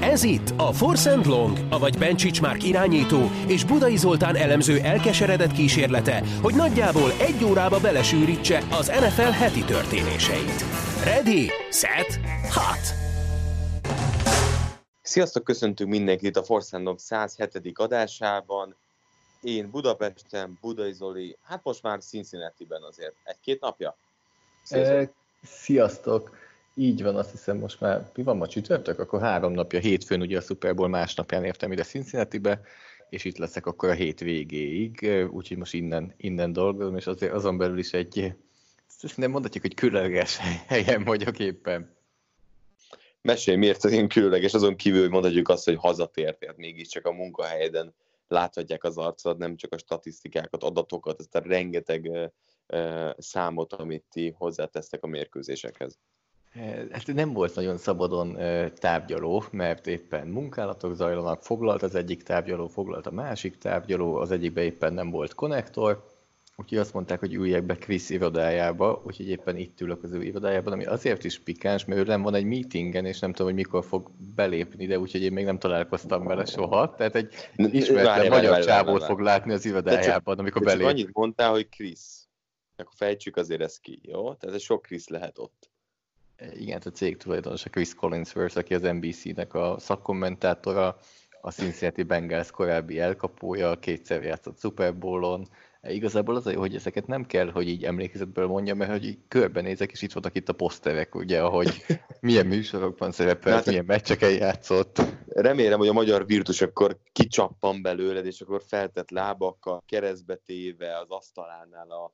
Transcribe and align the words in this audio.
Ez 0.00 0.22
itt 0.22 0.50
a 0.56 0.72
Force 0.72 1.10
and 1.10 1.26
Long, 1.26 1.58
avagy 1.70 1.98
Bencsics 1.98 2.40
Márk 2.40 2.64
irányító 2.64 3.30
és 3.46 3.64
Budai 3.64 3.96
Zoltán 3.96 4.36
elemző 4.36 4.78
elkeseredett 4.78 5.52
kísérlete, 5.52 6.24
hogy 6.42 6.54
nagyjából 6.54 7.10
egy 7.10 7.44
órába 7.44 7.80
belesűrítse 7.80 8.62
az 8.70 8.86
NFL 8.86 9.20
heti 9.20 9.64
történéseit. 9.64 10.64
Ready, 11.04 11.50
set, 11.70 12.20
hot! 12.52 12.94
Sziasztok, 15.02 15.44
köszöntünk 15.44 15.90
mindenkit 15.90 16.36
a 16.36 16.42
Force 16.42 16.76
and 16.76 16.86
Long 16.86 16.98
107. 16.98 17.78
adásában. 17.78 18.76
Én 19.42 19.70
Budapesten, 19.70 20.58
Budai 20.60 20.92
Zoli, 20.92 21.36
hát 21.42 21.60
most 21.62 21.82
már 21.82 21.98
Cincinnati-ben 21.98 22.82
azért 22.82 23.14
egy-két 23.24 23.60
napja. 23.60 23.96
Sziasztok. 24.62 25.14
Sziasztok! 25.42 26.39
Így 26.80 27.02
van, 27.02 27.16
azt 27.16 27.30
hiszem 27.30 27.58
most 27.58 27.80
már, 27.80 28.10
mi 28.14 28.22
van 28.22 28.36
ma 28.36 28.46
csütörtök? 28.46 28.98
Akkor 28.98 29.20
három 29.20 29.52
napja, 29.52 29.78
hétfőn 29.78 30.20
ugye 30.20 30.38
a 30.38 30.40
Super 30.40 30.74
Bowl 30.74 30.88
másnapján 30.88 31.44
értem 31.44 31.72
ide 31.72 31.82
Cincinnati-be, 31.82 32.60
és 33.08 33.24
itt 33.24 33.36
leszek 33.36 33.66
akkor 33.66 33.88
a 33.88 33.92
hét 33.92 34.20
végéig, 34.20 35.10
úgyhogy 35.30 35.56
most 35.56 35.74
innen, 35.74 36.14
innen 36.16 36.52
dolgozom, 36.52 36.96
és 36.96 37.06
azért 37.06 37.32
azon 37.32 37.58
belül 37.58 37.78
is 37.78 37.92
egy, 37.92 38.34
nem 39.16 39.30
mondhatjuk, 39.30 39.62
hogy 39.62 39.74
különleges 39.74 40.36
helyen 40.66 41.04
vagyok 41.04 41.38
éppen. 41.38 41.96
Mesélj, 43.22 43.56
miért 43.56 43.84
ilyen 43.84 44.08
különleges, 44.08 44.54
azon 44.54 44.76
kívül, 44.76 45.00
hogy 45.00 45.10
mondhatjuk 45.10 45.48
azt, 45.48 45.64
hogy 45.64 45.76
hazatértél, 45.76 46.54
mégiscsak 46.56 47.06
a 47.06 47.12
munkahelyeden 47.12 47.94
láthatják 48.28 48.84
az 48.84 48.96
arcod, 48.96 49.38
nem 49.38 49.56
csak 49.56 49.72
a 49.72 49.78
statisztikákat, 49.78 50.62
adatokat, 50.62 51.20
ezt 51.20 51.34
a 51.34 51.42
rengeteg 51.44 52.10
számot, 53.18 53.72
amit 53.72 54.04
ti 54.10 54.34
hozzátesztek 54.36 55.02
a 55.02 55.06
mérkőzésekhez. 55.06 55.98
Hát 56.90 57.06
nem 57.06 57.32
volt 57.32 57.54
nagyon 57.54 57.76
szabadon 57.76 58.38
tárgyaló, 58.74 59.44
mert 59.50 59.86
éppen 59.86 60.26
munkálatok 60.26 60.94
zajlanak, 60.94 61.42
foglalt 61.42 61.82
az 61.82 61.94
egyik 61.94 62.22
tárgyaló, 62.22 62.66
foglalt 62.66 63.06
a 63.06 63.10
másik 63.10 63.58
tárgyaló, 63.58 64.16
az 64.16 64.30
egyikben 64.30 64.64
éppen 64.64 64.92
nem 64.92 65.10
volt 65.10 65.34
konnektor, 65.34 66.04
úgyhogy 66.56 66.78
azt 66.78 66.94
mondták, 66.94 67.20
hogy 67.20 67.34
üljek 67.34 67.64
be 67.64 67.74
Chris 67.74 68.10
irodájába, 68.10 69.02
úgyhogy 69.06 69.28
éppen 69.28 69.56
itt 69.56 69.80
ülök 69.80 70.02
az 70.02 70.12
ő 70.12 70.22
irodájában, 70.22 70.72
ami 70.72 70.84
azért 70.84 71.24
is 71.24 71.38
pikáns, 71.38 71.84
mert 71.84 72.00
ő 72.00 72.04
nem 72.04 72.22
van 72.22 72.34
egy 72.34 72.44
meetingen, 72.44 73.06
és 73.06 73.18
nem 73.18 73.30
tudom, 73.30 73.46
hogy 73.46 73.56
mikor 73.56 73.84
fog 73.84 74.10
belépni, 74.34 74.86
de 74.86 74.98
úgyhogy 74.98 75.22
én 75.22 75.32
még 75.32 75.44
nem 75.44 75.58
találkoztam 75.58 76.24
vele 76.24 76.44
soha. 76.44 76.94
Tehát 76.94 77.14
egy 77.14 77.34
ismeretlen 77.56 78.28
magyar 78.28 78.64
csávót 78.64 79.04
fog 79.04 79.20
látni 79.20 79.52
az 79.52 79.64
irodájában, 79.64 80.38
amikor 80.38 80.62
belép. 80.62 80.86
annyit 80.86 81.12
mondtál, 81.12 81.50
hogy 81.50 81.68
Chris. 81.68 82.00
Akkor 82.76 82.94
fejtsük 82.96 83.36
azért 83.36 83.60
ezt 83.60 83.80
ki, 83.80 84.00
jó? 84.02 84.34
Tehát 84.34 84.56
ez 84.56 84.62
sok 84.62 84.82
Chris 84.82 85.08
lehet 85.08 85.38
ott 85.38 85.70
igen, 86.52 86.80
a 86.84 86.90
cég 86.90 87.16
tulajdonosa 87.16 87.70
Chris 87.70 87.94
Collinsworth, 87.94 88.58
aki 88.58 88.74
az 88.74 88.82
NBC-nek 88.82 89.54
a 89.54 89.76
szakkommentátora, 89.78 90.98
a 91.40 91.50
Cincinnati 91.50 92.02
Bengals 92.02 92.50
korábbi 92.50 92.98
elkapója, 92.98 93.78
kétszer 93.78 94.22
játszott 94.22 94.58
Super 94.58 94.98
Bowl-on. 94.98 95.48
Igazából 95.82 96.36
az 96.36 96.46
a 96.46 96.50
jó, 96.50 96.60
hogy 96.60 96.74
ezeket 96.74 97.06
nem 97.06 97.26
kell, 97.26 97.50
hogy 97.50 97.68
így 97.68 97.84
emlékezetből 97.84 98.46
mondjam, 98.46 98.78
mert 98.78 98.90
hogy 98.90 99.04
így 99.04 99.18
körbenézek, 99.28 99.90
és 99.90 100.02
itt 100.02 100.12
vannak 100.12 100.36
itt 100.36 100.48
a 100.48 100.52
poszterek, 100.52 101.14
ugye, 101.14 101.42
ahogy 101.42 101.84
milyen 102.20 102.46
műsorokban 102.46 103.12
szerepelt, 103.12 103.56
hát, 103.56 103.66
milyen 103.66 103.84
meccseken 103.84 104.30
játszott. 104.30 105.00
Remélem, 105.26 105.78
hogy 105.78 105.88
a 105.88 105.92
magyar 105.92 106.26
virtus 106.26 106.60
akkor 106.60 106.96
kicsappan 107.12 107.82
belőled, 107.82 108.26
és 108.26 108.40
akkor 108.40 108.62
feltett 108.66 109.10
lábakkal, 109.10 109.82
keresztbe 109.86 110.34
téve 110.34 110.98
az 110.98 111.10
asztalánál 111.10 111.90
a 111.90 112.12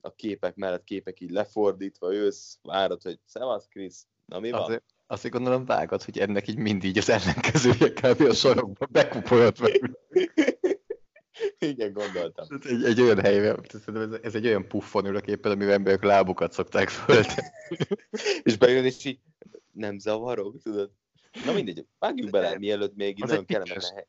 a 0.00 0.14
képek 0.16 0.54
mellett 0.54 0.84
képek 0.84 1.20
így 1.20 1.30
lefordítva, 1.30 2.14
ősz, 2.14 2.58
várod, 2.62 3.02
hogy 3.02 3.18
szevasz 3.24 3.68
Krisz, 3.68 4.06
na 4.26 4.40
mi 4.40 4.50
van? 4.50 4.60
Azért, 4.60 4.84
azért 5.06 5.34
gondolom 5.34 5.64
vágod, 5.64 6.02
hogy 6.02 6.18
ennek 6.18 6.48
így 6.48 6.58
mindig 6.58 6.96
az 6.96 7.08
ellenkezője 7.08 7.92
kb. 7.92 8.20
a 8.20 8.34
sorokban 8.34 8.88
bekupolt 8.92 9.60
meg. 9.60 9.98
Igen, 11.58 11.92
gondoltam. 11.92 12.46
Egy, 12.62 12.84
egy 12.84 13.00
olyan 13.00 13.20
helyben, 13.20 13.64
ez, 13.86 14.18
ez 14.22 14.34
egy 14.34 14.46
olyan 14.46 14.68
puffon 14.68 15.06
ülök 15.06 15.26
éppen, 15.26 15.52
amivel 15.52 15.74
emberek 15.74 16.02
lábukat 16.02 16.52
szokták 16.52 16.88
föltenni. 16.88 17.48
és 18.42 18.56
bejön, 18.56 18.84
és 18.84 19.04
így 19.04 19.18
nem 19.72 19.98
zavarok, 19.98 20.62
tudod? 20.62 20.90
Na 21.44 21.52
mindegy, 21.52 21.86
vágjuk 21.98 22.30
bele, 22.30 22.58
mielőtt 22.58 22.96
még 22.96 23.18
így 23.18 23.24
nagyon 23.26 23.44
kellemetlen 23.44 23.94
hely. 23.94 24.06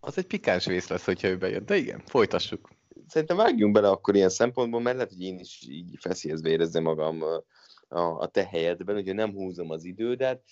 Az 0.00 0.18
egy 0.18 0.26
pikáns 0.26 0.66
rész 0.66 0.88
lesz, 0.88 1.04
hogyha 1.04 1.28
ő 1.28 1.36
bejön, 1.36 1.64
de 1.66 1.76
igen, 1.76 2.02
folytassuk 2.06 2.68
szerintem 3.12 3.36
vágjunk 3.36 3.72
bele 3.72 3.88
akkor 3.88 4.14
ilyen 4.14 4.28
szempontból, 4.28 4.80
mert 4.80 4.96
lehet, 4.96 5.12
hogy 5.12 5.22
én 5.22 5.38
is 5.38 5.66
így 5.68 5.96
feszélyezve 6.00 6.48
érezzem 6.48 6.82
magam 6.82 7.22
a, 7.88 7.98
a 7.98 8.26
te 8.26 8.46
helyedben, 8.46 8.96
ugye 8.96 9.12
nem 9.12 9.32
húzom 9.32 9.70
az 9.70 9.84
idődet. 9.84 10.42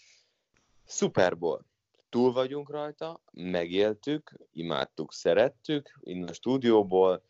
Super 0.87 1.39
Bowl. 1.39 1.65
Túl 2.09 2.33
vagyunk 2.33 2.71
rajta, 2.71 3.23
megéltük, 3.33 4.33
imádtuk, 4.53 5.13
szerettük, 5.13 5.99
innen 6.01 6.29
a 6.29 6.33
stúdióból. 6.33 7.23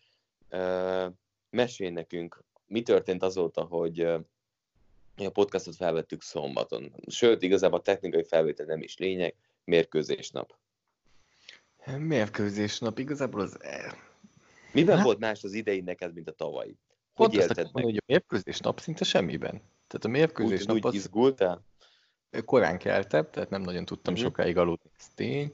Mesélj 1.50 1.90
nekünk, 1.90 2.44
mi 2.66 2.82
történt 2.82 3.22
azóta, 3.22 3.62
hogy 3.62 4.00
a 5.16 5.30
podcastot 5.32 5.76
felvettük 5.76 6.22
szombaton. 6.22 6.94
Sőt, 7.06 7.42
igazából 7.42 7.78
a 7.78 7.82
technikai 7.82 8.24
felvétel 8.24 8.66
nem 8.66 8.82
is 8.82 8.96
lényeg, 8.96 9.34
mérkőzésnap. 9.64 10.56
Mérkőzésnap, 11.98 12.98
igazából 12.98 13.40
az 13.40 13.58
Miben 14.72 14.96
hát? 14.96 15.04
volt 15.04 15.18
más 15.18 15.44
az 15.44 15.52
idei 15.52 15.80
neked, 15.80 16.14
mint 16.14 16.28
a 16.28 16.32
tavalyi? 16.32 16.76
Hogy 17.14 17.28
Pont 17.28 17.34
élted 17.34 17.56
meg? 17.56 17.64
Mondani, 17.72 17.84
hogy 17.84 18.02
a 18.06 18.12
mérkőzés 18.12 18.58
nap 18.58 18.80
szinte 18.80 19.04
semmiben. 19.04 19.50
Tehát 19.86 20.04
a 20.04 20.08
mérkőzés 20.08 20.60
úgy, 20.60 20.66
nap 20.66 20.76
úgy 20.76 20.86
az... 20.86 20.94
izgultál? 20.94 21.64
Korán 22.44 22.78
keltem, 22.78 23.26
tehát 23.30 23.50
nem 23.50 23.62
nagyon 23.62 23.84
tudtam 23.84 24.12
uh-huh. 24.12 24.28
sokáig 24.28 24.56
aludni, 24.56 24.90
ez 24.98 25.06
tény. 25.14 25.52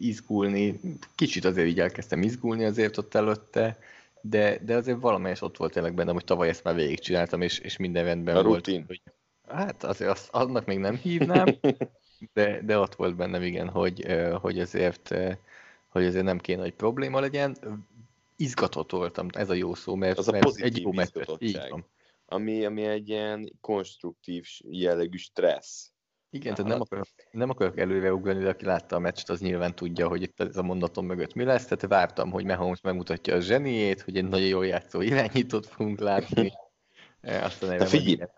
Izgulni, 0.00 0.80
kicsit 1.14 1.44
azért 1.44 1.68
így 1.68 1.80
elkezdtem 1.80 2.22
izgulni 2.22 2.64
azért 2.64 2.98
ott 2.98 3.14
előtte, 3.14 3.78
de, 4.20 4.58
de 4.64 4.76
azért 4.76 5.00
valamelyes 5.00 5.42
ott 5.42 5.56
volt 5.56 5.72
tényleg 5.72 5.94
bennem, 5.94 6.14
hogy 6.14 6.24
tavaly 6.24 6.48
ezt 6.48 6.64
már 6.64 6.74
végigcsináltam, 6.74 7.40
és, 7.42 7.58
és 7.58 7.76
minden 7.76 8.04
rendben 8.04 8.36
a 8.36 8.42
volt. 8.42 8.66
Rutin. 8.66 8.84
Hogy, 8.86 9.02
hát 9.48 9.84
azért 9.84 10.10
azt, 10.10 10.28
annak 10.30 10.66
még 10.66 10.78
nem 10.78 10.96
hívnám, 10.96 11.58
de, 12.34 12.60
de 12.62 12.78
ott 12.78 12.94
volt 12.94 13.16
bennem 13.16 13.42
igen, 13.42 13.68
hogy, 13.68 14.06
hogy 14.40 14.60
azért 14.60 15.14
hogy 15.92 16.04
ezért 16.04 16.24
nem 16.24 16.38
kéne, 16.38 16.62
hogy 16.62 16.74
probléma 16.74 17.20
legyen. 17.20 17.56
Izgatott 18.36 18.90
voltam, 18.90 19.28
ez 19.32 19.50
a 19.50 19.54
jó 19.54 19.74
szó, 19.74 19.94
mert, 19.94 20.18
az 20.18 20.28
a 20.28 20.32
mert 20.32 20.56
egy 20.56 20.80
jó 20.80 20.92
meccset, 20.92 21.36
így 21.38 21.60
van. 21.68 21.86
Ami, 22.26 22.64
ami 22.64 22.82
egy 22.82 23.08
ilyen 23.08 23.52
konstruktív 23.60 24.46
jellegű 24.62 25.16
stressz. 25.16 25.92
Igen, 26.30 26.54
tehát 26.54 26.70
nem 26.70 26.80
akarok, 26.80 27.06
nem 27.30 27.50
akarok 27.50 27.78
előre 27.78 28.12
ugrani, 28.12 28.42
de 28.42 28.48
aki 28.48 28.64
látta 28.64 28.96
a 28.96 28.98
meccset, 28.98 29.28
az 29.28 29.40
nyilván 29.40 29.74
tudja, 29.74 30.08
hogy 30.08 30.22
itt 30.22 30.40
ez 30.40 30.56
a 30.56 30.62
mondatom 30.62 31.06
mögött 31.06 31.34
mi 31.34 31.44
lesz. 31.44 31.64
Tehát 31.64 31.86
vártam, 31.86 32.30
hogy 32.30 32.44
Mahomes 32.44 32.80
megmutatja 32.80 33.34
a 33.34 33.40
zseniét, 33.40 34.00
hogy 34.00 34.16
egy 34.16 34.28
nagyon 34.28 34.46
jól 34.46 34.66
játszó 34.66 35.00
irányítót 35.00 35.66
fogunk 35.66 36.00
látni. 36.00 36.52
Aztán 37.22 37.78
De 37.78 37.86
figyelj, 37.86 38.28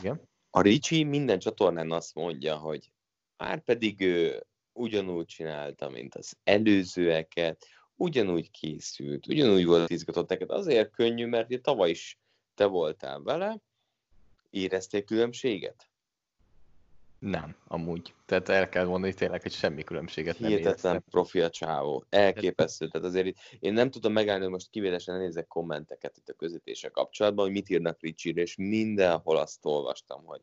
igen? 0.00 0.28
a 0.50 0.60
Ricsi 0.60 1.04
minden 1.04 1.38
csatornán 1.38 1.92
azt 1.92 2.14
mondja, 2.14 2.56
hogy 2.56 2.92
már 3.36 3.60
pedig 3.60 4.00
ő 4.00 4.46
ugyanúgy 4.76 5.26
csinálta, 5.26 5.88
mint 5.88 6.14
az 6.14 6.36
előzőeket, 6.44 7.66
ugyanúgy 7.96 8.50
készült, 8.50 9.26
ugyanúgy 9.26 9.66
volt 9.66 9.90
izgatott 9.90 10.28
neked. 10.28 10.50
Azért 10.50 10.90
könnyű, 10.90 11.26
mert 11.26 11.46
ugye 11.46 11.60
tavaly 11.60 11.90
is 11.90 12.18
te 12.54 12.64
voltál 12.64 13.20
vele, 13.20 13.60
érezték 14.50 15.04
különbséget? 15.04 15.88
Nem, 17.18 17.56
amúgy. 17.68 18.14
Tehát 18.26 18.48
el 18.48 18.68
kell 18.68 18.84
mondani 18.84 19.14
tényleg, 19.14 19.42
hogy 19.42 19.52
semmi 19.52 19.82
különbséget 19.82 20.38
nem 20.38 20.50
Hihetetlen 20.50 21.04
profi 21.10 21.40
a 21.40 21.50
csávó. 21.50 22.04
Elképesztő. 22.08 22.88
Tehát 22.88 23.06
azért 23.06 23.26
itt, 23.26 23.36
én 23.60 23.72
nem 23.72 23.90
tudom 23.90 24.12
megállni, 24.12 24.42
hogy 24.42 24.52
most 24.52 24.70
kivételesen 24.70 25.18
nézek 25.18 25.46
kommenteket 25.46 26.16
itt 26.16 26.28
a 26.28 26.32
közvetése 26.32 26.88
kapcsolatban, 26.88 27.44
hogy 27.44 27.54
mit 27.54 27.68
írnak 27.68 28.00
Ricsire, 28.00 28.42
és 28.42 28.56
mindenhol 28.56 29.36
azt 29.36 29.64
olvastam, 29.64 30.24
hogy 30.24 30.40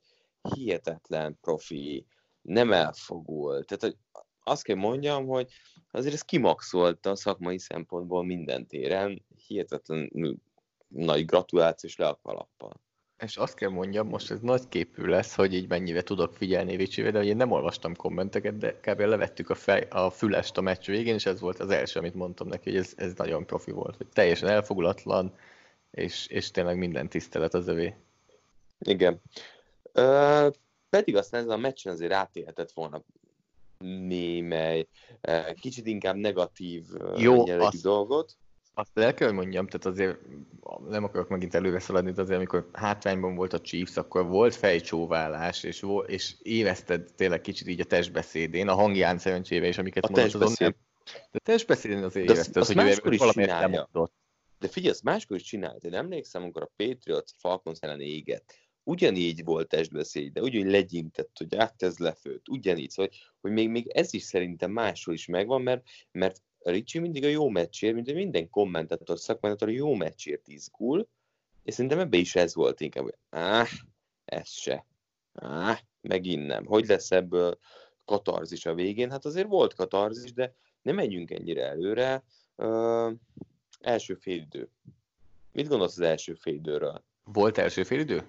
hihetetlen 0.56 1.38
profi, 1.42 2.06
nem 2.44 2.74
elfogult. 2.74 3.68
Tehát, 3.68 3.84
hogy 3.84 3.96
azt 4.44 4.64
kell 4.64 4.76
mondjam, 4.76 5.26
hogy 5.26 5.52
azért 5.92 6.14
ez 6.14 6.22
kimaxolta 6.22 7.10
a 7.10 7.16
szakmai 7.16 7.60
szempontból 7.60 8.24
minden 8.24 8.68
téren. 8.68 9.26
Hihetetlen 9.48 10.12
nagy 10.88 11.26
gratulációs 11.26 11.96
le 11.96 12.08
a 12.08 12.20
kalappal. 12.24 12.82
És 13.18 13.38
azt 13.38 13.56
kell 13.56 13.70
mondjam, 13.70 14.08
most 14.08 14.32
ez 14.32 14.40
nagy 14.40 14.68
képű 14.70 15.06
lesz, 15.06 15.36
hogy 15.36 15.54
így 15.54 15.68
mennyire 15.68 16.02
tudok 16.02 16.34
figyelni 16.34 16.76
Ricsivel, 16.76 17.12
de 17.12 17.24
én 17.24 17.36
nem 17.36 17.52
olvastam 17.52 17.96
kommenteket, 17.96 18.58
de 18.58 18.80
kb. 18.80 19.00
levettük 19.00 19.50
a, 19.50 19.56
fej, 19.56 19.88
a 19.90 20.10
fülest 20.10 20.58
a 20.58 20.62
meccs 20.62 20.86
végén, 20.86 21.14
és 21.14 21.26
ez 21.26 21.40
volt 21.40 21.60
az 21.60 21.70
első, 21.70 22.00
amit 22.00 22.14
mondtam 22.14 22.48
neki, 22.48 22.70
hogy 22.70 22.80
ez, 22.80 22.94
ez 22.96 23.14
nagyon 23.14 23.46
profi 23.46 23.72
volt, 23.72 23.96
hogy 23.98 24.08
teljesen 24.08 24.50
elfogulatlan, 24.50 25.34
és, 25.92 26.28
és 26.28 26.52
tényleg 26.52 26.78
minden 26.78 27.10
tisztelet 27.10 27.54
az 27.54 27.68
övé. 27.68 27.96
Igen. 28.80 29.22
Ö, 29.92 30.48
pedig 30.94 31.16
aztán 31.16 31.42
ez 31.42 31.48
a 31.50 31.58
meccsen 31.58 31.94
azért 31.94 32.12
átélhetett 32.12 32.72
volna 32.72 33.02
némely, 34.08 34.88
kicsit 35.60 35.88
inkább 35.88 36.16
negatív 36.16 36.84
Jó, 37.18 37.48
azt, 37.48 37.82
dolgot. 37.82 38.36
Azt 38.74 38.98
el 38.98 39.14
kell, 39.14 39.28
hogy 39.28 39.38
mondjam, 39.38 39.68
tehát 39.68 39.86
azért 39.86 40.18
nem 40.90 41.04
akarok 41.04 41.30
megint 41.30 41.56
előre 41.56 41.80
szaladni, 41.80 42.12
de 42.12 42.22
azért 42.22 42.38
amikor 42.38 42.70
hátrányban 42.74 43.36
volt 43.36 43.54
a 43.54 43.60
Chiefs, 43.62 43.98
akkor 43.98 44.28
volt 44.28 44.56
fejcsóválás, 44.56 45.64
és, 45.64 45.80
vo- 45.82 46.10
és 46.10 46.36
érezted 46.42 47.14
tényleg 47.16 47.42
kicsit 47.42 47.68
így 47.68 47.80
a 47.80 47.84
testbeszédén, 47.84 48.68
a 48.68 48.74
hangján 48.74 49.18
szerencsére 49.18 49.68
is, 49.68 49.78
amiket 49.78 50.04
A 50.06 50.10
mondott 50.12 50.34
azon. 50.42 50.76
De 51.32 51.40
testbeszédén 51.40 52.04
azért 52.04 52.26
De 52.26 52.32
azt- 52.32 52.42
érezted, 52.42 52.62
azt 52.62 53.02
hogy 53.02 53.14
ő 53.14 53.18
valamiért 53.18 53.50
csinálja. 53.50 53.68
lemondott. 53.68 54.14
De 54.60 54.68
figyelj, 54.68 54.92
ezt 54.94 55.04
máskor 55.04 55.38
is 55.38 55.44
csinált. 55.44 55.84
Én 55.84 55.94
emlékszem, 55.94 56.42
amikor 56.42 56.62
a 56.62 56.72
Patriots 56.76 57.32
Falcons 57.38 57.80
ellen 57.80 58.02
égett. 58.02 58.54
Ugyanígy 58.84 59.44
volt 59.44 59.68
testbeszéd, 59.68 60.34
de 60.34 60.42
ugyanúgy 60.42 60.72
legyintett, 60.72 61.38
hogy 61.38 61.56
hát 61.56 61.84
ez 61.84 61.98
lefőtt. 61.98 62.50
Ugyanígy, 62.50 62.90
szóval, 62.90 63.12
hogy 63.42 63.52
még, 63.52 63.70
még 63.70 63.88
ez 63.88 64.14
is 64.14 64.24
szerintem 64.24 64.72
máshol 64.72 65.14
is 65.14 65.26
megvan, 65.26 65.62
mert, 65.62 65.84
mert 66.12 66.42
Ricsi 66.60 67.00
mindig 67.00 67.24
a 67.24 67.28
jó 67.28 67.50
meccsért, 67.50 67.94
mint 67.94 68.06
hogy 68.06 68.16
minden 68.16 68.50
kommentátor, 68.50 69.20
szakmentátor 69.20 69.68
a 69.68 69.72
jó 69.72 69.94
meccsért 69.94 70.48
izgul, 70.48 71.08
és 71.64 71.74
szerintem 71.74 72.00
ebbe 72.00 72.18
is 72.18 72.36
ez 72.36 72.56
volt 72.56 72.82
inkább, 72.82 73.04
hogy 73.04 73.18
áh, 73.30 73.70
ez 74.26 74.50
se. 74.50 74.86
Áh, 75.34 75.80
megint 76.02 76.46
nem. 76.46 76.66
Hogy 76.66 76.88
lesz 76.88 77.12
ebből 77.12 77.60
katarzis 78.06 78.66
a 78.66 78.74
végén? 78.74 79.12
Hát 79.12 79.26
azért 79.26 79.48
volt 79.48 79.74
katarzis, 79.74 80.34
de 80.34 80.56
nem 80.82 80.96
menjünk 80.96 81.32
ennyire 81.32 81.68
előre. 81.68 82.24
Ö, 82.56 83.12
első 83.80 84.16
félidő. 84.16 84.70
Mit 85.52 85.68
gondolsz 85.68 85.98
az 85.98 86.04
első 86.04 86.34
félidőről? 86.34 87.04
Volt 87.24 87.58
első 87.58 87.84
félidő? 87.84 88.28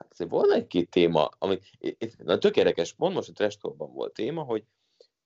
Hát 0.00 0.12
azért 0.12 0.30
volna 0.30 0.54
egy-két 0.54 0.90
téma, 0.90 1.30
ami, 1.38 1.58
na 2.18 2.38
tök 2.38 2.56
érdekes, 2.56 2.92
pont 2.92 3.14
most 3.14 3.28
a 3.28 3.32
Trestorban 3.32 3.92
volt 3.92 4.12
téma, 4.12 4.42
hogy 4.42 4.64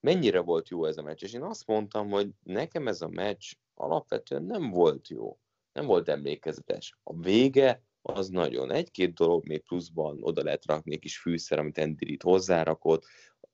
mennyire 0.01 0.41
volt 0.41 0.69
jó 0.69 0.85
ez 0.85 0.97
a 0.97 1.03
meccs, 1.03 1.23
és 1.23 1.33
én 1.33 1.43
azt 1.43 1.67
mondtam, 1.67 2.11
hogy 2.11 2.29
nekem 2.43 2.89
ez 2.89 3.01
a 3.01 3.09
meccs 3.09 3.53
alapvetően 3.75 4.43
nem 4.43 4.71
volt 4.71 5.09
jó, 5.09 5.39
nem 5.73 5.87
volt 5.87 6.09
emlékezetes. 6.09 6.99
A 7.03 7.21
vége 7.21 7.83
az 8.03 8.29
nagyon. 8.29 8.73
Egy-két 8.73 9.15
dolog 9.15 9.47
még 9.47 9.63
pluszban 9.63 10.19
oda 10.23 10.43
lehet 10.43 10.67
rakni, 10.67 10.95
egy 10.95 11.01
kis 11.01 11.19
fűszer, 11.19 11.59
amit 11.59 11.79
Andy 11.79 12.05
Reid 12.05 12.23
hozzárakott, 12.23 13.05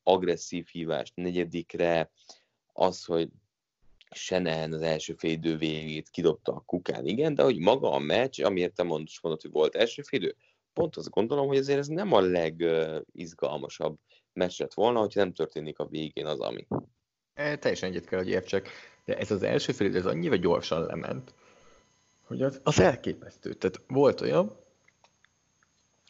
agresszív 0.02 0.66
hívást 0.66 1.16
negyedikre, 1.16 2.10
az, 2.72 3.04
hogy 3.04 3.28
Senehen 4.14 4.72
az 4.72 4.82
első 4.82 5.14
félidő 5.14 5.56
végét 5.56 6.08
kidobta 6.08 6.52
a 6.52 6.62
kukán, 6.66 7.06
igen, 7.06 7.34
de 7.34 7.42
hogy 7.42 7.58
maga 7.58 7.92
a 7.92 7.98
meccs, 7.98 8.42
amiért 8.42 8.74
te 8.74 8.82
mondod, 8.82 9.08
mondod 9.22 9.42
hogy 9.42 9.50
volt 9.50 9.74
első 9.74 10.02
félidő, 10.02 10.36
pont 10.80 10.96
azt 10.96 11.10
gondolom, 11.10 11.46
hogy 11.46 11.56
azért 11.56 11.78
ez 11.78 11.86
nem 11.86 12.12
a 12.12 12.20
legizgalmasabb 12.20 13.98
meccs 14.32 14.60
lett 14.60 14.74
volna, 14.74 14.98
hogyha 14.98 15.20
nem 15.20 15.32
történik 15.32 15.78
a 15.78 15.86
végén 15.86 16.26
az, 16.26 16.40
ami. 16.40 16.66
E, 17.34 17.56
teljesen 17.56 17.88
egyet 17.88 18.04
kell, 18.04 18.18
hogy 18.18 18.28
értsek, 18.28 18.68
de 19.04 19.16
ez 19.16 19.30
az 19.30 19.42
első 19.42 19.72
félidő, 19.72 19.98
ez 19.98 20.06
annyira 20.06 20.36
gyorsan 20.36 20.86
lement, 20.86 21.34
hogy 22.26 22.42
az, 22.42 22.60
az 22.62 22.80
elképesztő. 22.80 23.52
Tehát 23.52 23.80
volt 23.88 24.20
olyan, 24.20 24.56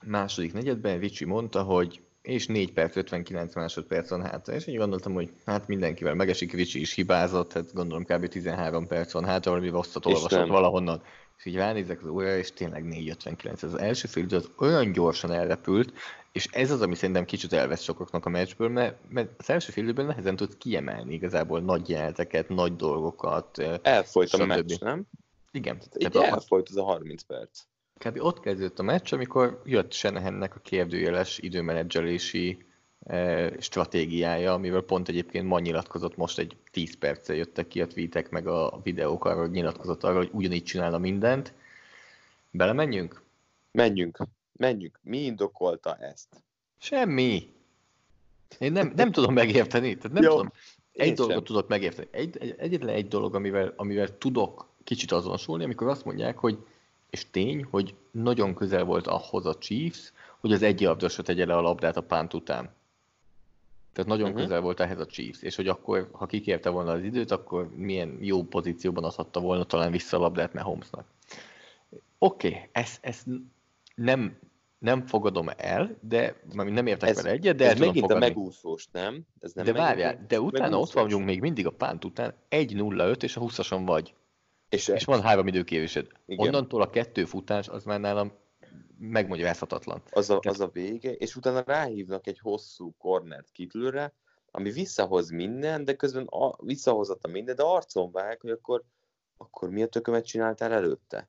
második 0.04 0.52
negyedben 0.52 0.98
Ricsi 0.98 1.24
mondta, 1.24 1.62
hogy 1.62 2.00
és 2.22 2.46
4 2.46 2.72
perc 2.72 2.96
59 2.96 3.54
másodperc 3.54 4.10
van 4.10 4.22
hátra, 4.22 4.54
és 4.54 4.66
így 4.66 4.76
gondoltam, 4.76 5.12
hogy 5.12 5.30
hát 5.44 5.66
mindenkivel 5.66 6.14
megesik, 6.14 6.52
Ricsi 6.52 6.80
is 6.80 6.94
hibázott, 6.94 7.52
hát 7.52 7.72
gondolom 7.72 8.04
kb. 8.04 8.28
13 8.28 8.86
perc 8.86 9.12
van 9.12 9.24
hátra, 9.24 9.50
valami 9.50 9.68
rosszat 9.68 10.06
olvasott 10.06 10.48
valahonnan. 10.48 11.02
És 11.40 11.46
így 11.46 11.54
ránézek 11.54 12.02
az 12.02 12.08
órára, 12.08 12.36
és 12.36 12.52
tényleg 12.52 12.84
4.59. 12.84 13.52
Ez 13.52 13.62
az 13.62 13.74
első 13.74 14.08
fél 14.08 14.26
az 14.30 14.50
olyan 14.58 14.92
gyorsan 14.92 15.32
elrepült, 15.32 15.92
és 16.32 16.46
ez 16.50 16.70
az, 16.70 16.82
ami 16.82 16.94
szerintem 16.94 17.24
kicsit 17.24 17.52
elvesz 17.52 17.82
sokaknak 17.82 18.26
a 18.26 18.28
meccsből, 18.28 18.68
mert, 18.68 18.96
mert 19.08 19.30
az 19.38 19.50
első 19.50 19.72
fél 19.72 19.84
időben 19.84 20.06
nehezen 20.06 20.36
tudsz 20.36 20.56
kiemelni 20.58 21.14
igazából 21.14 21.60
nagy 21.60 21.88
jeleneteket, 21.88 22.48
nagy 22.48 22.76
dolgokat. 22.76 23.58
Elfolyt 23.82 24.32
a 24.32 24.46
meccs, 24.46 24.78
nem? 24.80 25.06
Igen, 25.50 25.80
Így 25.96 26.16
elfolyt 26.16 26.68
az 26.68 26.76
a 26.76 26.82
30 26.82 27.22
perc. 27.22 27.60
kb. 27.98 28.18
ott 28.20 28.40
kezdődött 28.40 28.78
a 28.78 28.82
meccs, 28.82 29.12
amikor 29.12 29.62
jött 29.64 29.92
Shanahannek 29.92 30.54
a 30.54 30.60
kérdőjeles 30.60 31.38
időmenedzselési 31.38 32.64
stratégiája, 33.58 34.52
amivel 34.52 34.80
pont 34.80 35.08
egyébként 35.08 35.46
ma 35.46 35.60
nyilatkozott, 35.60 36.16
most 36.16 36.38
egy 36.38 36.56
10 36.70 36.98
perccel 36.98 37.36
jöttek 37.36 37.68
ki 37.68 37.80
a 37.80 37.86
tweetek, 37.86 38.30
meg 38.30 38.46
a 38.46 38.80
videók 38.82 39.24
arról, 39.24 39.40
hogy 39.40 39.50
nyilatkozott 39.50 40.04
arról, 40.04 40.16
hogy 40.16 40.30
ugyanígy 40.32 40.64
csinálna 40.64 40.98
mindent. 40.98 41.52
Belemenjünk? 42.50 43.22
Menjünk, 43.70 44.18
menjünk. 44.52 44.98
Mi 45.02 45.18
indokolta 45.18 45.96
ezt? 45.96 46.42
Semmi. 46.78 47.52
Én 48.58 48.72
nem, 48.72 48.92
nem 48.96 49.12
tudom 49.12 49.34
megérteni. 49.34 49.96
Tehát 49.96 50.12
nem 50.12 50.22
Jó, 50.22 50.30
tudom. 50.30 50.52
Egy 50.92 51.12
dolgot 51.12 51.34
sem. 51.34 51.44
tudok 51.44 51.68
megérteni. 51.68 52.08
Egy, 52.10 52.36
egy, 52.40 52.54
egyetlen 52.58 52.94
egy 52.94 53.08
dolog, 53.08 53.34
amivel, 53.34 53.72
amivel 53.76 54.18
tudok 54.18 54.68
kicsit 54.84 55.12
azonosulni, 55.12 55.64
amikor 55.64 55.88
azt 55.88 56.04
mondják, 56.04 56.38
hogy 56.38 56.58
és 57.10 57.30
tény, 57.30 57.66
hogy 57.70 57.94
nagyon 58.10 58.54
közel 58.54 58.84
volt 58.84 59.06
ahhoz 59.06 59.46
a 59.46 59.58
Chiefs, 59.58 60.12
hogy 60.40 60.52
az 60.52 60.62
egy 60.62 60.80
labdasra 60.80 61.22
tegye 61.22 61.46
le 61.46 61.56
a 61.56 61.60
labdát 61.60 61.96
a 61.96 62.02
pánt 62.02 62.34
után. 62.34 62.74
Tehát 63.92 64.10
nagyon 64.10 64.30
Mhm. 64.30 64.38
közel 64.40 64.60
volt 64.60 64.80
ehhez 64.80 64.98
a 65.00 65.06
Chiefs, 65.06 65.42
és 65.42 65.56
hogy 65.56 65.68
akkor, 65.68 66.08
ha 66.12 66.26
kikérte 66.26 66.68
volna 66.70 66.90
az 66.92 67.02
időt, 67.02 67.30
akkor 67.30 67.70
milyen 67.76 68.18
jó 68.20 68.42
pozícióban 68.42 69.04
adhatta 69.04 69.40
volna 69.40 69.64
talán 69.64 69.90
vissza 69.90 70.16
a 70.16 70.20
labdát 70.20 70.52
Mahomesnak. 70.52 71.04
Oké, 72.18 72.48
okay, 72.48 72.60
ezt, 72.72 72.98
ezt 73.04 73.26
nem, 73.94 74.38
nem 74.78 75.06
fogadom 75.06 75.48
el, 75.56 75.96
de 76.00 76.40
nem 76.52 76.86
értek 76.86 77.08
Ez- 77.08 77.16
vele 77.22 77.30
egyet, 77.30 77.56
de 77.56 77.68
ez 77.70 77.78
megint 77.78 77.98
fogadni. 77.98 78.24
a 78.24 78.28
megúszós, 78.28 78.86
nem? 78.92 79.20
Ez 79.40 79.52
nem 79.52 79.64
de 79.64 79.72
várjál, 79.72 80.24
de 80.28 80.40
utána 80.40 80.64
ott 80.66 80.70
megúszós? 80.72 80.94
vagyunk 81.02 81.24
még 81.24 81.40
mindig 81.40 81.66
a 81.66 81.70
pánt 81.70 82.04
után, 82.04 82.34
1-0-5 82.48 83.22
és 83.22 83.36
a 83.36 83.40
20-ason 83.40 83.82
vagy. 83.86 84.14
És, 84.68 84.88
És 84.88 85.04
van 85.04 85.22
három 85.22 85.46
időkérésed. 85.46 86.06
Igen. 86.26 86.46
Onnantól 86.46 86.82
a 86.82 86.90
kettő 86.90 87.24
futás 87.24 87.68
az 87.68 87.84
már 87.84 88.00
nálam 88.00 88.32
megmagyarázhatatlan. 89.00 90.02
az 90.10 90.30
a, 90.30 90.40
az 90.42 90.60
a 90.60 90.68
vége, 90.68 91.12
és 91.12 91.36
utána 91.36 91.62
ráhívnak 91.66 92.26
egy 92.26 92.38
hosszú 92.38 92.94
cornert 92.98 93.50
kitlőre, 93.52 94.14
ami 94.50 94.70
visszahoz 94.70 95.30
minden, 95.30 95.84
de 95.84 95.94
közben 95.94 96.26
a, 96.26 96.64
visszahozatta 96.64 97.28
minden, 97.28 97.54
de 97.54 97.62
arcon 97.62 98.10
vág, 98.12 98.40
hogy 98.40 98.50
akkor, 98.50 98.82
akkor 99.36 99.70
mi 99.70 99.82
a 99.82 99.86
tökömet 99.86 100.26
csináltál 100.26 100.72
előtte? 100.72 101.28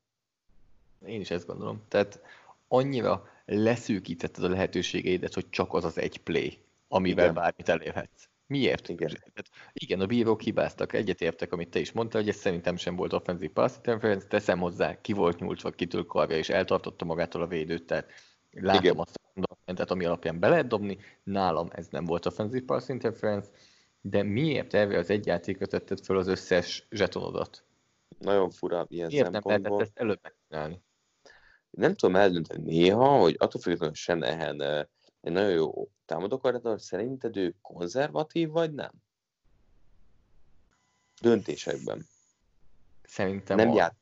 Én 1.05 1.21
is 1.21 1.31
ezt 1.31 1.45
gondolom. 1.45 1.81
Tehát 1.87 2.21
annyira 2.67 3.27
leszűkítetted 3.45 4.43
a 4.43 4.49
lehetőségeidet, 4.49 5.33
hogy 5.33 5.49
csak 5.49 5.73
az 5.73 5.83
az 5.83 5.97
egy 5.97 6.17
play, 6.17 6.57
amivel 6.87 7.23
Igen. 7.23 7.35
bármit 7.35 7.69
elérhetsz. 7.69 8.29
Miért? 8.51 8.89
Igen. 8.89 9.07
Tehát 9.07 9.49
igen, 9.73 9.99
a 9.99 10.05
bírók 10.05 10.41
hibáztak, 10.41 10.93
egyetértek, 10.93 11.53
amit 11.53 11.69
te 11.69 11.79
is 11.79 11.91
mondtál, 11.91 12.21
hogy 12.21 12.29
ez 12.29 12.35
szerintem 12.35 12.75
sem 12.75 12.95
volt 12.95 13.13
offenzív 13.13 13.49
pass 13.49 13.75
interference, 13.75 14.27
teszem 14.27 14.59
hozzá, 14.59 15.01
ki 15.01 15.13
volt 15.13 15.39
nyújtva, 15.39 15.69
kitől 15.69 16.05
karja, 16.05 16.37
és 16.37 16.49
eltartotta 16.49 17.05
magától 17.05 17.41
a 17.41 17.47
védőt, 17.47 17.85
tehát 17.85 18.11
látom 18.51 18.83
Igen. 18.83 18.97
azt 18.97 19.15
a 19.15 19.29
fundamentet, 19.33 19.91
ami 19.91 20.05
alapján 20.05 20.39
be 20.39 20.47
lehet 20.49 20.67
dobni, 20.67 20.97
nálam 21.23 21.67
ez 21.71 21.87
nem 21.87 22.05
volt 22.05 22.25
offenzív 22.25 22.63
pass 22.63 22.87
interference, 22.89 23.49
de 24.01 24.23
miért 24.23 24.73
erre 24.73 24.97
az 24.97 25.09
egy 25.09 25.25
játékra 25.25 25.65
tetted 25.65 25.99
fel 25.99 26.17
az 26.17 26.27
összes 26.27 26.87
zsetonodat? 26.89 27.63
Nagyon 28.19 28.49
fura 28.49 28.85
ilyen 28.89 29.07
Miért 29.07 29.31
nem 29.31 29.41
lehetett 29.45 29.79
ezt 29.79 29.97
előbb 29.97 30.19
megcsinálni? 30.21 30.81
Nem 31.69 31.95
tudom 31.95 32.15
eldönteni 32.15 32.63
néha, 32.63 33.19
hogy 33.19 33.35
attól 33.37 33.61
függetlenül 33.61 33.95
Senehen 33.95 34.61
eh, 34.61 34.83
egy 35.21 35.31
nagyon 35.31 35.51
jó 35.51 35.89
támadókoordinátor, 36.05 36.81
szerinted 36.81 37.37
ő 37.37 37.55
konzervatív, 37.61 38.49
vagy 38.49 38.73
nem? 38.73 38.91
Döntésekben. 41.21 42.05
Szerintem 43.03 43.57
Nem, 43.57 43.69
az. 43.69 43.75
ját, 43.75 43.95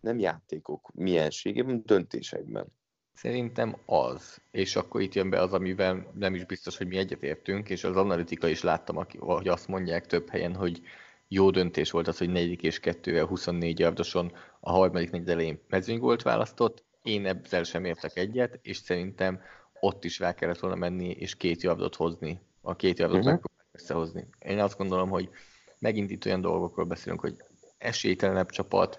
nem 0.00 0.18
játékok 0.18 0.90
mienségében, 0.94 1.82
döntésekben. 1.84 2.66
Szerintem 3.14 3.76
az. 3.86 4.40
És 4.50 4.76
akkor 4.76 5.00
itt 5.00 5.14
jön 5.14 5.30
be 5.30 5.40
az, 5.40 5.52
amivel 5.52 6.12
nem 6.14 6.34
is 6.34 6.44
biztos, 6.44 6.76
hogy 6.76 6.86
mi 6.86 6.96
egyetértünk, 6.96 7.68
és 7.68 7.84
az 7.84 7.96
analitika 7.96 8.48
is 8.48 8.62
láttam, 8.62 8.96
aki- 8.96 9.18
hogy 9.18 9.48
azt 9.48 9.68
mondják 9.68 10.06
több 10.06 10.28
helyen, 10.28 10.54
hogy 10.54 10.80
jó 11.28 11.50
döntés 11.50 11.90
volt 11.90 12.08
az, 12.08 12.18
hogy 12.18 12.28
negyedik 12.30 12.62
és 12.62 12.80
kettővel 12.80 13.26
24 13.26 13.78
yardoson 13.78 14.32
a 14.60 14.70
harmadik 14.70 15.10
negyed 15.10 15.28
elején 15.28 15.60
mezőnygolt 15.68 16.22
választott. 16.22 16.84
Én 17.02 17.26
ezzel 17.26 17.62
sem 17.62 17.84
értek 17.84 18.16
egyet, 18.16 18.58
és 18.62 18.76
szerintem 18.76 19.40
ott 19.80 20.04
is 20.04 20.18
rá 20.18 20.34
kellett 20.34 20.58
volna 20.58 20.76
menni, 20.76 21.10
és 21.10 21.34
két 21.34 21.62
yardot 21.62 21.94
hozni. 21.94 22.40
A 22.62 22.76
két 22.76 22.98
Mhm. 22.98 23.16
uh-huh. 23.16 23.40
összehozni. 23.72 24.26
Én 24.38 24.58
azt 24.58 24.78
gondolom, 24.78 25.08
hogy 25.08 25.30
megint 25.78 26.10
itt 26.10 26.26
olyan 26.26 26.40
dolgokról 26.40 26.86
beszélünk, 26.86 27.20
hogy 27.20 27.36
esélytelenebb 27.78 28.50
csapat, 28.50 28.98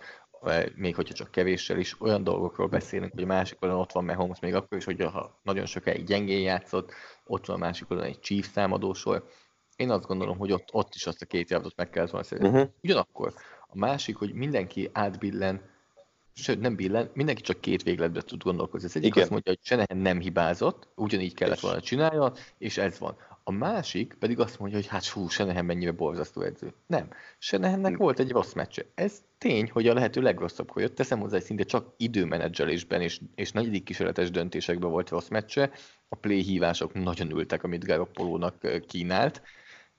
még 0.75 0.95
hogyha 0.95 1.13
csak 1.13 1.31
kevéssel 1.31 1.77
is, 1.77 2.01
olyan 2.01 2.23
dolgokról 2.23 2.67
beszélünk, 2.67 3.11
hogy 3.13 3.23
a 3.23 3.25
másik 3.25 3.57
oldalon 3.61 3.83
ott 3.83 3.91
van 3.91 4.05
Mahomes, 4.05 4.39
még 4.39 4.55
akkor 4.55 4.77
is, 4.77 4.85
hogy 4.85 5.01
ha 5.03 5.39
nagyon 5.43 5.65
sokáig 5.65 6.05
gyengén 6.05 6.41
játszott, 6.41 6.91
ott 7.25 7.45
van 7.45 7.55
a 7.55 7.59
másik 7.59 7.89
oldalon 7.89 8.11
egy 8.11 8.19
Chiefs 8.19 8.51
támadósor. 8.51 9.27
Én 9.75 9.89
azt 9.89 10.05
gondolom, 10.05 10.37
hogy 10.37 10.51
ott, 10.51 10.69
ott 10.71 10.95
is 10.95 11.05
azt 11.07 11.21
a 11.21 11.25
két 11.25 11.49
yardot 11.49 11.75
meg 11.75 11.89
kellett 11.89 12.09
volna 12.09 12.25
szerezni. 12.25 12.49
Uh-huh. 12.49 12.69
Ugyanakkor 12.83 13.33
a 13.67 13.77
másik, 13.77 14.15
hogy 14.15 14.33
mindenki 14.33 14.89
átbillen, 14.93 15.61
sőt 16.37 16.59
nem 16.59 16.75
billen, 16.75 17.09
mindenki 17.13 17.41
csak 17.41 17.61
két 17.61 17.83
végletbe 17.83 18.21
tud 18.21 18.43
gondolkozni. 18.43 18.87
Az 18.87 18.95
egyik 18.95 19.09
Igen. 19.09 19.21
azt 19.21 19.31
mondja, 19.31 19.51
hogy 19.51 19.65
Senehen 19.65 19.97
nem 19.97 20.19
hibázott, 20.19 20.87
ugyanígy 20.95 21.33
kellett 21.33 21.59
volna 21.59 21.81
csinálja, 21.81 22.33
és 22.57 22.77
ez 22.77 22.99
van. 22.99 23.17
A 23.43 23.51
másik 23.51 24.15
pedig 24.19 24.39
azt 24.39 24.59
mondja, 24.59 24.77
hogy 24.77 24.87
hát 24.87 25.05
hú, 25.05 25.27
Senehen 25.27 25.65
mennyire 25.65 25.91
borzasztó 25.91 26.41
edző. 26.41 26.73
Nem. 26.87 27.09
Senehennek 27.37 27.91
hm. 27.91 27.97
volt 27.97 28.19
egy 28.19 28.31
rossz 28.31 28.53
meccse. 28.53 28.85
Ez 28.95 29.21
tény, 29.37 29.69
hogy 29.71 29.87
a 29.87 29.93
lehető 29.93 30.21
legrosszabb, 30.21 30.71
hogy 30.71 30.93
teszem 30.93 31.19
hozzá, 31.19 31.35
hogy 31.35 31.45
szinte 31.45 31.63
csak 31.63 31.93
időmenedzselésben 31.97 33.01
és, 33.01 33.19
és 33.35 33.51
negyedik 33.51 33.83
kísérletes 33.83 34.31
döntésekben 34.31 34.89
volt 34.89 35.09
rossz 35.09 35.27
meccse. 35.27 35.71
A 36.09 36.15
play 36.15 36.41
hívások 36.41 36.93
nagyon 36.93 37.31
ültek, 37.31 37.63
amit 37.63 37.85
Garoppolónak 37.85 38.81
kínált, 38.87 39.41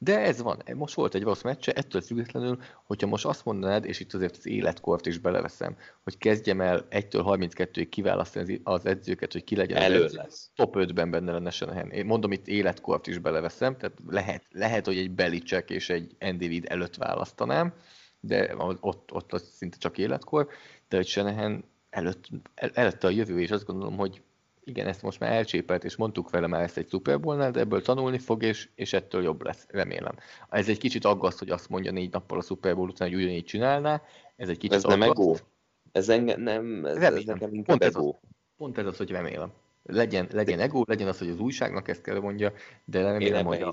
de 0.01 0.19
ez 0.19 0.43
van, 0.43 0.63
most 0.75 0.95
volt 0.95 1.15
egy 1.15 1.23
rossz 1.23 1.43
meccse, 1.43 1.73
ettől 1.73 2.01
függetlenül, 2.01 2.59
hogyha 2.87 3.07
most 3.07 3.25
azt 3.25 3.45
mondanád, 3.45 3.85
és 3.85 4.01
itt 4.01 4.15
azért 4.15 4.37
az 4.37 4.47
életkort 4.47 5.07
is 5.07 5.19
beleveszem, 5.19 5.77
hogy 6.03 6.19
kezdjem 6.19 6.61
el 6.61 6.87
1-től 6.91 7.23
32-ig 7.27 7.87
kiválasztani 7.91 8.61
az 8.65 8.87
edzőket, 8.87 9.33
hogy 9.33 9.45
ki 9.45 9.57
legyen 9.57 9.83
Elő 9.83 10.05
az 10.05 10.13
lesz. 10.13 10.51
top 10.55 10.75
5-ben 10.79 11.11
benne 11.11 11.33
lenne 11.33 11.51
Shanahan. 11.51 11.91
Én 11.91 12.07
mondom, 12.07 12.33
itt 12.33 12.47
életkort 12.47 13.07
is 13.07 13.19
beleveszem, 13.19 13.77
tehát 13.77 13.97
lehet, 14.07 14.45
lehet 14.51 14.87
hogy 14.87 14.99
egy 14.99 15.11
Belicek 15.11 15.71
és 15.71 15.91
egy 15.91 16.17
Andy 16.21 16.63
előtt 16.65 16.95
választanám, 16.95 17.75
de 18.21 18.55
ott, 18.81 19.13
ott 19.13 19.33
az 19.33 19.51
szinte 19.57 19.77
csak 19.77 19.99
életkor, 19.99 20.49
de 20.89 20.97
hogy 20.97 21.07
Shanahan 21.07 21.65
előtt, 21.91 22.29
el, 22.55 22.71
előtte 22.75 23.07
a 23.07 23.11
jövő, 23.11 23.41
és 23.41 23.51
azt 23.51 23.67
gondolom, 23.67 23.97
hogy 23.97 24.23
igen, 24.69 24.87
ezt 24.87 25.03
most 25.03 25.21
már 25.21 25.33
elcsépelt, 25.33 25.85
és 25.85 25.97
mondtuk 25.97 26.31
vele 26.31 26.47
már 26.47 26.63
ezt 26.63 26.77
egy 26.77 26.89
Super 26.89 27.21
Bowl-nál, 27.21 27.51
de 27.51 27.61
ebből 27.61 27.83
tanulni 27.83 28.19
fog, 28.19 28.43
és, 28.43 28.69
és 28.75 28.93
ettől 28.93 29.23
jobb 29.23 29.43
lesz, 29.43 29.67
remélem. 29.69 30.15
Ez 30.51 30.69
egy 30.69 30.79
kicsit 30.79 31.05
aggaszt, 31.05 31.39
hogy 31.39 31.51
azt 31.51 31.69
mondja 31.69 31.91
négy 31.91 32.13
nappal 32.13 32.39
a 32.39 32.43
Super 32.43 32.75
Bowl 32.75 32.89
után, 32.89 33.09
hogy 33.09 33.17
ugyanígy 33.17 33.45
csinálná. 33.45 34.03
Ez 34.37 34.49
egy 34.49 34.59
kicsit 34.59 34.77
Ez 34.77 34.85
aggaszt. 34.85 35.01
nem 35.01 35.11
ego? 35.11 35.35
Ez 35.93 36.09
engem 36.09 36.41
nem, 36.41 36.85
ez, 36.85 36.93
remélem. 36.93 37.17
ez 37.17 37.25
nekem 37.25 37.55
inkább 37.55 37.79
pont 37.79 37.95
ego. 37.95 38.09
Ez 38.09 38.15
az, 38.23 38.29
pont 38.57 38.79
ez 38.79 38.87
az, 38.87 38.97
hogy 38.97 39.11
remélem. 39.11 39.53
Legyen, 39.83 40.29
legyen 40.33 40.61
ego, 40.61 40.83
legyen 40.87 41.09
az, 41.09 41.19
hogy 41.19 41.29
az 41.29 41.41
újságnak 41.41 41.89
ezt 41.89 42.03
kell 42.03 42.21
mondja, 42.21 42.53
de 42.85 43.03
remélem, 43.03 43.47
hogy, 43.47 43.63
a, 43.63 43.73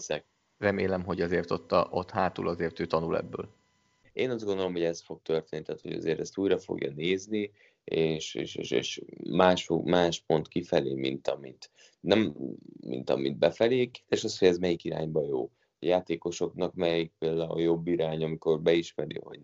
remélem, 0.57 1.03
hogy 1.03 1.21
azért 1.21 1.51
ott, 1.51 1.71
a, 1.71 1.87
ott 1.91 2.11
hátul 2.11 2.47
azért 2.47 2.79
ő 2.79 2.85
tanul 2.85 3.17
ebből. 3.17 3.49
Én 4.13 4.29
azt 4.29 4.45
gondolom, 4.45 4.71
hogy 4.71 4.83
ez 4.83 5.01
fog 5.01 5.21
történni, 5.21 5.63
tehát 5.63 5.81
hogy 5.81 5.93
azért 5.93 6.19
ezt 6.19 6.37
újra 6.37 6.57
fogja 6.57 6.91
nézni, 6.95 7.51
és, 7.86 8.36
és, 8.36 8.56
és, 8.56 8.72
és 8.72 9.01
más, 9.30 9.70
más 9.84 10.20
pont 10.20 10.48
kifelé, 10.48 10.94
mint 10.94 11.27
amit, 11.27 11.70
nem, 12.00 12.36
mint 12.80 13.10
amit 13.10 13.38
befelé, 13.38 13.92
és 14.10 14.24
az, 14.24 14.38
hogy 14.38 14.48
ez 14.48 14.58
melyik 14.58 14.84
irányba 14.84 15.25
jó. 15.27 15.50
A 15.80 15.86
játékosoknak 15.86 16.74
melyik 16.74 17.12
például 17.20 17.51
a 17.51 17.60
jobb 17.60 17.88
irány, 17.88 18.24
amikor 18.24 18.62
beismeri, 18.62 19.20
hogy 19.24 19.39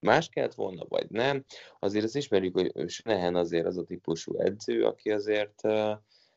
más 0.00 0.28
kellett 0.28 0.54
volna, 0.54 0.84
vagy 0.88 1.10
nem. 1.10 1.44
Azért 1.78 2.04
azt 2.04 2.16
ismerjük, 2.16 2.54
hogy 2.54 2.88
Snehen 2.90 3.36
azért 3.36 3.66
az 3.66 3.76
a 3.76 3.84
típusú 3.84 4.38
edző, 4.38 4.84
aki 4.84 5.10
azért 5.10 5.60
uh, 5.62 5.72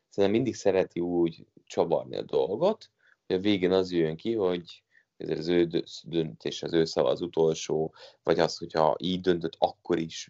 szerintem 0.09 0.31
mindig 0.31 0.55
szereti 0.55 0.99
úgy 0.99 1.45
csavarni 1.65 2.15
a 2.15 2.21
dolgot, 2.21 2.89
hogy 3.27 3.35
a 3.35 3.39
végén 3.39 3.71
az 3.71 3.91
jön 3.91 4.15
ki, 4.15 4.33
hogy 4.33 4.83
ez 5.17 5.29
az 5.29 5.47
ő 5.47 5.69
döntés, 6.03 6.63
az 6.63 6.73
ő 6.73 6.85
szava 6.85 7.09
az 7.09 7.21
utolsó, 7.21 7.93
vagy 8.23 8.39
az, 8.39 8.57
hogyha 8.57 8.95
így 8.99 9.21
döntött, 9.21 9.55
akkor 9.57 9.97
is 9.97 10.29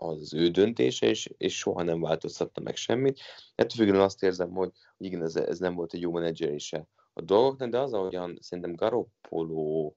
az 0.00 0.34
ő 0.34 0.48
döntése, 0.48 1.06
és, 1.06 1.30
és 1.36 1.56
soha 1.56 1.82
nem 1.82 2.00
változtatta 2.00 2.60
meg 2.60 2.76
semmit. 2.76 3.20
Ettől 3.54 3.84
függően 3.84 4.04
azt 4.04 4.22
érzem, 4.22 4.50
hogy, 4.50 4.72
hogy 4.96 5.06
igen, 5.06 5.22
ez, 5.22 5.36
ez 5.36 5.58
nem 5.58 5.74
volt 5.74 5.94
egy 5.94 6.00
jó 6.00 6.12
menedzserése 6.12 6.86
a 7.12 7.20
dolgoknak, 7.20 7.70
de 7.70 7.78
az, 7.78 7.92
ahogyan 7.92 8.38
szerintem 8.40 8.74
Garoppolo 8.74 9.92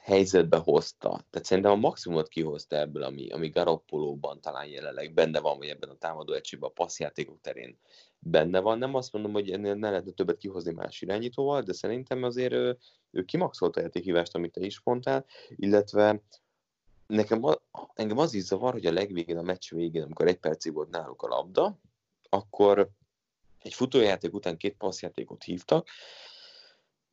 helyzetbe 0.00 0.56
hozta. 0.56 1.08
Tehát 1.30 1.46
szerintem 1.46 1.72
a 1.72 1.76
maximumot 1.76 2.28
kihozta 2.28 2.76
ebből, 2.76 3.02
ami, 3.02 3.28
ami 3.28 3.48
Garoppolóban 3.48 4.40
talán 4.40 4.66
jelenleg 4.66 5.14
benne 5.14 5.40
van, 5.40 5.58
vagy 5.58 5.68
ebben 5.68 5.88
a 5.88 5.98
támadó 5.98 6.32
egységben, 6.32 6.68
a 6.68 6.72
passzjátékok 6.72 7.40
terén 7.40 7.78
benne 8.18 8.60
van. 8.60 8.78
Nem 8.78 8.94
azt 8.94 9.12
mondom, 9.12 9.32
hogy 9.32 9.50
ennél 9.50 9.74
ne 9.74 9.90
lehetne 9.90 10.12
többet 10.12 10.36
kihozni 10.36 10.72
más 10.72 11.02
irányítóval, 11.02 11.62
de 11.62 11.72
szerintem 11.72 12.22
azért 12.22 12.52
ő, 12.52 12.78
ő 13.10 13.24
kimaxolta 13.24 13.80
a 13.80 13.82
játékhívást, 13.82 14.34
amit 14.34 14.52
te 14.52 14.60
is 14.60 14.80
mondtál, 14.84 15.24
illetve 15.48 16.22
nekem 17.08 17.44
a, 17.44 17.54
engem 17.94 18.18
az 18.18 18.34
is 18.34 18.42
zavar, 18.42 18.72
hogy 18.72 18.86
a 18.86 18.92
legvégén, 18.92 19.38
a 19.38 19.42
meccs 19.42 19.70
végén, 19.70 20.02
amikor 20.02 20.26
egy 20.26 20.38
percig 20.38 20.72
volt 20.72 20.90
náluk 20.90 21.22
a 21.22 21.28
labda, 21.28 21.78
akkor 22.28 22.90
egy 23.58 23.74
futójáték 23.74 24.34
után 24.34 24.56
két 24.56 24.76
passzjátékot 24.76 25.42
hívtak, 25.42 25.88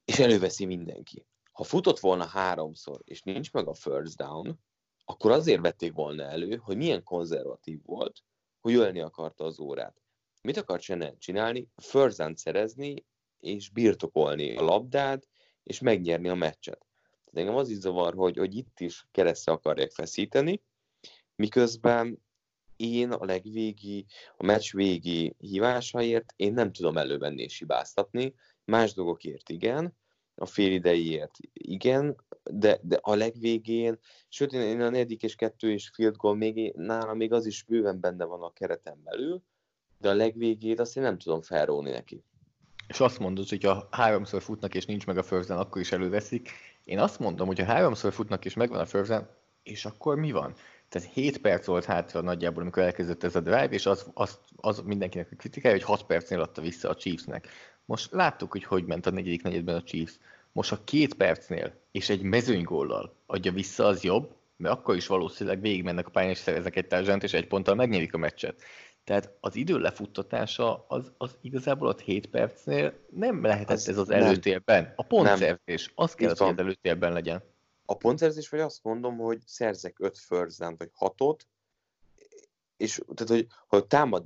és 0.06 0.20
előveszi 0.20 0.66
mindenki. 0.66 1.26
Ha 1.52 1.64
futott 1.64 2.00
volna 2.00 2.26
háromszor, 2.26 3.02
és 3.04 3.22
nincs 3.22 3.52
meg 3.52 3.68
a 3.68 3.74
first 3.74 4.18
down, 4.18 4.60
akkor 5.06 5.32
azért 5.32 5.62
vették 5.62 5.94
volna 5.94 6.24
elő, 6.24 6.56
hogy 6.56 6.78
milyen 6.78 7.04
konzervatív 7.04 7.80
volt, 7.86 8.24
hogy 8.60 8.74
ölni 8.74 9.00
akarta 9.00 9.44
az 9.44 9.60
órát. 9.60 10.02
Mit 10.42 10.58
akart 10.58 10.84
csinálni? 11.18 11.68
First 11.76 12.18
down 12.18 12.36
szerezni, 12.36 13.06
és 13.40 13.70
birtokolni 13.70 14.56
a 14.56 14.64
labdát, 14.64 15.28
és 15.64 15.80
megnyerni 15.80 16.30
a 16.30 16.36
meccset. 16.36 16.86
Engem 17.38 17.56
az 17.56 17.70
is 17.70 17.78
zavar, 17.78 18.14
hogy, 18.14 18.38
hogy 18.38 18.56
itt 18.56 18.80
is 18.80 19.08
keresztre 19.12 19.52
akarják 19.52 19.92
feszíteni, 19.92 20.62
miközben 21.36 22.24
én 22.76 23.12
a 23.12 23.26
legvégi, 23.26 24.06
a 24.38 24.46
meccs 24.46 24.74
végi 24.74 25.36
hívásaért 25.38 26.34
én 26.36 26.54
nem 26.54 26.72
tudom 26.72 26.98
elővenni 26.98 27.42
és 27.42 27.58
hibáztatni, 27.58 28.34
más 28.66 28.94
dolgokért 28.94 29.50
igen, 29.50 29.96
a 30.36 30.46
félideiért 30.46 31.38
igen, 31.54 32.16
de, 32.44 32.80
de 32.82 33.00
a 33.02 33.16
legvégén, 33.16 34.00
sőt 34.30 34.54
én 34.54 34.82
a 34.82 34.90
negyedik 34.90 35.24
és 35.24 35.36
kettő 35.36 35.72
és 35.72 35.92
field 35.94 36.16
goal 36.16 36.36
még, 36.36 36.74
nálam 36.76 37.18
még 37.18 37.34
az 37.34 37.46
is 37.46 37.64
bőven 37.64 38.00
benne 38.00 38.26
van 38.26 38.42
a 38.42 38.54
kereten 38.54 39.02
belül, 39.04 39.42
de 39.98 40.10
a 40.10 40.14
legvégét 40.14 40.80
azt 40.80 40.98
én 40.98 41.04
nem 41.04 41.18
tudom 41.18 41.42
felróni 41.42 41.92
neki. 41.92 42.24
És 42.88 43.00
azt 43.00 43.20
mondod, 43.20 43.50
hogy 43.50 43.64
ha 43.64 43.88
háromszor 43.92 44.42
futnak 44.42 44.76
és 44.76 44.86
nincs 44.86 45.06
meg 45.06 45.18
a 45.18 45.24
first 45.24 45.50
akkor 45.50 45.82
is 45.82 45.92
előveszik. 45.92 46.50
Én 46.86 47.00
azt 47.00 47.20
mondom, 47.20 47.48
hogy 47.48 47.60
ha 47.60 47.66
háromszor 47.66 48.14
futnak 48.14 48.46
és 48.46 48.54
megvan 48.54 48.80
a 48.80 48.86
first 48.86 49.24
és 49.64 49.86
akkor 49.86 50.16
mi 50.16 50.32
van? 50.32 50.54
Tehát 50.90 51.12
7 51.14 51.38
perc 51.38 51.66
volt 51.66 51.86
hátra 51.86 52.22
nagyjából, 52.22 52.62
amikor 52.62 52.84
elkezdett 52.84 53.24
ez 53.24 53.36
a 53.36 53.40
drive, 53.40 53.70
és 53.70 53.86
az, 53.86 54.12
az, 54.14 54.40
az 54.56 54.82
mindenkinek 54.86 55.30
a 55.32 55.36
kritikája, 55.36 55.76
hogy 55.76 55.84
6 55.84 56.04
percnél 56.04 56.42
adta 56.42 56.62
vissza 56.62 56.90
a 56.90 56.96
Chiefsnek. 56.96 57.48
Most 57.86 58.12
láttuk, 58.12 58.52
hogy 58.52 58.64
hogy 58.64 58.86
ment 58.86 59.06
a 59.06 59.12
negyedik 59.12 59.44
negyedben 59.44 59.76
a 59.76 59.84
Chiefs. 59.84 60.18
Most 60.52 60.72
a 60.72 60.84
két 60.84 61.14
percnél 61.14 61.74
és 61.92 62.10
egy 62.10 62.22
mezőnygóllal 62.22 63.16
adja 63.26 63.52
vissza, 63.52 63.86
az 63.86 64.04
jobb, 64.04 64.36
mert 64.58 64.74
akkor 64.74 64.96
is 64.96 65.08
valószínűleg 65.08 65.62
végigmennek 65.62 66.08
a 66.08 66.10
pályán 66.10 66.32
és 66.32 66.38
szereznek 66.38 66.76
egy 66.76 66.88
társadalmat, 66.88 67.24
és 67.24 67.34
egy 67.34 67.48
ponttal 67.48 67.76
megnyerik 67.76 68.14
a 68.14 68.18
meccset. 68.18 68.62
Tehát 69.06 69.38
az 69.40 69.56
idő 69.56 69.78
lefuttatása 69.78 70.86
az, 70.88 71.12
az 71.18 71.38
igazából 71.42 71.88
ott 71.88 72.02
7 72.02 72.28
percnél 72.28 72.94
nem 73.10 73.44
lehetett 73.44 73.76
az 73.76 73.90
ez 73.90 73.98
az 73.98 74.08
nem. 74.08 74.22
előtérben. 74.22 74.94
A 74.96 75.04
pontszerzés, 75.04 75.92
az 75.96 76.14
kell, 76.14 76.36
hogy 76.38 76.48
az 76.48 76.58
előtérben 76.58 77.14
legyen. 77.14 77.44
A 77.86 77.96
pontszerzés, 77.96 78.50
vagy 78.50 78.60
azt 78.60 78.84
mondom, 78.84 79.18
hogy 79.18 79.40
szerzek 79.46 80.00
5 80.00 80.18
first 80.18 80.58
vagy 80.58 80.90
6 80.94 81.48
és 82.78 83.02
tehát, 83.14 83.32
hogy, 83.32 83.48
hogy 83.68 83.86
támad, 83.86 84.24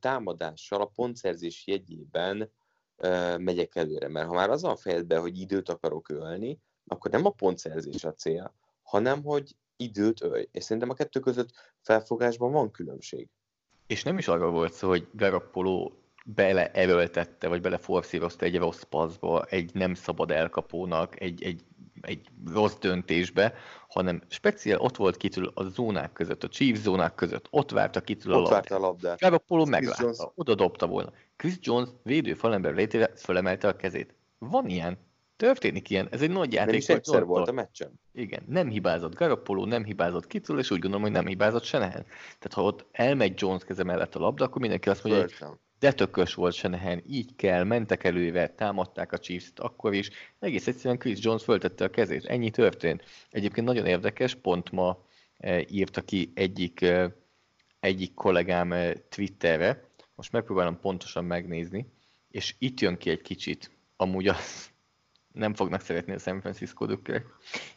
támadással 0.00 0.80
a 0.80 0.86
pontszerzés 0.94 1.66
jegyében 1.66 2.52
uh, 2.96 3.38
megyek 3.38 3.76
előre. 3.76 4.08
Mert 4.08 4.26
ha 4.26 4.34
már 4.34 4.50
az 4.50 4.64
a 4.64 4.76
fejedben, 4.76 5.20
hogy 5.20 5.40
időt 5.40 5.68
akarok 5.68 6.08
ölni, 6.08 6.58
akkor 6.86 7.10
nem 7.10 7.24
a 7.24 7.30
pontszerzés 7.30 8.04
a 8.04 8.14
cél, 8.14 8.54
hanem 8.82 9.22
hogy 9.22 9.56
időt 9.76 10.22
ölj. 10.22 10.48
És 10.52 10.64
szerintem 10.64 10.90
a 10.90 10.94
kettő 10.94 11.20
között 11.20 11.50
felfogásban 11.80 12.52
van 12.52 12.70
különbség. 12.70 13.28
És 13.88 14.02
nem 14.02 14.18
is 14.18 14.28
arra 14.28 14.50
volt 14.50 14.72
szó, 14.72 14.88
hogy 14.88 15.06
Garappolo 15.12 15.90
beleerőltette, 16.24 17.48
vagy 17.48 17.60
beleforszírozta 17.60 18.44
egy 18.44 18.56
rossz 18.56 18.82
paszba, 18.82 19.44
egy 19.44 19.70
nem 19.74 19.94
szabad 19.94 20.30
elkapónak, 20.30 21.20
egy, 21.20 21.42
egy, 21.42 21.60
egy 22.00 22.26
rossz 22.52 22.76
döntésbe, 22.80 23.54
hanem 23.88 24.22
speciál 24.28 24.78
ott 24.78 24.96
volt 24.96 25.16
kitül 25.16 25.50
a 25.54 25.64
zónák 25.64 26.12
között, 26.12 26.44
a 26.44 26.48
Chiefs 26.48 26.80
zónák 26.80 27.14
között, 27.14 27.46
ott 27.50 27.70
várta 27.70 28.00
kitül 28.00 28.32
a 28.32 28.38
labdát. 28.38 28.70
a 28.70 28.78
labdát. 28.78 29.20
Garappolo 29.20 29.64
meglátta, 29.64 30.32
oda 30.34 30.54
dobta 30.54 30.86
volna. 30.86 31.12
Chris 31.36 31.54
Jones 31.60 31.88
védő 32.02 32.34
falember 32.34 32.74
létére 32.74 33.10
fölemelte 33.16 33.68
a 33.68 33.76
kezét. 33.76 34.14
Van 34.38 34.68
ilyen, 34.68 34.98
Történik 35.38 35.90
ilyen, 35.90 36.08
ez 36.10 36.22
egy 36.22 36.30
nagy 36.30 36.52
játék. 36.52 36.70
Nem 36.70 36.78
is 36.78 36.88
egyszer 36.88 37.24
volt 37.24 37.48
a 37.48 37.52
meccsen. 37.52 38.00
Igen, 38.12 38.42
nem 38.46 38.68
hibázott 38.68 39.14
Garoppolo, 39.14 39.64
nem 39.64 39.84
hibázott 39.84 40.26
Kittul, 40.26 40.58
és 40.58 40.70
úgy 40.70 40.78
gondolom, 40.78 41.04
hogy 41.04 41.14
nem 41.14 41.26
hibázott 41.26 41.64
Senehen. 41.64 42.06
Tehát 42.24 42.52
ha 42.52 42.62
ott 42.62 42.86
elmegy 42.92 43.32
Jones 43.36 43.64
keze 43.64 43.84
mellett 43.84 44.14
a 44.14 44.18
labda, 44.18 44.44
akkor 44.44 44.60
mindenki 44.60 44.88
azt 44.88 45.04
mondja, 45.04 45.22
hogy 45.22 45.58
de 45.78 45.92
tökös 45.92 46.34
volt 46.34 46.54
Senehen, 46.54 47.02
így 47.06 47.36
kell, 47.36 47.64
mentek 47.64 48.04
előve, 48.04 48.48
támadták 48.48 49.12
a 49.12 49.18
chiefs 49.18 49.52
akkor 49.56 49.94
is. 49.94 50.10
Egész 50.38 50.66
egyszerűen 50.66 50.98
Chris 50.98 51.18
Jones 51.20 51.42
föltette 51.42 51.84
a 51.84 51.90
kezét, 51.90 52.24
ennyi 52.24 52.50
történt. 52.50 53.04
Egyébként 53.30 53.66
nagyon 53.66 53.86
érdekes, 53.86 54.34
pont 54.34 54.70
ma 54.70 55.04
e, 55.36 55.64
írta 55.68 56.00
ki 56.02 56.32
egyik, 56.34 56.80
e, 56.80 57.16
egyik 57.80 58.14
kollégám 58.14 58.72
e, 58.72 58.92
Twitterre, 58.92 59.88
most 60.14 60.32
megpróbálom 60.32 60.80
pontosan 60.80 61.24
megnézni, 61.24 61.92
és 62.30 62.54
itt 62.58 62.80
jön 62.80 62.96
ki 62.96 63.10
egy 63.10 63.22
kicsit 63.22 63.70
amúgy 63.96 64.28
az, 64.28 64.70
nem 65.38 65.54
fognak 65.54 65.80
szeretni 65.80 66.12
a 66.12 66.18
San 66.18 66.40
Francisco 66.40 66.86
dökkörek. 66.86 67.26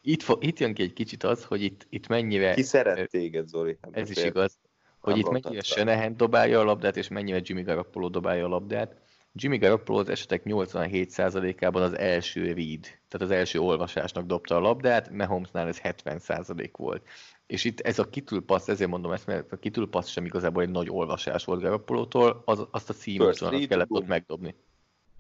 Itt, 0.01 0.21
fo- 0.21 0.43
itt 0.43 0.59
jön 0.59 0.73
ki 0.73 0.83
egy 0.83 0.93
kicsit 0.93 1.23
az, 1.23 1.43
hogy 1.43 1.63
itt, 1.63 1.87
itt 1.89 2.07
mennyire... 2.07 2.53
Ki 2.53 2.63
szeret 2.63 3.09
téged, 3.09 3.47
Zoli? 3.47 3.77
Nem 3.81 3.91
ez 3.93 4.09
is 4.09 4.23
igaz. 4.23 4.59
Hogy 4.99 5.17
itt 5.17 5.29
mennyire 5.29 5.61
Senehen 5.61 6.17
dobálja 6.17 6.59
a 6.59 6.63
labdát, 6.63 6.97
és 6.97 7.07
mennyire 7.07 7.39
Jimmy 7.43 7.61
Garoppolo 7.61 8.09
dobálja 8.09 8.45
a 8.45 8.49
labdát. 8.49 8.95
Jimmy 9.33 9.57
Garoppolo 9.57 9.99
az 9.99 10.09
esetek 10.09 10.41
87%-ában 10.45 11.81
az 11.81 11.97
első 11.97 12.45
read, 12.45 12.81
tehát 12.81 13.21
az 13.21 13.31
első 13.31 13.59
olvasásnak 13.59 14.25
dobta 14.25 14.55
a 14.55 14.59
labdát, 14.59 15.09
Mahomesnál 15.09 15.67
ez 15.67 15.79
70% 15.83 16.69
volt. 16.77 17.07
És 17.47 17.63
itt 17.63 17.79
ez 17.79 17.99
a 17.99 18.09
kitülpassz, 18.09 18.67
ezért 18.67 18.89
mondom 18.89 19.11
ezt, 19.11 19.25
mert 19.25 19.51
a 19.51 19.57
kitülpassz 19.57 20.09
sem 20.09 20.25
igazából 20.25 20.63
egy 20.63 20.69
nagy 20.69 20.89
olvasás 20.89 21.45
volt 21.45 21.61
Garoppolótól, 21.61 22.41
az, 22.45 22.65
azt 22.71 22.89
a 22.89 22.93
címot 22.93 23.67
kellett 23.67 23.89
ott 23.89 24.07
megdobni. 24.07 24.55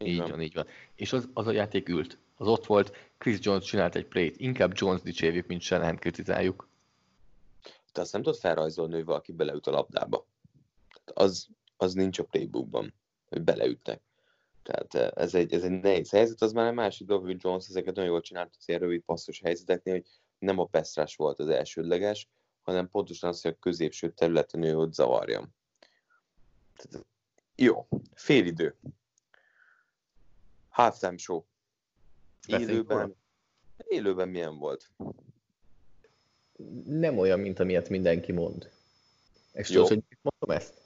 Így, 0.03 0.17
van, 0.17 0.41
így 0.41 0.53
van. 0.53 0.67
És 0.95 1.13
az, 1.13 1.29
az 1.33 1.47
a 1.47 1.51
játék 1.51 1.89
ült. 1.89 2.17
Az 2.35 2.47
ott 2.47 2.65
volt, 2.65 3.11
Chris 3.17 3.37
Jones 3.41 3.65
csinált 3.65 3.95
egy 3.95 4.05
play 4.05 4.33
Inkább 4.37 4.71
Jones 4.75 5.01
dicsérjük, 5.01 5.47
mint 5.47 5.61
Shanahan 5.61 5.95
kritizáljuk. 5.95 6.69
Te 7.91 8.01
azt 8.01 8.11
nem 8.11 8.21
tudod 8.21 8.39
felrajzolni, 8.39 8.93
hogy 8.93 9.05
valaki 9.05 9.31
beleüt 9.31 9.67
a 9.67 9.71
labdába. 9.71 10.25
Az, 11.13 11.47
az 11.77 11.93
nincs 11.93 12.19
a 12.19 12.23
playbookban, 12.23 12.93
hogy 13.29 13.41
beleütnek. 13.41 14.01
Tehát 14.63 14.95
eh, 14.95 15.23
ez 15.23 15.35
egy, 15.35 15.53
ez 15.53 15.63
egy 15.63 15.79
nehéz 15.79 16.09
helyzet, 16.09 16.41
az 16.41 16.51
már 16.51 16.67
egy 16.67 16.73
másik 16.73 17.07
dolog, 17.07 17.23
hogy 17.25 17.43
Jones 17.43 17.67
ezeket 17.67 17.95
nagyon 17.95 18.11
jól 18.11 18.21
csinált 18.21 18.55
az 18.57 18.67
ilyen 18.67 18.79
rövid 18.79 19.01
passzos 19.01 19.39
helyzeteknél, 19.39 19.93
hogy 19.93 20.05
nem 20.39 20.59
a 20.59 20.65
pesztrás 20.65 21.15
volt 21.15 21.39
az 21.39 21.47
elsődleges, 21.47 22.27
hanem 22.61 22.89
pontosan 22.89 23.29
az, 23.29 23.41
hogy 23.41 23.51
a 23.51 23.59
középső 23.59 24.11
területen 24.11 24.63
ő 24.63 24.77
ott 24.77 24.93
zavarjam. 24.93 25.53
Tehát, 26.75 27.05
jó, 27.55 27.87
félidő. 28.13 28.75
Halftime 30.71 31.17
show. 31.17 31.43
Élőben, 32.45 33.15
élőben 33.87 34.29
milyen 34.29 34.57
volt? 34.57 34.91
Nem 36.85 37.17
olyan, 37.17 37.39
mint 37.39 37.59
amilyet 37.59 37.89
mindenki 37.89 38.31
mond. 38.31 38.69
És 39.53 39.67
tudod, 39.67 39.87
hogy 39.87 40.03
mondom 40.21 40.57
ezt? 40.57 40.81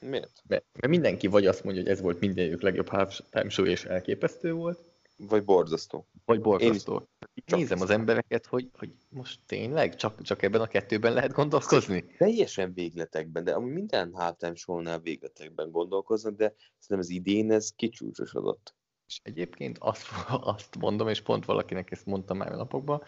Miért? 0.00 0.42
Mert, 0.46 0.64
mert 0.72 0.88
mindenki 0.88 1.26
vagy 1.26 1.46
azt 1.46 1.64
mondja, 1.64 1.82
hogy 1.82 1.90
ez 1.90 2.00
volt 2.00 2.20
mindenjük 2.20 2.62
legjobb 2.62 2.88
halftime 2.88 3.48
show, 3.48 3.66
és 3.66 3.84
elképesztő 3.84 4.52
volt. 4.52 4.78
Vagy 5.16 5.44
borzasztó. 5.44 6.06
Vagy 6.24 6.40
borzasztó. 6.40 7.08
Én 7.34 7.58
nézem 7.58 7.80
az 7.80 7.90
embereket, 7.90 8.46
hogy, 8.46 8.70
hogy 8.72 8.94
most 9.08 9.40
tényleg 9.46 9.96
csak, 9.96 10.22
csak 10.22 10.42
ebben 10.42 10.60
a 10.60 10.66
kettőben 10.66 11.12
lehet 11.12 11.32
gondolkozni? 11.32 12.04
Teljesen 12.18 12.72
végletekben, 12.72 13.44
de 13.44 13.52
ami 13.52 13.70
minden 13.70 14.12
halftime 14.12 14.54
show-nál 14.54 15.00
végletekben 15.00 15.70
gondolkoznak, 15.70 16.36
de 16.36 16.54
szerintem 16.78 16.98
az 16.98 17.08
idén 17.08 17.52
ez 17.52 17.70
kicsúcsosodott. 17.76 18.74
És 19.08 19.20
egyébként 19.22 19.78
azt, 19.78 20.06
azt 20.54 20.76
mondom, 20.78 21.08
és 21.08 21.20
pont 21.20 21.44
valakinek 21.44 21.90
ezt 21.90 22.06
mondtam 22.06 22.36
már 22.36 22.52
a 22.52 22.56
napokban, 22.56 23.02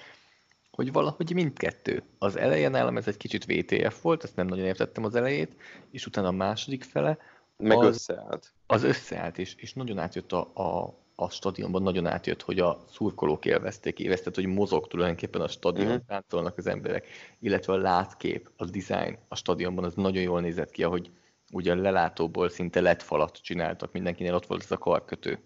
hogy 0.71 0.93
valahogy 0.93 1.35
mindkettő. 1.35 2.03
Az 2.19 2.37
eleje 2.37 2.69
nálam 2.69 2.97
ez 2.97 3.09
egy 3.09 3.17
kicsit 3.17 3.45
VTF 3.45 4.03
volt, 4.03 4.25
ezt 4.25 4.37
nem 4.37 4.47
nagyon 4.47 4.65
értettem 4.65 5.05
az 5.05 5.15
elejét, 5.15 5.57
és 5.91 6.07
utána 6.07 6.29
a 6.29 6.33
második 6.33 6.83
fele 6.83 7.19
meg 7.57 7.79
az, 7.79 7.87
összeállt. 7.87 8.53
Az 8.67 8.83
összeállt, 8.83 9.39
és, 9.39 9.55
és 9.57 9.73
nagyon 9.73 9.99
átjött 9.99 10.33
a, 10.33 10.51
a, 10.55 10.95
a 11.15 11.31
stadionban, 11.31 11.83
nagyon 11.83 12.07
átjött, 12.07 12.43
hogy 12.43 12.59
a 12.59 12.85
szurkolók 12.91 13.45
élvezték, 13.45 13.99
élvezték, 13.99 14.35
hogy 14.35 14.47
mozog 14.47 14.87
tulajdonképpen 14.87 15.41
a 15.41 15.49
stadion, 15.49 15.87
uh-huh. 15.87 16.07
táncolnak 16.07 16.59
az 16.59 16.67
emberek, 16.67 17.07
illetve 17.39 17.73
a 17.73 17.77
látkép, 17.77 18.51
a 18.57 18.65
design 18.65 19.19
a 19.29 19.37
stadionban, 19.37 19.85
az 19.85 19.95
nagyon 19.95 20.23
jól 20.23 20.41
nézett 20.41 20.71
ki, 20.71 20.85
ahogy 20.85 21.11
ugye 21.53 21.73
a 21.73 21.77
lelátóból 21.77 22.49
szinte 22.49 22.81
lett 22.81 23.03
falat 23.03 23.43
csináltak, 23.43 23.93
mindenkinél 23.93 24.35
ott 24.35 24.47
volt 24.47 24.63
ez 24.63 24.71
a 24.71 24.79
karkötő. 24.79 25.39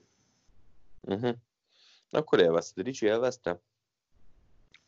Uh-huh. 1.05 1.35
Akkor 2.11 2.41
élvezted, 2.41 2.85
Ricsi 2.85 3.07
élvezte? 3.07 3.61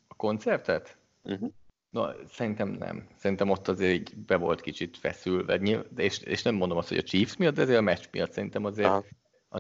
A 0.08 0.14
koncertet? 0.14 0.96
Uh-huh. 1.22 1.52
Na, 1.90 2.14
szerintem 2.28 2.68
nem. 2.68 3.06
Szerintem 3.16 3.50
ott 3.50 3.68
azért 3.68 3.92
így 3.92 4.16
be 4.16 4.36
volt 4.36 4.60
kicsit 4.60 4.96
feszülve, 4.96 5.54
és, 5.96 6.18
és 6.18 6.42
nem 6.42 6.54
mondom 6.54 6.78
azt, 6.78 6.88
hogy 6.88 6.98
a 6.98 7.02
Chiefs 7.02 7.36
miatt, 7.36 7.54
de 7.54 7.62
azért 7.62 7.78
a 7.78 7.82
meccs 7.82 8.04
miatt 8.10 8.32
szerintem 8.32 8.64
azért 8.64 8.88
Aha. 8.88 9.04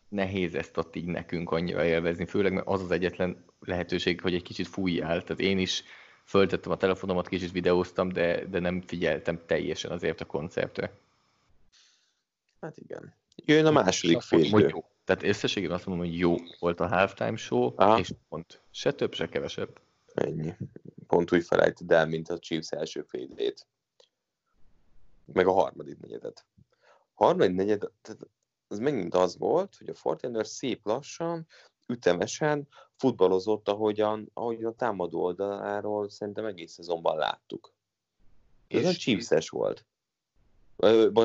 nehéz 0.08 0.54
ezt 0.54 0.76
ott 0.76 0.96
így 0.96 1.06
nekünk 1.06 1.50
annyira 1.50 1.84
élvezni, 1.84 2.26
főleg 2.26 2.52
mert 2.52 2.66
az 2.66 2.82
az 2.82 2.90
egyetlen 2.90 3.44
lehetőség, 3.60 4.20
hogy 4.20 4.34
egy 4.34 4.42
kicsit 4.42 4.66
fújjál. 4.66 5.22
Tehát 5.22 5.40
én 5.40 5.58
is 5.58 5.84
föltettem 6.24 6.72
a 6.72 6.76
telefonomat, 6.76 7.28
kicsit 7.28 7.52
videóztam, 7.52 8.08
de, 8.08 8.44
de 8.44 8.58
nem 8.58 8.80
figyeltem 8.80 9.40
teljesen 9.46 9.90
azért 9.90 10.20
a 10.20 10.24
koncertre. 10.24 10.92
Hát 12.60 12.76
igen. 12.76 13.14
Jön 13.44 13.66
a 13.66 13.70
második 13.70 14.20
fél 14.20 14.44
idő. 14.44 14.84
Tehát 15.06 15.22
összességében 15.22 15.76
azt 15.76 15.86
mondom, 15.86 16.06
hogy 16.06 16.18
jó 16.18 16.36
volt 16.58 16.80
a 16.80 16.86
halftime 16.86 17.36
show, 17.36 17.72
Aha. 17.76 17.98
és 17.98 18.12
pont. 18.28 18.62
Se 18.70 18.92
több, 18.92 19.14
se 19.14 19.28
kevesebb. 19.28 19.80
Ennyi. 20.14 20.54
Pont 21.06 21.32
úgy 21.32 21.44
felejted 21.44 21.92
el, 21.92 22.06
mint 22.06 22.28
a 22.28 22.38
Chiefs 22.38 22.70
első 22.70 23.02
félét. 23.02 23.66
Meg 25.24 25.46
a 25.46 25.52
harmadik 25.52 25.98
negyedet. 26.00 26.46
A 27.14 27.24
harmadik 27.24 27.54
negyed, 27.54 27.90
tehát 28.02 28.20
az 28.68 28.78
megint 28.78 29.14
az 29.14 29.38
volt, 29.38 29.76
hogy 29.76 29.88
a 29.88 29.94
Fortnite 29.94 30.44
szép 30.44 30.86
lassan, 30.86 31.46
ütemesen 31.88 32.68
futballozott, 32.96 33.68
ahogyan, 33.68 34.30
ahogyan 34.32 34.72
a 34.72 34.74
támadó 34.74 35.22
oldaláról 35.22 36.08
szerintem 36.08 36.44
egész 36.44 36.72
szezonban 36.72 37.16
láttuk. 37.16 37.72
Ez 38.68 38.82
és 38.82 38.86
a 38.86 38.92
Chiefs-es 38.92 39.48
volt. 39.48 39.84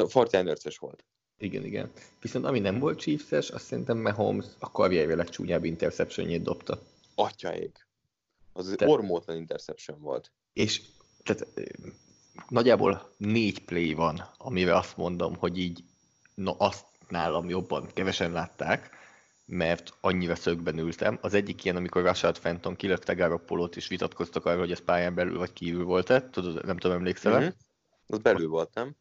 Fortnite 0.08 0.72
volt. 0.80 1.06
Igen, 1.42 1.66
igen. 1.66 1.92
Viszont 2.22 2.46
ami 2.46 2.60
nem 2.60 2.80
volt 2.80 3.00
Chiefs-es, 3.00 3.50
azt 3.50 3.66
szerintem 3.66 3.98
Mahomes 3.98 4.46
a 4.60 4.72
karrierje 4.72 5.16
legcsúnyább 5.16 5.64
interceptionjét 5.64 6.42
dobta. 6.42 6.82
Atyaég. 7.16 7.72
Az 8.54 8.74
Te... 8.78 8.88
ormótlan 8.88 9.38
interception 9.38 10.00
volt. 10.00 10.32
És 10.54 10.82
tehát 11.24 11.48
nagyjából 12.50 13.14
négy 13.18 13.66
play 13.66 13.94
van, 13.94 14.30
amivel 14.38 14.76
azt 14.76 14.98
mondom, 14.98 15.36
hogy 15.36 15.58
így 15.58 15.84
no, 16.36 16.56
azt 16.58 16.86
nálam 17.08 17.50
jobban 17.50 17.88
kevesen 17.94 18.32
látták, 18.32 18.90
mert 19.46 19.94
annyira 20.02 20.36
szögben 20.36 20.78
ültem. 20.78 21.18
Az 21.22 21.34
egyik 21.34 21.64
ilyen, 21.64 21.76
amikor 21.76 22.04
Rashad 22.04 22.38
Fenton 22.38 22.76
kilökte 22.76 23.14
Garoppolót, 23.14 23.76
és 23.76 23.88
vitatkoztak 23.88 24.46
arról, 24.46 24.60
hogy 24.60 24.72
ez 24.72 24.82
pályán 24.82 25.16
belül 25.16 25.38
vagy 25.38 25.54
kívül 25.54 25.84
volt-e. 25.84 26.30
Tudod, 26.30 26.66
nem 26.66 26.78
tudom, 26.78 26.98
emlékszel 26.98 27.40
mm-hmm. 27.40 27.50
Az 28.08 28.18
belül 28.18 28.48
volt, 28.48 28.74
nem? 28.74 28.96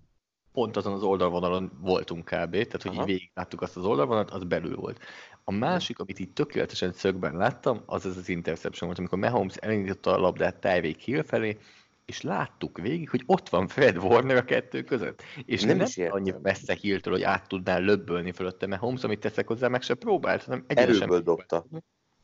Pont 0.53 0.77
azon 0.77 0.93
az 0.93 1.03
oldalvonalon 1.03 1.71
voltunk 1.81 2.25
kb. 2.25 2.51
Tehát, 2.51 2.83
hogy 2.83 2.91
Aha. 2.91 3.01
így 3.01 3.07
végig 3.07 3.31
láttuk 3.35 3.63
azt 3.63 3.77
az 3.77 3.85
oldalvonalat, 3.85 4.31
az 4.31 4.45
belül 4.45 4.77
volt. 4.77 4.99
A 5.45 5.53
másik, 5.53 5.99
amit 5.99 6.19
itt 6.19 6.35
tökéletesen 6.35 6.93
szögben 6.93 7.37
láttam, 7.37 7.83
az 7.87 8.07
az 8.07 8.17
az 8.17 8.29
interception 8.29 8.89
volt, 8.89 8.99
amikor 8.99 9.19
Mahomes 9.19 9.57
elindította 9.57 10.15
a 10.15 10.19
labdát 10.19 10.61
Tyreek 10.61 10.99
Hill 10.99 11.23
felé, 11.23 11.59
és 12.05 12.23
láttuk 12.23 12.79
végig, 12.79 13.11
hogy 13.11 13.23
ott 13.27 13.49
van 13.49 13.69
Fred 13.69 13.97
Warner 13.97 14.37
a 14.37 14.45
kettő 14.45 14.83
között. 14.83 15.23
És 15.45 15.63
nem, 15.63 15.77
nem 15.77 15.87
is 15.87 15.99
annyira 15.99 16.39
messze 16.43 16.75
Hilltől, 16.75 17.13
hogy 17.13 17.23
át 17.23 17.49
tudnál 17.49 17.81
löbbölni 17.81 18.33
fölötte, 18.33 18.67
mert 18.67 18.81
Holmes, 18.81 19.05
amit 19.05 19.21
teszek 19.21 19.47
hozzá, 19.47 19.69
meg 19.69 19.83
se 19.83 19.95
próbált, 19.95 20.45
hanem 20.45 20.65
Erőből 20.67 21.21
dobta. 21.21 21.67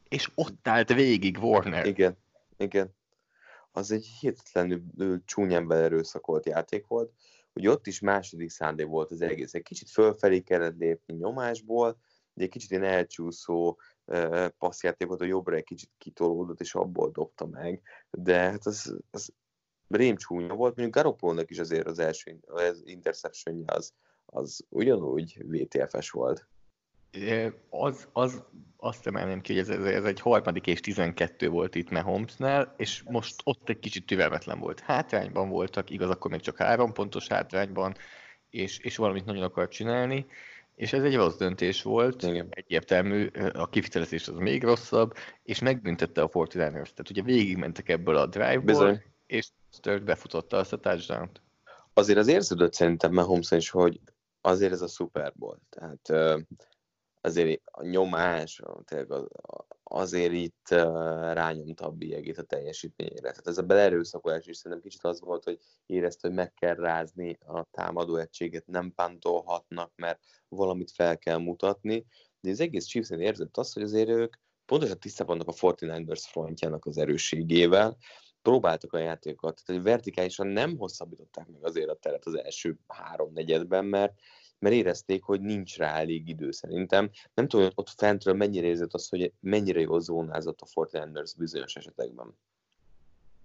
És 0.08 0.30
ott 0.34 0.68
állt 0.68 0.92
végig 0.92 1.38
Warner. 1.40 1.86
Igen, 1.86 2.16
igen. 2.56 2.94
Az 3.72 3.90
egy 3.90 4.06
hihetetlenül 4.20 4.82
csúnyán 5.24 5.66
belerőszakolt 5.66 6.46
játék 6.46 6.86
volt 6.86 7.12
hogy 7.56 7.66
ott 7.66 7.86
is 7.86 8.00
második 8.00 8.50
szándék 8.50 8.86
volt 8.86 9.10
az 9.10 9.20
egész. 9.20 9.54
Egy 9.54 9.62
kicsit 9.62 9.90
fölfelé 9.90 10.40
kellett 10.40 10.78
lépni 10.78 11.14
nyomásból, 11.14 11.98
de 12.32 12.42
egy 12.42 12.50
kicsit 12.50 12.70
ilyen 12.70 12.82
elcsúszó 12.82 13.78
passzjáték 14.58 15.08
volt, 15.08 15.20
a 15.20 15.24
jobbra 15.24 15.56
egy 15.56 15.64
kicsit 15.64 15.90
kitolódott, 15.98 16.60
és 16.60 16.74
abból 16.74 17.10
dobta 17.10 17.46
meg, 17.46 17.82
de 18.10 18.38
hát 18.38 18.66
az, 18.66 18.98
az 19.10 19.32
rém 19.88 20.16
volt, 20.28 20.76
mondjuk 20.76 20.94
Garoppolnak 20.94 21.50
is 21.50 21.58
azért 21.58 21.86
az 21.86 21.98
első 21.98 22.38
az 22.46 22.82
interception 22.84 23.62
az, 23.66 23.92
az 24.26 24.64
ugyanúgy 24.68 25.44
VTF-es 25.46 26.10
volt. 26.10 26.48
Az, 27.68 28.08
az, 28.12 28.42
azt 28.76 29.06
emelném 29.06 29.40
ki, 29.40 29.52
hogy 29.52 29.70
ez, 29.70 29.86
ez 29.86 30.04
egy 30.04 30.20
harmadik 30.20 30.66
és 30.66 30.80
12 30.80 31.48
volt 31.48 31.74
itt 31.74 31.90
Mahomesnál, 31.90 32.74
és 32.76 33.02
most 33.02 33.34
ott 33.44 33.68
egy 33.68 33.78
kicsit 33.78 34.06
türelmetlen 34.06 34.58
volt. 34.58 34.80
Hátrányban 34.80 35.48
voltak, 35.48 35.90
igaz, 35.90 36.10
akkor 36.10 36.30
még 36.30 36.40
csak 36.40 36.56
három 36.56 36.92
pontos 36.92 37.28
hátrányban, 37.28 37.94
és, 38.50 38.78
és 38.78 38.96
valamit 38.96 39.24
nagyon 39.24 39.42
akart 39.42 39.70
csinálni, 39.70 40.26
és 40.74 40.92
ez 40.92 41.02
egy 41.02 41.14
rossz 41.14 41.36
döntés 41.36 41.82
volt, 41.82 42.22
Igen. 42.22 42.46
egyértelmű, 42.50 43.30
a 43.52 43.68
kivitelezés 43.68 44.28
az 44.28 44.36
még 44.36 44.62
rosszabb, 44.62 45.14
és 45.42 45.60
megbüntette 45.60 46.22
a 46.22 46.28
49ers. 46.28 46.70
Tehát 46.70 47.10
ugye 47.10 47.22
végigmentek 47.22 47.88
ebből 47.88 48.16
a 48.16 48.26
drive-ból, 48.26 48.60
Bizony. 48.60 49.02
és 49.26 49.48
Sturt 49.72 50.04
befutotta 50.04 50.56
azt 50.56 50.72
a 50.72 50.76
touchdown-t. 50.76 51.40
Azért 51.92 52.18
az 52.18 52.28
érződött 52.28 52.72
szerintem 52.72 53.12
Mahomes 53.12 53.50
is, 53.50 53.70
hogy 53.70 54.00
azért 54.40 54.72
ez 54.72 54.82
a 54.82 54.86
Super 54.86 55.32
Bowl. 55.36 55.58
Tehát 55.68 56.12
azért 57.26 57.60
a 57.64 57.84
nyomás, 57.84 58.60
tényleg 58.84 59.28
azért 59.82 60.32
itt 60.32 60.68
rányomta 61.32 61.86
a 61.86 61.90
biegét 61.90 62.38
a 62.38 62.42
teljesítményére. 62.42 63.20
Tehát 63.20 63.46
ez 63.46 63.58
a 63.58 63.62
belerőszakolás 63.62 64.46
is 64.46 64.56
szerintem 64.56 64.80
kicsit 64.80 65.04
az 65.04 65.20
volt, 65.20 65.44
hogy 65.44 65.58
érezte, 65.86 66.28
hogy 66.28 66.36
meg 66.36 66.54
kell 66.54 66.74
rázni 66.74 67.38
a 67.46 67.64
támadó 67.70 68.16
egységet, 68.16 68.66
nem 68.66 68.92
pántolhatnak, 68.94 69.92
mert 69.96 70.20
valamit 70.48 70.90
fel 70.90 71.18
kell 71.18 71.38
mutatni. 71.38 72.06
De 72.40 72.50
az 72.50 72.60
egész 72.60 72.84
chiefs 72.84 73.10
érzett 73.10 73.56
azt, 73.56 73.74
hogy 73.74 73.82
azért 73.82 74.08
ők 74.08 74.36
pontosan 74.66 74.98
tisztában 74.98 75.36
vannak 75.36 75.54
a 75.62 75.66
49ers 75.66 76.24
frontjának 76.28 76.86
az 76.86 76.98
erősségével, 76.98 77.96
próbáltak 78.42 78.92
a 78.92 78.98
játékokat, 78.98 79.62
tehát 79.64 79.82
vertikálisan 79.82 80.46
nem 80.46 80.76
hosszabbították 80.76 81.48
meg 81.48 81.64
azért 81.64 81.88
a 81.88 81.94
teret 81.94 82.26
az 82.26 82.34
első 82.34 82.78
három 82.86 83.32
negyedben, 83.32 83.84
mert 83.84 84.12
mert 84.58 84.74
érezték, 84.74 85.22
hogy 85.22 85.40
nincs 85.40 85.76
rá 85.76 85.94
elég 85.94 86.28
idő 86.28 86.50
szerintem. 86.50 87.10
Nem 87.34 87.48
tudom, 87.48 87.64
hogy 87.64 87.74
ott 87.76 87.90
fentről 87.96 88.34
mennyire 88.34 88.66
érzett 88.66 88.92
az, 88.92 89.08
hogy 89.08 89.32
mennyire 89.40 89.80
jól 89.80 90.00
zónázott 90.00 90.60
a 90.60 90.66
Fortlanders 90.66 91.34
bizonyos 91.34 91.76
esetekben. 91.76 92.34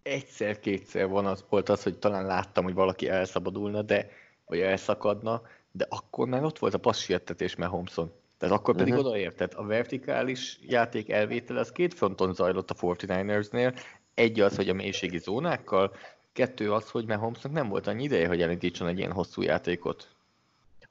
Egyszer-kétszer 0.01 1.07
van 1.07 1.25
az, 1.25 1.45
volt 1.49 1.69
az, 1.69 1.83
hogy 1.83 1.97
talán 1.97 2.25
láttam, 2.25 2.63
hogy 2.63 2.73
valaki 2.73 3.09
elszabadulna, 3.09 3.81
de, 3.81 4.09
vagy 4.45 4.59
elszakadna, 4.59 5.41
de 5.71 5.85
akkor 5.89 6.27
már 6.27 6.43
ott 6.43 6.59
volt 6.59 6.73
a 6.73 6.77
passiettetés 6.77 7.55
Mahomson. 7.55 8.11
Tehát 8.37 8.55
akkor 8.55 8.75
pedig 8.75 8.93
uh-huh. 8.93 9.07
odaértett. 9.07 9.53
A 9.53 9.63
vertikális 9.63 10.59
játék 10.61 11.09
elvétel 11.09 11.57
az 11.57 11.71
két 11.71 11.93
fronton 11.93 12.33
zajlott 12.33 12.69
a 12.69 12.75
49ersnél. 12.75 13.79
Egy 14.13 14.39
az, 14.39 14.55
hogy 14.55 14.69
a 14.69 14.73
mélységi 14.73 15.17
zónákkal, 15.17 15.95
kettő 16.33 16.73
az, 16.73 16.89
hogy 16.89 17.05
Mahomesnak 17.05 17.51
nem 17.51 17.69
volt 17.69 17.87
annyi 17.87 18.03
ideje, 18.03 18.27
hogy 18.27 18.41
elindítson 18.41 18.87
egy 18.87 18.97
ilyen 18.97 19.11
hosszú 19.11 19.41
játékot. 19.41 20.15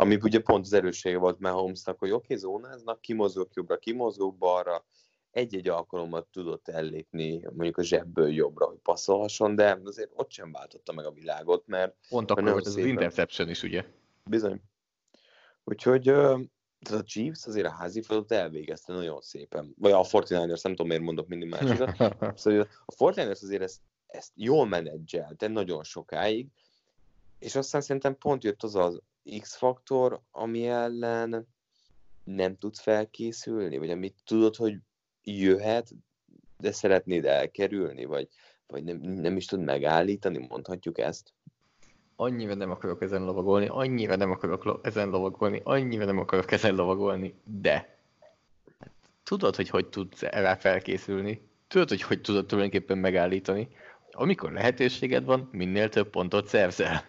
Ami 0.01 0.19
ugye 0.23 0.41
pont 0.41 0.65
az 0.65 0.73
erőssége 0.73 1.19
volt 1.19 1.39
Mahomesnak, 1.39 1.99
hogy 1.99 2.11
oké, 2.11 2.25
okay, 2.25 2.37
zónáznak, 2.37 3.01
kimozgok 3.01 3.55
jobbra, 3.55 3.79
kimozgok 3.79 4.37
balra, 4.37 4.85
egy-egy 5.31 5.69
alkalommal 5.69 6.29
tudott 6.33 6.69
ellépni 6.69 7.41
mondjuk 7.43 7.79
a 7.79 7.83
zsebből 7.83 8.33
jobbra, 8.33 8.67
hogy 8.67 8.79
passzolhasson, 8.79 9.55
de 9.55 9.81
azért 9.85 10.11
ott 10.15 10.31
sem 10.31 10.53
váltotta 10.53 10.93
meg 10.93 11.07
a 11.07 11.11
világot, 11.11 11.67
mert... 11.67 11.97
Pont 12.09 12.31
akkor 12.31 12.43
volt 12.43 12.67
ez 12.67 12.77
az 12.77 12.85
interception 12.85 13.49
is, 13.49 13.63
ugye? 13.63 13.85
Bizony. 14.25 14.63
Úgyhogy 15.65 16.03
tehát 16.03 17.03
a 17.03 17.05
Chiefs 17.05 17.47
azért 17.47 17.67
a 17.67 17.71
házi 17.71 18.03
feladatot 18.03 18.39
elvégezte 18.39 18.93
nagyon 18.93 19.21
szépen. 19.21 19.75
Vagy 19.79 19.93
a 19.93 20.03
49ers, 20.03 20.63
nem 20.63 20.75
tudom 20.75 20.87
miért 20.87 21.03
mondok 21.03 21.29
mindig 21.29 21.49
másikat. 21.49 21.97
szóval 22.39 22.69
a 22.87 22.95
49ers 22.95 23.43
azért 23.43 23.63
ezt, 23.63 23.81
ezt 24.07 24.33
jól 24.35 24.67
menedzselte 24.67 25.49
nagyon 25.49 25.85
sokáig, 25.85 26.47
és 27.39 27.55
aztán 27.55 27.81
szerintem 27.81 28.19
pont 28.19 28.45
jött 28.45 28.63
az 28.63 28.75
az 28.75 29.01
X-faktor, 29.41 30.21
ami 30.31 30.67
ellen 30.67 31.47
nem 32.25 32.57
tudsz 32.57 32.81
felkészülni, 32.81 33.79
vagy 33.79 33.91
amit 33.91 34.15
tudod, 34.25 34.57
hogy 34.57 34.77
jöhet, 35.23 35.91
de 36.59 36.73
szeretnéd 36.73 37.25
elkerülni, 37.25 38.05
vagy, 38.05 38.29
vagy 38.67 38.85
nem, 38.85 38.97
nem 38.97 39.37
is 39.37 39.47
tud 39.47 39.61
megállítani, 39.61 40.47
mondhatjuk 40.49 40.99
ezt? 40.99 41.33
Annyira 42.17 42.55
nem 42.55 42.71
akarok 42.71 43.03
ezen 43.03 43.25
lovagolni, 43.25 43.67
annyira 43.67 44.17
nem 44.17 44.31
akarok 44.31 44.81
ezen 44.83 45.09
lovagolni, 45.09 45.61
annyira 45.65 46.05
nem 46.05 46.19
akarok 46.19 46.53
ezen 46.53 46.75
lovagolni, 46.75 47.35
de. 47.45 47.99
Tudod, 49.23 49.57
hogy 49.57 49.69
hogy 49.69 49.89
tudsz 49.89 50.23
erre 50.23 50.57
felkészülni, 50.57 51.49
tudod, 51.69 51.89
hogy 51.89 52.03
hogy 52.03 52.21
tudod 52.21 52.47
tulajdonképpen 52.47 52.99
megállítani, 52.99 53.69
amikor 54.11 54.53
lehetőséged 54.53 55.25
van, 55.25 55.49
minél 55.53 55.89
több 55.89 56.11
pontot 56.11 56.47
szerzel. 56.47 57.05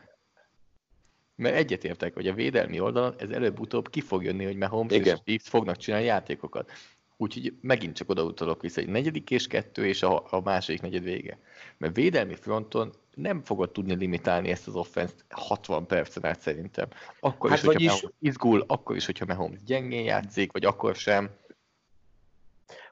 Mert 1.36 1.56
egyetértek, 1.56 2.14
hogy 2.14 2.28
a 2.28 2.34
védelmi 2.34 2.80
oldalon 2.80 3.14
ez 3.18 3.30
előbb-utóbb 3.30 3.90
ki 3.90 4.02
fog 4.02 4.24
jönni, 4.24 4.46
hogy 4.46 4.58
Mahomes 4.58 4.94
Igen. 4.94 5.16
és 5.16 5.22
Chiefs 5.24 5.50
fognak 5.50 5.78
csinálni 5.78 6.06
játékokat. 6.06 6.72
Úgyhogy 7.18 7.54
megint 7.62 7.96
csak 7.96 8.10
oda 8.10 8.24
utalok 8.24 8.62
vissza, 8.62 8.82
egy 8.82 8.88
negyedik 8.88 9.30
és 9.30 9.48
kettő, 9.48 9.86
és 9.86 10.04
a, 10.04 10.24
a 10.30 10.42
második 10.42 10.82
negyed 10.82 11.04
vége. 11.04 11.40
Mert 11.78 11.96
védelmi 11.96 12.36
fronton 12.36 12.94
nem 13.16 13.44
fogod 13.44 13.72
tudni 13.72 13.96
limitálni 13.96 14.50
ezt 14.50 14.68
az 14.68 14.76
offenszt 14.76 15.26
60 15.30 15.86
percen 15.86 16.26
át 16.26 16.40
szerintem. 16.40 16.88
Akkor 17.20 17.50
hát 17.50 17.60
is, 17.60 17.66
hogyha 17.66 17.94
is... 17.94 18.06
izgul, 18.20 18.64
akkor 18.68 18.96
is, 18.96 19.06
hogyha 19.06 19.26
Mahomes 19.26 19.64
gyengén 19.64 20.04
játszik, 20.04 20.52
vagy 20.52 20.66
akkor 20.66 20.96
sem. 20.96 21.30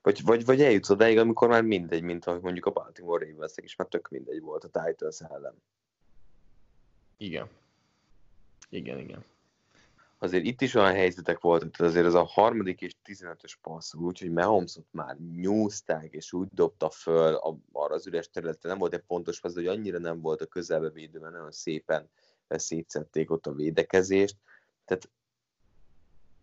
Vagy, 0.01 0.23
vagy, 0.23 0.45
vagy 0.45 0.61
eljutsz 0.61 0.89
odáig, 0.89 1.17
amikor 1.17 1.47
már 1.47 1.63
mindegy, 1.63 2.01
mint 2.01 2.25
ahogy 2.25 2.41
mondjuk 2.41 2.65
a 2.65 2.71
Baltimore 2.71 3.25
ravens 3.25 3.53
is 3.55 3.75
már 3.75 3.87
tök 3.87 4.09
mindegy 4.09 4.41
volt 4.41 4.63
a 4.63 4.83
Titans 4.83 5.19
ellen. 5.19 5.61
Igen. 7.17 7.47
Igen, 8.69 8.99
igen 8.99 9.25
azért 10.19 10.45
itt 10.45 10.61
is 10.61 10.75
olyan 10.75 10.93
helyzetek 10.93 11.39
voltak, 11.39 11.71
tehát 11.71 11.91
azért 11.91 12.05
ez 12.05 12.13
a 12.13 12.23
harmadik 12.23 12.81
és 12.81 12.95
15-ös 13.05 13.53
passz, 13.61 13.93
úgyhogy 13.93 14.31
Mahomesot 14.31 14.85
már 14.91 15.17
nyúzták, 15.35 16.13
és 16.13 16.33
úgy 16.33 16.47
dobta 16.51 16.89
föl 16.89 17.33
a, 17.35 17.57
arra 17.71 17.93
az 17.93 18.07
üres 18.07 18.29
területre, 18.29 18.69
nem 18.69 18.77
volt 18.77 18.93
egy 18.93 19.03
pontos 19.07 19.39
passz, 19.39 19.53
hogy 19.53 19.67
annyira 19.67 19.99
nem 19.99 20.21
volt 20.21 20.41
a 20.41 20.45
közelbe 20.45 20.89
védő, 20.89 21.19
mert 21.19 21.33
nagyon 21.33 21.51
szépen 21.51 22.09
szétszették 22.47 23.31
ott 23.31 23.47
a 23.47 23.53
védekezést. 23.53 24.35
Tehát 24.85 25.09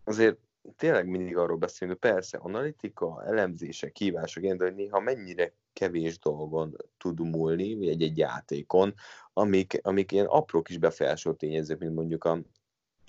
azért 0.03 0.37
tényleg 0.75 1.07
mindig 1.07 1.37
arról 1.37 1.57
beszélünk, 1.57 1.99
hogy 2.01 2.11
persze 2.11 2.37
analitika, 2.37 3.23
elemzések, 3.25 3.91
kívások, 3.91 4.43
de 4.43 4.63
hogy 4.63 4.75
néha 4.75 4.99
mennyire 4.99 5.53
kevés 5.77 6.19
dolgon 6.19 6.75
tud 6.97 7.19
múlni, 7.19 7.89
egy-egy 7.89 8.17
játékon, 8.17 8.93
amik, 9.33 9.79
amik 9.83 10.11
ilyen 10.11 10.25
apró 10.25 10.61
kis 10.61 10.77
befolyásol 10.77 11.35
tényezők, 11.35 11.79
mint 11.79 11.95
mondjuk 11.95 12.23
a, 12.23 12.39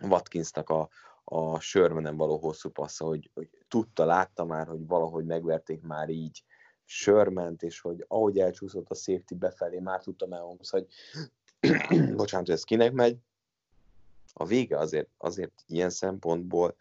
Watkinsnak 0.03 0.71
a, 0.71 0.89
a 1.25 1.61
sörmenen 1.61 2.17
való 2.17 2.39
hosszú 2.39 2.71
passza, 2.71 3.05
hogy, 3.05 3.31
hogy 3.35 3.49
tudta, 3.69 4.05
látta 4.05 4.45
már, 4.45 4.67
hogy 4.67 4.87
valahogy 4.87 5.25
megverték 5.25 5.81
már 5.81 6.09
így 6.09 6.45
sörment, 6.85 7.63
és 7.63 7.81
hogy 7.81 8.05
ahogy 8.09 8.39
elcsúszott 8.39 8.91
a 8.91 8.95
safety 8.95 9.35
befelé, 9.35 9.79
már 9.79 10.03
tudta 10.03 10.27
Mahomes, 10.27 10.71
hogy 10.71 10.87
bocsánat, 12.17 12.47
hogy 12.47 12.51
ez 12.51 12.65
kinek 12.65 12.93
megy. 12.93 13.19
A 14.33 14.45
vége 14.45 14.79
azért, 14.79 15.09
azért 15.17 15.65
ilyen 15.67 15.91
szempontból 15.91 16.77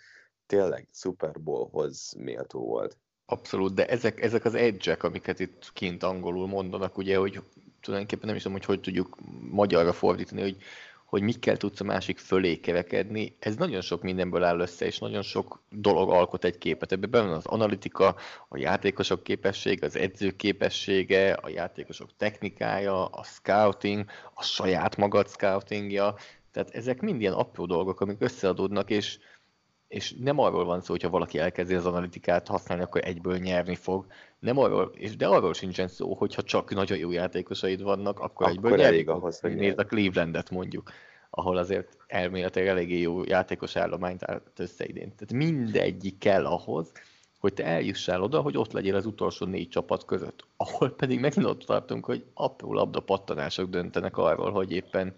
tényleg 0.45 0.87
Super 0.91 1.41
Bowlhoz 1.41 2.13
méltó 2.17 2.65
volt. 2.65 2.97
Abszolút, 3.29 3.73
de 3.73 3.85
ezek, 3.85 4.21
ezek 4.21 4.45
az 4.45 4.55
edge 4.55 4.97
amiket 4.99 5.39
itt 5.39 5.71
kint 5.73 6.03
angolul 6.03 6.47
mondanak, 6.47 6.97
ugye, 6.97 7.17
hogy 7.17 7.41
tulajdonképpen 7.81 8.27
nem 8.27 8.35
is 8.35 8.41
tudom, 8.41 8.57
hogy 8.57 8.67
hogy 8.67 8.81
tudjuk 8.81 9.17
magyarra 9.51 9.93
fordítani, 9.93 10.41
hogy 10.41 10.57
hogy 11.07 11.21
mikkel 11.21 11.57
tudsz 11.57 11.79
a 11.79 11.83
másik 11.83 12.17
fölé 12.17 12.59
kevekedni, 12.59 13.35
ez 13.39 13.55
nagyon 13.55 13.81
sok 13.81 14.01
mindenből 14.01 14.43
áll 14.43 14.59
össze, 14.59 14.85
és 14.85 14.99
nagyon 14.99 15.21
sok 15.21 15.61
dolog 15.69 16.09
alkot 16.09 16.43
egy 16.43 16.57
képet. 16.57 16.91
Ebben 16.91 17.09
benne 17.09 17.35
az 17.35 17.45
analitika, 17.45 18.15
a 18.47 18.57
játékosok 18.57 19.23
képessége, 19.23 19.85
az 19.85 19.95
edzők 19.95 20.35
képessége, 20.35 21.33
a 21.33 21.49
játékosok 21.49 22.09
technikája, 22.17 23.05
a 23.05 23.23
scouting, 23.23 24.05
a 24.33 24.43
saját 24.43 24.97
magad 24.97 25.27
scoutingja, 25.27 26.15
tehát 26.51 26.69
ezek 26.69 27.01
mind 27.01 27.21
ilyen 27.21 27.33
apró 27.33 27.65
dolgok, 27.65 28.01
amik 28.01 28.21
összeadódnak, 28.21 28.89
és, 28.89 29.19
és 29.87 30.13
nem 30.19 30.39
arról 30.39 30.65
van 30.65 30.81
szó, 30.81 30.91
hogyha 30.91 31.09
valaki 31.09 31.39
elkezdi 31.39 31.73
az 31.73 31.85
analitikát 31.85 32.47
használni, 32.47 32.83
akkor 32.83 33.01
egyből 33.03 33.37
nyerni 33.37 33.75
fog. 33.75 34.05
Nem 34.39 34.57
arról, 34.57 34.91
és 34.93 35.15
de 35.15 35.27
arról 35.27 35.53
sincsen 35.53 35.87
szó, 35.87 36.13
hogyha 36.13 36.43
csak 36.43 36.73
nagyon 36.73 36.97
jó 36.97 37.11
játékosaid 37.11 37.81
vannak, 37.81 38.19
akkor, 38.19 38.47
akkor 38.47 38.49
egyből 38.49 38.81
elég 38.81 39.09
ahhoz, 39.09 39.39
hogy 39.39 39.55
Nézd 39.55 39.79
a 39.79 39.85
Clevelandet 39.85 40.49
mondjuk, 40.49 40.91
ahol 41.29 41.57
azért 41.57 41.97
elméletileg 42.07 42.67
eléggé 42.67 42.99
jó 42.99 43.23
játékos 43.23 43.75
állományt 43.75 44.23
állt 44.23 44.59
össze 44.59 44.85
idén. 44.85 45.15
Tehát 45.15 45.33
mindegyik 45.33 46.17
kell 46.17 46.45
ahhoz, 46.45 46.91
hogy 47.39 47.53
te 47.53 47.65
eljussál 47.65 48.21
oda, 48.21 48.41
hogy 48.41 48.57
ott 48.57 48.71
legyél 48.71 48.95
az 48.95 49.05
utolsó 49.05 49.45
négy 49.45 49.69
csapat 49.69 50.05
között. 50.05 50.45
Ahol 50.57 50.89
pedig 50.89 51.19
megint 51.19 51.45
ott 51.45 51.63
tartunk, 51.63 52.05
hogy 52.05 52.25
apró 52.33 52.73
labda 52.73 52.99
pattanások 52.99 53.69
döntenek 53.69 54.17
arról, 54.17 54.51
hogy 54.51 54.71
éppen, 54.71 55.15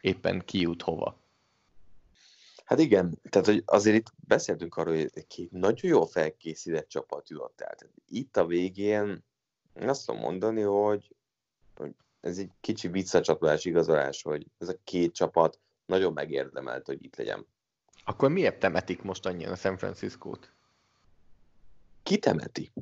éppen 0.00 0.42
ki 0.44 0.60
jut 0.60 0.82
hova. 0.82 1.18
Hát 2.70 2.78
igen, 2.78 3.18
tehát 3.30 3.46
hogy 3.46 3.62
azért 3.66 3.96
itt 3.96 4.12
beszéltünk 4.26 4.76
arról, 4.76 4.96
hogy 4.96 5.26
két 5.26 5.50
nagyon 5.50 5.90
jó 5.90 6.04
felkészített 6.04 6.88
csapat 6.88 7.28
jutott 7.28 7.60
el. 7.60 7.74
Tehát 7.74 7.94
itt 8.08 8.36
a 8.36 8.46
végén 8.46 9.24
azt 9.74 10.06
tudom 10.06 10.20
mondani, 10.20 10.60
hogy, 10.60 11.14
hogy 11.76 11.94
ez 12.20 12.38
egy 12.38 12.50
kicsi 12.60 12.88
visszacsatolás 12.88 13.64
igazolás, 13.64 14.22
hogy 14.22 14.46
ez 14.58 14.68
a 14.68 14.78
két 14.84 15.14
csapat 15.14 15.58
nagyon 15.86 16.12
megérdemelt, 16.12 16.86
hogy 16.86 17.04
itt 17.04 17.16
legyen. 17.16 17.46
Akkor 18.04 18.30
miért 18.30 18.58
temetik 18.58 19.02
most 19.02 19.26
annyian 19.26 19.52
a 19.52 19.56
San 19.56 19.76
Francisco-t? 19.76 20.52
Ki 22.02 22.18
temeti? 22.18 22.72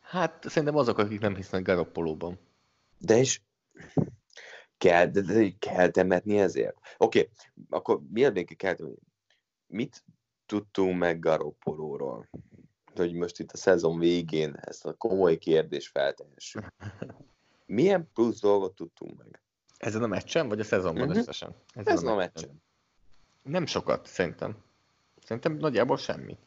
Hát 0.00 0.44
szerintem 0.48 0.76
azok, 0.76 0.98
akik 0.98 1.20
nem 1.20 1.36
hisznek 1.36 1.62
Garoppolóban. 1.62 2.38
De 2.98 3.16
is 3.16 3.42
kell, 4.78 5.06
de, 5.06 5.20
de 5.20 5.52
kell 5.58 5.90
temetni 5.90 6.38
ezért? 6.38 6.76
Oké, 6.98 7.18
okay, 7.18 7.30
akkor 7.70 8.00
miért 8.10 8.32
még 8.32 8.56
kell 8.56 8.74
temetni? 8.74 9.06
Mit 9.66 10.04
tudtunk 10.46 10.98
meg 10.98 11.18
Garoppolóról? 11.18 12.28
Hogy 12.94 13.12
most 13.12 13.38
itt 13.38 13.52
a 13.52 13.56
szezon 13.56 13.98
végén 13.98 14.54
ezt 14.60 14.86
a 14.86 14.92
komoly 14.92 15.38
kérdést 15.38 15.90
feltehessük. 15.90 16.72
Milyen 17.66 18.10
plusz 18.14 18.40
dolgot 18.40 18.74
tudtunk 18.74 19.18
meg? 19.18 19.42
Ezen 19.76 20.02
a 20.02 20.06
meccsen, 20.06 20.48
vagy 20.48 20.60
a 20.60 20.64
szezonban 20.64 21.02
uh-huh. 21.02 21.18
összesen? 21.18 21.54
Ezen, 21.74 21.92
Ezen 21.92 22.08
a, 22.08 22.14
meccsen. 22.14 22.44
a 22.44 22.46
meccsen. 22.46 22.62
Nem 23.42 23.66
sokat, 23.66 24.06
szerintem. 24.06 24.56
Szerintem 25.24 25.56
nagyjából 25.56 25.96
semmit. 25.96 26.38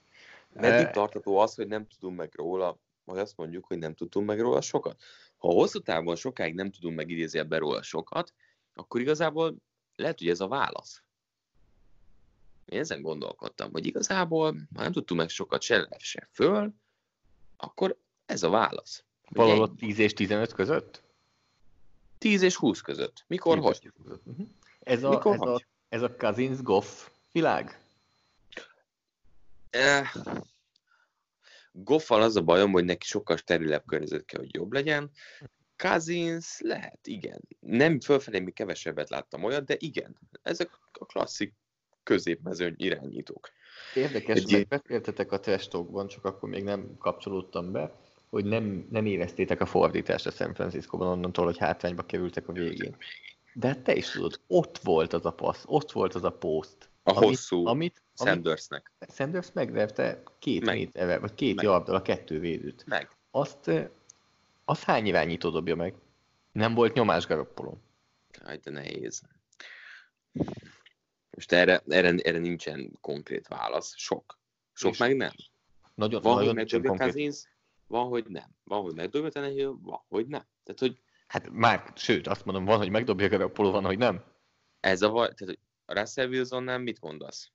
Meddig 0.53 0.85
e... 0.85 0.89
tartató 0.89 1.37
az, 1.37 1.55
hogy 1.55 1.67
nem 1.67 1.87
tudunk 1.87 2.17
meg 2.17 2.31
róla, 2.35 2.79
vagy 3.03 3.17
azt 3.19 3.37
mondjuk, 3.37 3.65
hogy 3.65 3.77
nem 3.77 3.93
tudtunk 3.93 4.27
meg 4.27 4.39
róla 4.39 4.61
sokat? 4.61 5.01
Ha 5.41 5.47
hosszú 5.47 5.79
távon 5.79 6.15
sokáig 6.15 6.53
nem 6.53 6.71
tudunk 6.71 6.95
megidézni 6.95 7.39
ebben 7.39 7.59
róla 7.59 7.81
sokat, 7.81 8.33
akkor 8.73 9.01
igazából 9.01 9.55
lehet, 9.95 10.17
hogy 10.17 10.29
ez 10.29 10.39
a 10.39 10.47
válasz. 10.47 11.03
Én 12.65 12.79
ezen 12.79 13.01
gondolkodtam, 13.01 13.71
hogy 13.71 13.85
igazából, 13.85 14.55
ha 14.75 14.81
nem 14.81 14.91
tudtunk 14.91 15.19
meg 15.19 15.29
sokat 15.29 15.61
se 15.61 15.77
le, 15.77 15.97
se 15.97 16.27
föl, 16.31 16.73
akkor 17.57 17.97
ez 18.25 18.43
a 18.43 18.49
válasz. 18.49 19.03
Valahol 19.29 19.75
10 19.75 19.99
és 19.99 20.13
15 20.13 20.53
között? 20.53 21.03
10 22.17 22.41
és 22.41 22.55
20 22.55 22.81
között. 22.81 23.23
Mikor, 23.27 23.59
hogy? 23.59 23.91
Uh-huh. 24.03 24.47
Ez, 24.79 25.03
a, 25.03 25.09
Mikor, 25.09 25.33
ez, 25.33 25.39
hogy? 25.39 25.49
a, 25.49 25.65
ez 25.89 26.01
a 26.01 26.15
Cousins 26.15 26.61
Goff 26.61 27.09
világ? 27.31 27.81
Eh, 29.69 30.11
Goffal 31.71 32.21
az 32.21 32.35
a 32.35 32.41
bajom, 32.41 32.71
hogy 32.71 32.85
neki 32.85 33.05
sokkal 33.05 33.37
sterilebb 33.37 33.83
környezet 33.85 34.25
kell, 34.25 34.39
hogy 34.39 34.55
jobb 34.55 34.71
legyen. 34.71 35.11
Cousins 35.77 36.59
lehet, 36.59 37.07
igen. 37.07 37.41
Nem 37.59 37.99
fölfelé 37.99 38.39
még 38.39 38.53
kevesebbet 38.53 39.09
láttam 39.09 39.43
olyat, 39.43 39.65
de 39.65 39.75
igen. 39.77 40.17
Ezek 40.41 40.69
a 40.91 41.05
klasszik 41.05 41.53
középmezőny 42.03 42.73
irányítók. 42.77 43.49
Érdekes, 43.95 44.37
Egy... 44.37 44.51
hogy 44.51 44.67
beszéltetek 44.67 45.31
a 45.31 45.39
testokban, 45.39 46.07
csak 46.07 46.25
akkor 46.25 46.49
még 46.49 46.63
nem 46.63 46.97
kapcsolódtam 46.97 47.71
be, 47.71 47.95
hogy 48.29 48.45
nem, 48.45 48.87
nem 48.89 49.05
éreztétek 49.05 49.61
a 49.61 49.65
fordítást 49.65 50.25
a 50.25 50.31
San 50.31 50.53
Francisco-ban 50.53 51.07
onnantól, 51.07 51.45
hogy 51.45 51.57
hátrányba 51.57 52.03
kerültek 52.05 52.47
a 52.47 52.51
végén. 52.51 52.95
De 53.53 53.67
hát 53.67 53.79
te 53.79 53.95
is 53.95 54.09
tudod, 54.09 54.39
ott 54.47 54.77
volt 54.77 55.13
az 55.13 55.25
a 55.25 55.31
passz, 55.31 55.63
ott 55.65 55.91
volt 55.91 56.15
az 56.15 56.23
a 56.23 56.31
poszt. 56.31 56.89
A 57.03 57.11
amit, 57.11 57.29
hosszú 57.29 57.65
amit, 57.65 58.03
Sandersnek. 58.25 58.91
Sanders 59.13 59.51
megverte 59.51 60.23
két 60.39 60.65
meg. 60.65 60.75
méterrel, 60.75 61.19
vagy 61.19 61.33
két 61.33 61.55
meg. 61.55 61.65
yarddal 61.65 61.95
a 61.95 62.01
kettő 62.01 62.39
védőt. 62.39 62.85
Meg. 62.85 63.09
Azt, 63.31 63.71
azt 64.65 64.83
hány 64.83 65.05
irányító 65.05 65.49
dobja 65.49 65.75
meg? 65.75 65.95
Nem 66.51 66.73
volt 66.73 66.93
nyomás 66.93 67.25
Garoppolon. 67.25 67.81
Aj, 68.43 68.57
de 68.57 68.71
nehéz. 68.71 69.21
Most 71.29 71.51
erre, 71.51 71.81
erre, 71.87 72.13
erre 72.15 72.37
nincsen 72.37 72.97
konkrét 73.01 73.47
válasz. 73.47 73.93
Sok. 73.97 74.39
Sok 74.73 74.91
És 74.91 74.97
meg 74.97 75.15
nem. 75.15 75.31
Nagyon, 75.95 76.21
van, 76.21 76.31
nagyon 76.31 76.47
hogy 76.47 76.55
megdobja 76.55 77.31
van, 77.91 78.07
hogy 78.07 78.25
nem. 78.27 78.49
Van, 78.63 78.81
hogy 78.81 78.95
megdobja 78.95 79.29
Tenehill, 79.29 79.77
van, 79.81 80.01
hogy 80.07 80.27
nem. 80.27 80.45
Tehát, 80.63 80.79
hogy... 80.79 81.01
Hát 81.27 81.49
már, 81.49 81.91
sőt, 81.95 82.27
azt 82.27 82.45
mondom, 82.45 82.65
van, 82.65 82.77
hogy 82.77 82.89
megdobja 82.89 83.29
Garoppolo, 83.29 83.71
van, 83.71 83.85
hogy 83.85 83.97
nem. 83.97 84.23
Ez 84.79 85.01
a 85.01 85.09
vaj, 85.09 85.33
tehát, 85.33 85.55
hogy 85.55 85.59
Russell 85.97 86.27
Wilsonnál 86.27 86.77
mit 86.77 87.01
mondasz? 87.01 87.51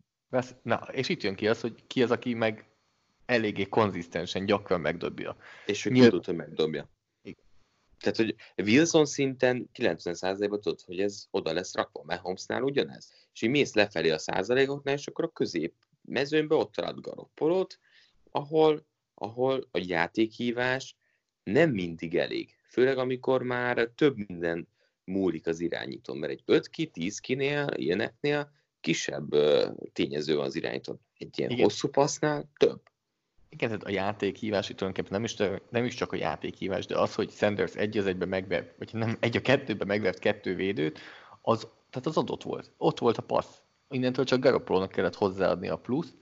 Na, 0.62 0.76
és 0.92 1.08
itt 1.08 1.22
jön 1.22 1.34
ki 1.34 1.48
az, 1.48 1.60
hogy 1.60 1.86
ki 1.86 2.02
az, 2.02 2.10
aki 2.10 2.34
meg 2.34 2.68
eléggé 3.26 3.64
konzisztensen, 3.64 4.46
gyakran 4.46 4.80
megdobja. 4.80 5.36
És 5.66 5.82
hogy 5.82 5.92
Nyilv... 5.92 6.08
tudod, 6.08 6.24
hogy 6.24 6.36
megdobja. 6.36 6.90
Igen. 7.22 7.44
Tehát, 7.98 8.16
hogy 8.16 8.34
Wilson 8.56 9.06
szinten 9.06 9.70
90%-ban 9.74 10.60
tudod, 10.60 10.80
hogy 10.80 11.00
ez 11.00 11.26
oda 11.30 11.52
lesz 11.52 11.74
rakva, 11.74 12.02
mert 12.04 12.20
Holmesnál 12.20 12.62
ugyanez. 12.62 13.12
És 13.32 13.42
így 13.42 13.50
mész 13.50 13.74
lefelé 13.74 14.10
a 14.10 14.18
százalékoknál, 14.18 14.94
és 14.94 15.06
akkor 15.06 15.24
a 15.24 15.32
közép 15.32 15.74
mezőnyben 16.02 16.58
ott 16.58 16.72
találod 16.72 17.00
Garoppolót, 17.00 17.78
ahol, 18.30 18.86
ahol 19.14 19.68
a 19.70 19.78
játékhívás 19.86 20.96
nem 21.42 21.70
mindig 21.70 22.16
elég. 22.16 22.56
Főleg 22.68 22.98
amikor 22.98 23.42
már 23.42 23.90
több 23.94 24.16
minden 24.28 24.68
múlik 25.04 25.46
az 25.46 25.60
irányítón, 25.60 26.16
mert 26.16 26.32
egy 26.32 26.42
5 26.44 26.68
ki, 26.68 26.86
10 26.86 27.18
kinél, 27.18 27.66
ilyeneknél 27.74 28.50
kisebb 28.86 29.36
tényező 29.92 30.38
az 30.38 30.54
irányítón. 30.54 31.00
Egy 31.18 31.38
ilyen 31.38 31.50
Igen. 31.50 31.62
hosszú 31.62 31.88
passznál 31.88 32.50
több. 32.56 32.80
Igen, 33.48 33.68
tehát 33.68 33.84
a 33.84 33.90
játékhívás 33.90 34.68
itt 34.68 34.76
tulajdonképpen 34.76 35.20
nem 35.20 35.24
is, 35.24 35.60
nem 35.70 35.84
is 35.84 35.94
csak 35.94 36.12
a 36.12 36.16
játékhívás, 36.16 36.86
de 36.86 36.98
az, 36.98 37.14
hogy 37.14 37.30
Sanders 37.30 37.74
egy 37.74 37.98
az 37.98 38.06
egybe 38.06 38.26
megvert, 38.26 38.78
vagy 38.78 38.88
nem 38.92 39.16
egy 39.20 39.36
a 39.36 39.40
kettőbe 39.40 39.84
megvert 39.84 40.18
kettő 40.18 40.54
védőt, 40.54 40.98
az, 41.42 41.68
tehát 41.90 42.06
az 42.06 42.16
adott 42.16 42.42
volt. 42.42 42.70
Ott 42.76 42.98
volt 42.98 43.16
a 43.16 43.22
passz. 43.22 43.60
Innentől 43.88 44.24
csak 44.24 44.40
Garoppolónak 44.40 44.90
kellett 44.90 45.14
hozzáadni 45.14 45.68
a 45.68 45.76
pluszt, 45.76 46.14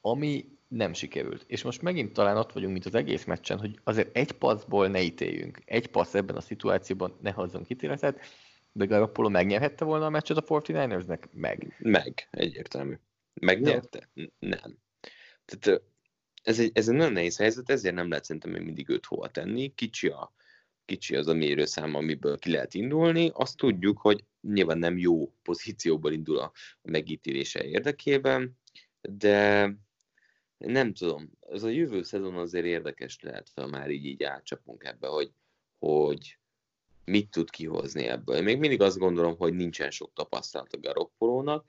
ami 0.00 0.44
nem 0.68 0.92
sikerült. 0.92 1.44
És 1.46 1.62
most 1.62 1.82
megint 1.82 2.12
talán 2.12 2.36
ott 2.36 2.52
vagyunk, 2.52 2.72
mint 2.72 2.86
az 2.86 2.94
egész 2.94 3.24
meccsen, 3.24 3.58
hogy 3.58 3.78
azért 3.84 4.16
egy 4.16 4.32
passzból 4.32 4.88
ne 4.88 5.02
ítéljünk. 5.02 5.62
Egy 5.64 5.86
passz 5.86 6.14
ebben 6.14 6.36
a 6.36 6.40
szituációban 6.40 7.18
ne 7.20 7.30
hozzon 7.30 7.64
kitéletet, 7.64 8.20
de 8.72 8.84
Garoppolo 8.84 9.28
megnyerhette 9.28 9.84
volna 9.84 10.06
a 10.06 10.10
meccset 10.10 10.36
a 10.36 10.42
49ersnek? 10.42 11.30
Meg. 11.32 11.76
Meg, 11.78 12.28
egyértelmű. 12.30 12.94
Megnyerte? 13.34 14.08
Nem. 14.38 14.78
Tehát 15.44 15.82
ez 16.42 16.58
egy, 16.60 16.70
ez 16.74 16.88
egy 16.88 16.94
nagyon 16.94 17.12
nehéz 17.12 17.36
helyzet, 17.36 17.70
ezért 17.70 17.94
nem 17.94 18.08
lehet 18.08 18.24
szerintem 18.24 18.50
még 18.50 18.62
mindig 18.62 18.88
őt 18.88 19.06
hova 19.06 19.28
tenni. 19.28 19.74
Kicsi, 19.74 20.08
a, 20.08 20.32
kicsi 20.84 21.16
az 21.16 21.26
a 21.26 21.34
mérőszám, 21.34 21.94
amiből 21.94 22.38
ki 22.38 22.50
lehet 22.50 22.74
indulni. 22.74 23.30
Azt 23.34 23.56
tudjuk, 23.56 23.98
hogy 23.98 24.24
nyilván 24.40 24.78
nem 24.78 24.98
jó 24.98 25.32
pozícióból 25.42 26.12
indul 26.12 26.38
a 26.38 26.52
megítélése 26.82 27.64
érdekében, 27.64 28.58
de 29.00 29.70
nem 30.56 30.92
tudom, 30.94 31.30
az 31.40 31.62
a 31.62 31.68
jövő 31.68 32.02
szezon 32.02 32.36
azért 32.36 32.64
érdekes 32.64 33.20
lehet, 33.20 33.50
ha 33.54 33.66
már 33.66 33.90
így, 33.90 34.04
így 34.04 34.22
átcsapunk 34.22 34.84
ebbe, 34.84 35.06
hogy, 35.06 35.32
hogy 35.78 36.38
mit 37.04 37.30
tud 37.30 37.50
kihozni 37.50 38.06
ebből. 38.06 38.36
Én 38.36 38.42
még 38.42 38.58
mindig 38.58 38.80
azt 38.80 38.98
gondolom, 38.98 39.36
hogy 39.36 39.54
nincsen 39.54 39.90
sok 39.90 40.12
tapasztalat 40.14 40.72
a 40.72 40.78
Garoppolónak, 40.78 41.64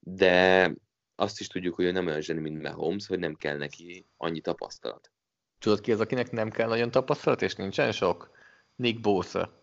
de 0.00 0.74
azt 1.14 1.40
is 1.40 1.46
tudjuk, 1.46 1.74
hogy 1.74 1.84
ő 1.84 1.90
nem 1.90 2.06
olyan 2.06 2.20
zseni, 2.20 2.40
mint 2.40 2.62
Mahomes, 2.62 3.06
hogy 3.06 3.18
nem 3.18 3.34
kell 3.34 3.56
neki 3.56 4.06
annyi 4.16 4.40
tapasztalat. 4.40 5.10
Tudod 5.58 5.80
ki 5.80 5.92
az, 5.92 6.00
akinek 6.00 6.30
nem 6.30 6.50
kell 6.50 6.68
nagyon 6.68 6.90
tapasztalat, 6.90 7.42
és 7.42 7.54
nincsen 7.54 7.92
sok? 7.92 8.30
Nick 8.76 9.00
Bosa. 9.00 9.62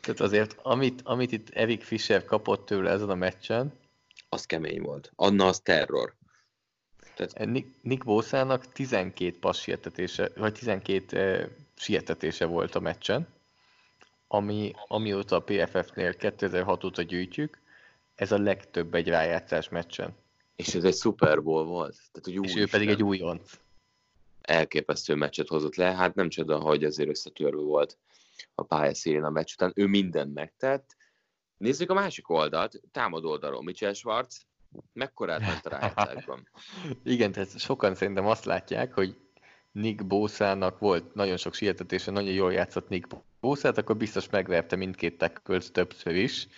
Tehát 0.00 0.20
azért, 0.20 0.56
amit, 0.62 1.00
amit 1.04 1.32
itt 1.32 1.48
Erik 1.48 1.82
Fischer 1.82 2.24
kapott 2.24 2.66
tőle 2.66 2.90
ezen 2.90 3.10
a 3.10 3.14
meccsen, 3.14 3.72
az 4.28 4.46
kemény 4.46 4.82
volt. 4.82 5.12
Anna 5.14 5.46
az 5.46 5.60
terror. 5.60 6.16
Tehát... 7.14 7.50
Nick, 7.50 7.82
Nick 7.82 8.04
Bosának 8.04 8.72
12 8.72 9.38
passz 9.38 9.60
sietetése, 9.60 10.30
vagy 10.36 10.52
12 10.52 11.16
uh, 11.16 11.50
sietetése 11.78 12.44
volt 12.44 12.74
a 12.74 12.80
meccsen, 12.80 13.28
ami, 14.26 14.72
amióta 14.86 15.36
a 15.36 15.42
PFF-nél 15.42 16.14
2006 16.16 16.84
óta 16.84 17.02
gyűjtjük, 17.02 17.58
ez 18.14 18.32
a 18.32 18.38
legtöbb 18.38 18.94
egy 18.94 19.08
rájátszás 19.08 19.68
meccsen. 19.68 20.16
És 20.56 20.74
ez 20.74 20.84
egy 20.84 20.96
Super 20.96 21.42
Bowl 21.42 21.64
volt. 21.64 21.96
Tehát, 22.12 22.40
hogy 22.40 22.48
És 22.50 22.56
ő 22.56 22.66
pedig 22.66 22.88
egy 22.88 23.02
újonc. 23.02 23.52
Elképesztő 24.40 25.14
meccset 25.14 25.48
hozott 25.48 25.74
le, 25.74 25.94
hát 25.94 26.14
nem 26.14 26.28
csoda, 26.28 26.58
hogy 26.58 26.84
azért 26.84 27.08
összetörő 27.08 27.58
volt 27.58 27.98
a 28.54 28.62
pályaszélén 28.62 29.24
a 29.24 29.30
meccs 29.30 29.52
után. 29.52 29.72
Ő 29.74 29.86
mindent 29.86 30.34
megtett, 30.34 30.96
Nézzük 31.58 31.90
a 31.90 31.94
másik 31.94 32.28
oldalt, 32.28 32.80
támadó 32.92 33.30
oldalon 33.30 33.64
Mitchell 33.64 33.92
Schwartz, 33.92 34.46
mekkorát 34.92 35.40
ment 35.40 35.66
a 35.66 35.68
rájátszásban? 35.78 36.48
Igen, 37.02 37.32
tehát 37.32 37.58
sokan 37.58 37.94
szerintem 37.94 38.26
azt 38.26 38.44
látják, 38.44 38.94
hogy 38.94 39.16
Nick 39.72 40.06
Bószának 40.06 40.78
volt 40.78 41.14
nagyon 41.14 41.36
sok 41.36 41.54
sietetése, 41.54 42.10
nagyon 42.10 42.32
jól 42.32 42.52
játszott 42.52 42.88
Nick 42.88 43.16
Bószát, 43.40 43.78
akkor 43.78 43.96
biztos 43.96 44.28
megverte 44.30 44.76
mindkét 44.76 45.18
tackles 45.18 45.70
többször 45.70 46.14
is. 46.14 46.48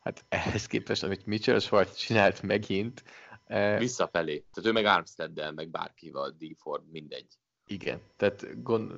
Hát 0.00 0.24
ehhez 0.28 0.66
képest, 0.66 1.02
amit 1.02 1.26
Mitchell 1.26 1.58
Schwartz 1.58 1.96
csinált 1.96 2.42
megint... 2.42 3.02
Eh, 3.46 3.78
Visszafelé. 3.78 4.44
Tehát 4.52 4.70
ő 4.70 4.72
meg 4.72 4.84
Armstead-del, 4.84 5.52
meg 5.52 5.68
bárkival, 5.68 6.30
D. 6.38 6.44
Ford, 6.58 6.90
mindegy. 6.90 7.26
Igen, 7.66 8.00
tehát 8.16 8.62
gond... 8.62 8.92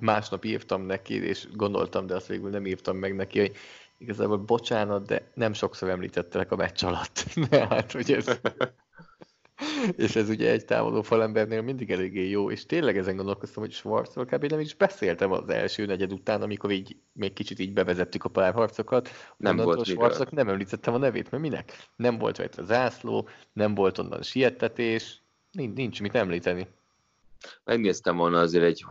másnap 0.00 0.44
írtam 0.44 0.82
neki, 0.82 1.14
és 1.14 1.48
gondoltam, 1.52 2.06
de 2.06 2.14
azt 2.14 2.26
végül 2.26 2.50
nem 2.50 2.66
írtam 2.66 2.96
meg 2.96 3.14
neki, 3.14 3.38
hogy 3.38 3.56
igazából 3.98 4.38
bocsánat, 4.38 5.06
de 5.06 5.30
nem 5.34 5.52
sokszor 5.52 5.88
említettelek 5.88 6.52
a 6.52 6.56
meccs 6.56 6.84
alatt. 6.84 7.24
hát, 7.70 7.92
hogy 7.92 8.12
ez... 8.12 8.26
és 9.96 10.16
ez 10.16 10.28
ugye 10.28 10.50
egy 10.50 10.64
támadó 10.64 11.02
falembernél 11.02 11.62
mindig 11.62 11.90
eléggé 11.90 12.28
jó, 12.28 12.50
és 12.50 12.66
tényleg 12.66 12.96
ezen 12.96 13.16
gondolkoztam, 13.16 13.62
hogy 13.62 13.72
Schwarzról 13.72 14.24
kb. 14.24 14.44
nem 14.44 14.60
is 14.60 14.74
beszéltem 14.74 15.32
az 15.32 15.48
első 15.48 15.86
negyed 15.86 16.12
után, 16.12 16.42
amikor 16.42 16.70
így 16.70 16.96
még 17.12 17.32
kicsit 17.32 17.58
így 17.58 17.72
bevezettük 17.72 18.24
a 18.24 18.28
párharcokat. 18.28 19.08
Nem 19.36 19.56
volt 19.56 19.86
Schwarznak 19.86 20.30
nem 20.30 20.48
említettem 20.48 20.94
a 20.94 20.98
nevét, 20.98 21.30
mert 21.30 21.42
minek? 21.42 21.72
Nem 21.96 22.18
volt 22.18 22.38
rajta 22.38 22.64
zászló, 22.64 23.28
nem 23.52 23.74
volt 23.74 23.98
onnan 23.98 24.22
siettetés, 24.22 25.22
nincs, 25.50 25.76
nincs 25.76 26.00
mit 26.00 26.14
említeni. 26.14 26.66
Megnéztem 27.64 28.16
volna 28.16 28.40
azért 28.40 28.64
egy 28.64 28.84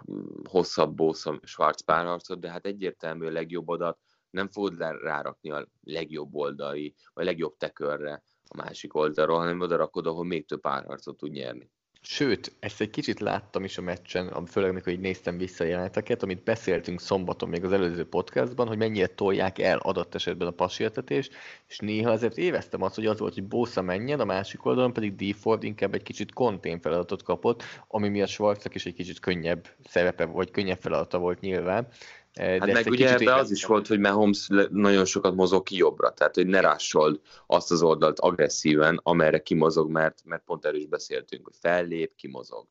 hosszabb 0.49 0.95
Bószom 0.95 1.39
Schwarz 1.43 1.83
párharcot, 1.83 2.39
de 2.39 2.51
hát 2.51 2.65
egyértelmű 2.65 3.25
a 3.25 3.31
legjobb 3.31 3.69
adat, 3.69 3.97
nem 4.29 4.49
fogod 4.49 4.77
rárakni 4.79 5.51
a 5.51 5.67
legjobb 5.83 6.35
oldali, 6.35 6.93
vagy 7.13 7.25
legjobb 7.25 7.57
tekörre 7.57 8.23
a 8.47 8.57
másik 8.57 8.95
oldalról, 8.95 9.37
hanem 9.37 9.59
oda 9.59 9.75
rakod, 9.75 10.07
ahol 10.07 10.25
még 10.25 10.45
több 10.45 10.61
párharcot 10.61 11.17
tud 11.17 11.31
nyerni. 11.31 11.69
Sőt, 12.07 12.55
ezt 12.59 12.81
egy 12.81 12.89
kicsit 12.89 13.19
láttam 13.19 13.63
is 13.63 13.77
a 13.77 13.81
meccsen, 13.81 14.45
főleg 14.45 14.69
amikor 14.69 14.93
így 14.93 14.99
néztem 14.99 15.37
vissza 15.37 15.63
a 15.63 15.67
jeleneteket, 15.67 16.23
amit 16.23 16.43
beszéltünk 16.43 17.01
szombaton 17.01 17.49
még 17.49 17.63
az 17.63 17.71
előző 17.71 18.05
podcastban, 18.05 18.67
hogy 18.67 18.77
mennyire 18.77 19.07
tolják 19.07 19.59
el 19.59 19.77
adott 19.77 20.15
esetben 20.15 20.47
a 20.47 20.51
passértetést, 20.51 21.33
és 21.67 21.79
néha 21.79 22.11
azért 22.11 22.37
éveztem 22.37 22.81
azt, 22.81 22.95
hogy 22.95 23.05
az 23.05 23.19
volt, 23.19 23.33
hogy 23.33 23.47
Bosa 23.47 23.81
menjen, 23.81 24.19
a 24.19 24.25
másik 24.25 24.65
oldalon 24.65 24.93
pedig 24.93 25.15
D. 25.15 25.35
Ford 25.35 25.63
inkább 25.63 25.93
egy 25.93 26.03
kicsit 26.03 26.33
kontén 26.33 26.79
feladatot 26.81 27.23
kapott, 27.23 27.63
ami 27.87 28.09
miatt 28.09 28.29
Schwarznak 28.29 28.75
is 28.75 28.85
egy 28.85 28.95
kicsit 28.95 29.19
könnyebb 29.19 29.67
szerepe, 29.83 30.25
vagy 30.25 30.51
könnyebb 30.51 30.79
feladata 30.81 31.17
volt 31.17 31.39
nyilván, 31.39 31.87
hát 32.35 32.73
meg 32.73 32.87
ugye 32.87 33.13
ebbe 33.13 33.35
az 33.35 33.51
is 33.51 33.65
volt, 33.65 33.87
hogy 33.87 33.99
Mahomes 33.99 34.47
nagyon 34.69 35.05
sokat 35.05 35.35
mozog 35.35 35.63
ki 35.63 35.75
jobbra, 35.75 36.13
tehát 36.13 36.35
hogy 36.35 36.47
ne 36.47 36.59
rássold 36.59 37.19
azt 37.47 37.71
az 37.71 37.81
oldalt 37.81 38.19
agresszíven, 38.19 38.99
amerre 39.03 39.41
kimozog, 39.41 39.91
mert, 39.91 40.21
mert 40.25 40.43
pont 40.43 40.65
erről 40.65 40.79
is 40.79 40.87
beszéltünk, 40.87 41.45
hogy 41.45 41.55
fellép, 41.59 42.15
kimozog. 42.15 42.67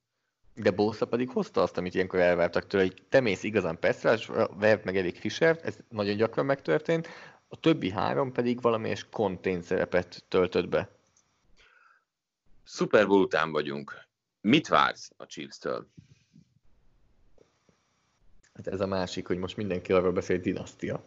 De 0.55 0.71
Bosa 0.71 1.07
pedig 1.07 1.29
hozta 1.29 1.63
azt, 1.63 1.77
amit 1.77 1.95
ilyenkor 1.95 2.21
elvártak 2.21 2.67
tőle, 2.67 2.83
hogy 2.83 3.03
te 3.09 3.21
mész 3.21 3.43
igazán 3.43 3.79
Pestrás, 3.79 4.31
vert 4.59 4.85
meg 4.85 4.97
Erik 4.97 5.17
Fischer, 5.17 5.61
ez 5.63 5.77
nagyon 5.89 6.17
gyakran 6.17 6.47
megtörtént, 6.47 7.09
a 7.49 7.57
többi 7.57 7.91
három 7.91 8.33
pedig 8.33 8.61
valamelyes 8.61 9.07
kontén 9.11 9.63
szerepet 9.63 10.25
töltött 10.29 10.69
be. 10.69 10.89
Super 12.65 13.07
Bowl 13.07 13.23
után 13.23 13.51
vagyunk. 13.53 14.07
Mit 14.41 14.69
vársz 14.69 15.11
a 15.17 15.27
Chiefs-től? 15.27 15.87
Hát 18.55 18.67
ez 18.67 18.81
a 18.81 18.87
másik, 18.87 19.27
hogy 19.27 19.39
most 19.39 19.57
mindenki 19.57 19.93
arról 19.93 20.13
beszél, 20.13 20.39
dinasztia. 20.39 21.05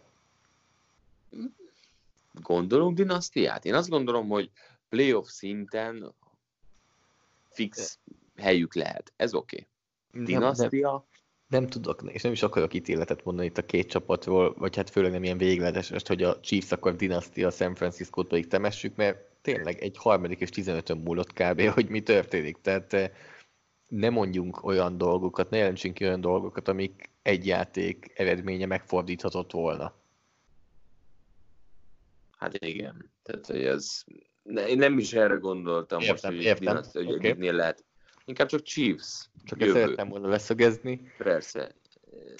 Gondolunk 2.31 2.95
dinasztiát? 2.97 3.65
Én 3.65 3.73
azt 3.73 3.89
gondolom, 3.89 4.27
hogy 4.27 4.51
playoff 4.89 5.27
szinten 5.27 6.13
fix 7.49 7.99
helyük 8.35 8.75
lehet. 8.75 9.13
Ez 9.15 9.33
oké. 9.33 9.67
Okay. 10.11 10.25
Dinasztia? 10.25 10.89
Nem, 10.89 10.91
nem, 10.91 11.61
nem 11.61 11.67
tudok, 11.69 12.03
és 12.07 12.21
nem 12.21 12.31
is 12.31 12.43
akarok 12.43 12.73
ítéletet 12.73 13.23
mondani 13.23 13.47
itt 13.47 13.57
a 13.57 13.65
két 13.65 13.89
csapatról, 13.89 14.53
vagy 14.57 14.75
hát 14.75 14.89
főleg 14.89 15.11
nem 15.11 15.23
ilyen 15.23 15.37
végletes, 15.37 15.91
hogy 16.05 16.23
a 16.23 16.39
Chiefs 16.39 16.71
akkor 16.71 16.95
dinasztia, 16.95 17.51
San 17.51 17.75
Francisco-t 17.75 18.27
pedig 18.27 18.47
temessük, 18.47 18.95
mert 18.95 19.19
tényleg 19.41 19.81
egy 19.81 19.97
harmadik 19.97 20.39
és 20.39 20.49
15-ön 20.53 20.97
múlott 20.97 21.33
kb., 21.33 21.61
hogy 21.61 21.89
mi 21.89 22.01
történik. 22.01 22.57
Tehát 22.61 22.93
eh, 22.93 23.11
ne 23.87 24.09
mondjunk 24.09 24.63
olyan 24.63 24.97
dolgokat, 24.97 25.49
ne 25.49 25.57
jelentsünk 25.57 25.93
ki 25.93 26.05
olyan 26.05 26.21
dolgokat, 26.21 26.67
amik 26.67 27.09
egy 27.21 27.45
játék 27.45 28.11
eredménye 28.15 28.65
megfordíthatott 28.65 29.51
volna. 29.51 29.93
Hát 32.37 32.65
igen. 32.65 33.11
Tehát, 33.23 33.45
hogy 33.45 33.65
ez... 33.65 34.03
Ne, 34.43 34.67
én 34.67 34.77
nem 34.77 34.97
is 34.97 35.13
erre 35.13 35.35
gondoltam 35.35 35.99
értem, 35.99 36.13
most, 36.13 36.25
hogy, 36.25 36.43
értem. 36.43 36.65
Dinaszt, 36.65 36.93
hogy 36.93 37.11
okay. 37.11 37.51
lehet. 37.51 37.83
Inkább 38.25 38.47
csak 38.47 38.61
Chiefs. 38.61 39.29
Csak 39.43 39.61
ezt 39.61 39.71
szerettem 39.71 40.09
volna 40.09 40.27
leszögezni. 40.27 41.11
Persze. 41.17 41.75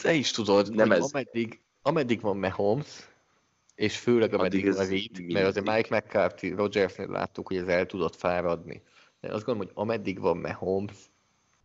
Te 0.02 0.14
is 0.14 0.32
tudod, 0.32 0.76
nem 0.76 0.92
ez... 0.92 1.12
ameddig, 1.12 1.62
ameddig 1.82 2.22
van 2.22 2.38
Mahomes, 2.38 3.10
és 3.76 3.98
főleg 3.98 4.34
ameddig 4.34 4.74
van 4.74 4.88
Reed, 4.88 5.34
mert 5.34 5.48
azért 5.48 5.66
Mike 5.66 5.96
McCarthy, 5.96 6.50
Rogersnél 6.50 7.08
láttuk, 7.08 7.48
hogy 7.48 7.58
ez 7.58 7.68
el 7.68 7.86
tudott 7.86 8.16
fáradni. 8.16 8.82
De 9.20 9.34
azt 9.34 9.46
gondolom, 9.46 9.72
hogy 9.74 9.84
ameddig 9.84 10.20
van 10.20 10.38
Mahomes, 10.38 10.96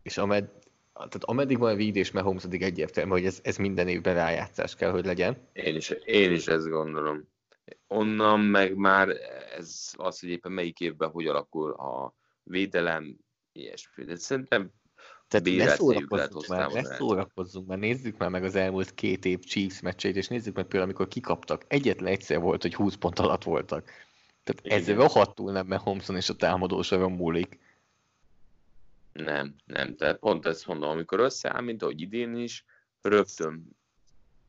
és 0.03 0.17
amed, 0.17 0.49
tehát 0.93 1.23
ameddig 1.23 1.57
van 1.57 1.75
Reed 1.75 1.95
és 1.95 2.11
Mahomes, 2.11 2.43
addig 2.43 2.61
egyértelmű, 2.61 3.11
hogy 3.11 3.25
ez, 3.25 3.39
ez 3.43 3.57
minden 3.57 3.87
évben 3.87 4.13
rájátszás 4.13 4.75
kell, 4.75 4.91
hogy 4.91 5.05
legyen. 5.05 5.47
Én 5.53 5.75
is, 5.75 5.89
én 5.89 6.31
is 6.31 6.47
ezt 6.47 6.67
gondolom. 6.67 7.31
Onnan 7.87 8.39
meg 8.39 8.75
már 8.75 9.09
ez 9.57 9.91
az, 9.95 10.19
hogy 10.19 10.29
éppen 10.29 10.51
melyik 10.51 10.79
évben 10.79 11.09
hogy 11.09 11.27
alakul 11.27 11.71
a 11.71 12.13
védelem, 12.43 13.17
ilyesmi. 13.51 14.03
De 14.03 14.15
szerintem 14.15 14.71
tehát 15.27 15.57
ne 15.57 15.75
szórakozzunk, 15.75 16.47
már, 16.47 16.71
ne 16.71 16.83
szórakozzunk 16.83 17.67
már, 17.67 17.77
nézzük 17.77 18.17
már 18.17 18.29
meg 18.29 18.43
az 18.43 18.55
elmúlt 18.55 18.93
két 18.93 19.25
év 19.25 19.39
Chiefs 19.39 19.81
meccseit, 19.81 20.15
és 20.15 20.27
nézzük 20.27 20.55
meg 20.55 20.63
például, 20.63 20.83
amikor 20.83 21.07
kikaptak. 21.07 21.63
Egyetlen 21.67 22.11
egyszer 22.11 22.39
volt, 22.39 22.61
hogy 22.61 22.75
20 22.75 22.95
pont 22.95 23.19
alatt 23.19 23.43
voltak. 23.43 23.89
Tehát 24.43 24.65
Igen. 24.65 24.77
ez 24.77 24.89
rohadtul 24.89 25.51
nem, 25.51 25.67
mert 25.67 25.81
Homson 25.81 26.15
és 26.15 26.29
a 26.29 26.35
támadósoron 26.35 27.11
múlik. 27.11 27.59
Nem, 29.13 29.55
nem. 29.65 29.95
Tehát 29.95 30.19
pont 30.19 30.45
ezt 30.45 30.67
mondom, 30.67 30.89
amikor 30.89 31.19
összeáll, 31.19 31.61
mint 31.61 31.81
ahogy 31.81 32.01
idén 32.01 32.35
is, 32.35 32.65
rögtön 33.01 33.75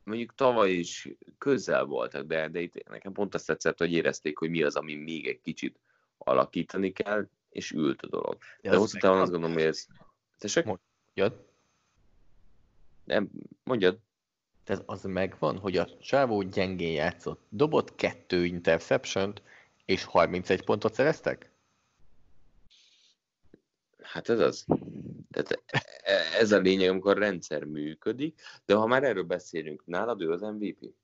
mondjuk 0.04 0.34
tavaly 0.34 0.70
is 0.70 1.08
közel 1.38 1.84
voltak, 1.84 2.26
de, 2.26 2.48
de 2.48 2.60
itt 2.60 2.88
nekem 2.88 3.12
pont 3.12 3.34
azt 3.34 3.46
tetszett, 3.46 3.78
hogy 3.78 3.92
érezték, 3.92 4.38
hogy 4.38 4.50
mi 4.50 4.62
az, 4.62 4.76
ami 4.76 4.94
még 4.94 5.26
egy 5.26 5.40
kicsit 5.40 5.78
alakítani 6.18 6.92
kell, 6.92 7.28
és 7.50 7.70
ült 7.70 8.02
a 8.02 8.06
dolog. 8.06 8.38
De, 8.60 8.70
de 8.70 8.76
hosszú 8.76 8.98
távon 8.98 9.20
azt 9.20 9.30
gondolom, 9.30 9.54
hogy 9.54 9.64
ez... 9.64 9.86
Tessék? 10.38 10.64
Mondjad. 10.64 11.46
Nem, 13.04 13.30
mondjad. 13.64 13.98
Tehát 14.64 14.82
az 14.86 15.02
megvan, 15.02 15.58
hogy 15.58 15.76
a 15.76 15.98
csávó 15.98 16.42
gyengén 16.42 16.92
játszott. 16.92 17.42
Dobott 17.48 17.94
kettő 17.94 18.44
interception 18.44 19.32
és 19.84 20.04
31 20.04 20.64
pontot 20.64 20.94
szereztek? 20.94 21.50
Hát 24.14 24.28
ez 24.28 24.40
az. 24.40 24.64
Tehát 25.30 25.62
e, 25.66 25.82
ez 26.38 26.52
a 26.52 26.58
lényeg, 26.58 26.88
amikor 26.88 27.16
a 27.16 27.20
rendszer 27.20 27.64
működik, 27.64 28.40
de 28.64 28.74
ha 28.74 28.86
már 28.86 29.04
erről 29.04 29.22
beszélünk, 29.22 29.86
nálad 29.86 30.20
ő 30.20 30.30
az 30.30 30.40
MVP? 30.40 30.94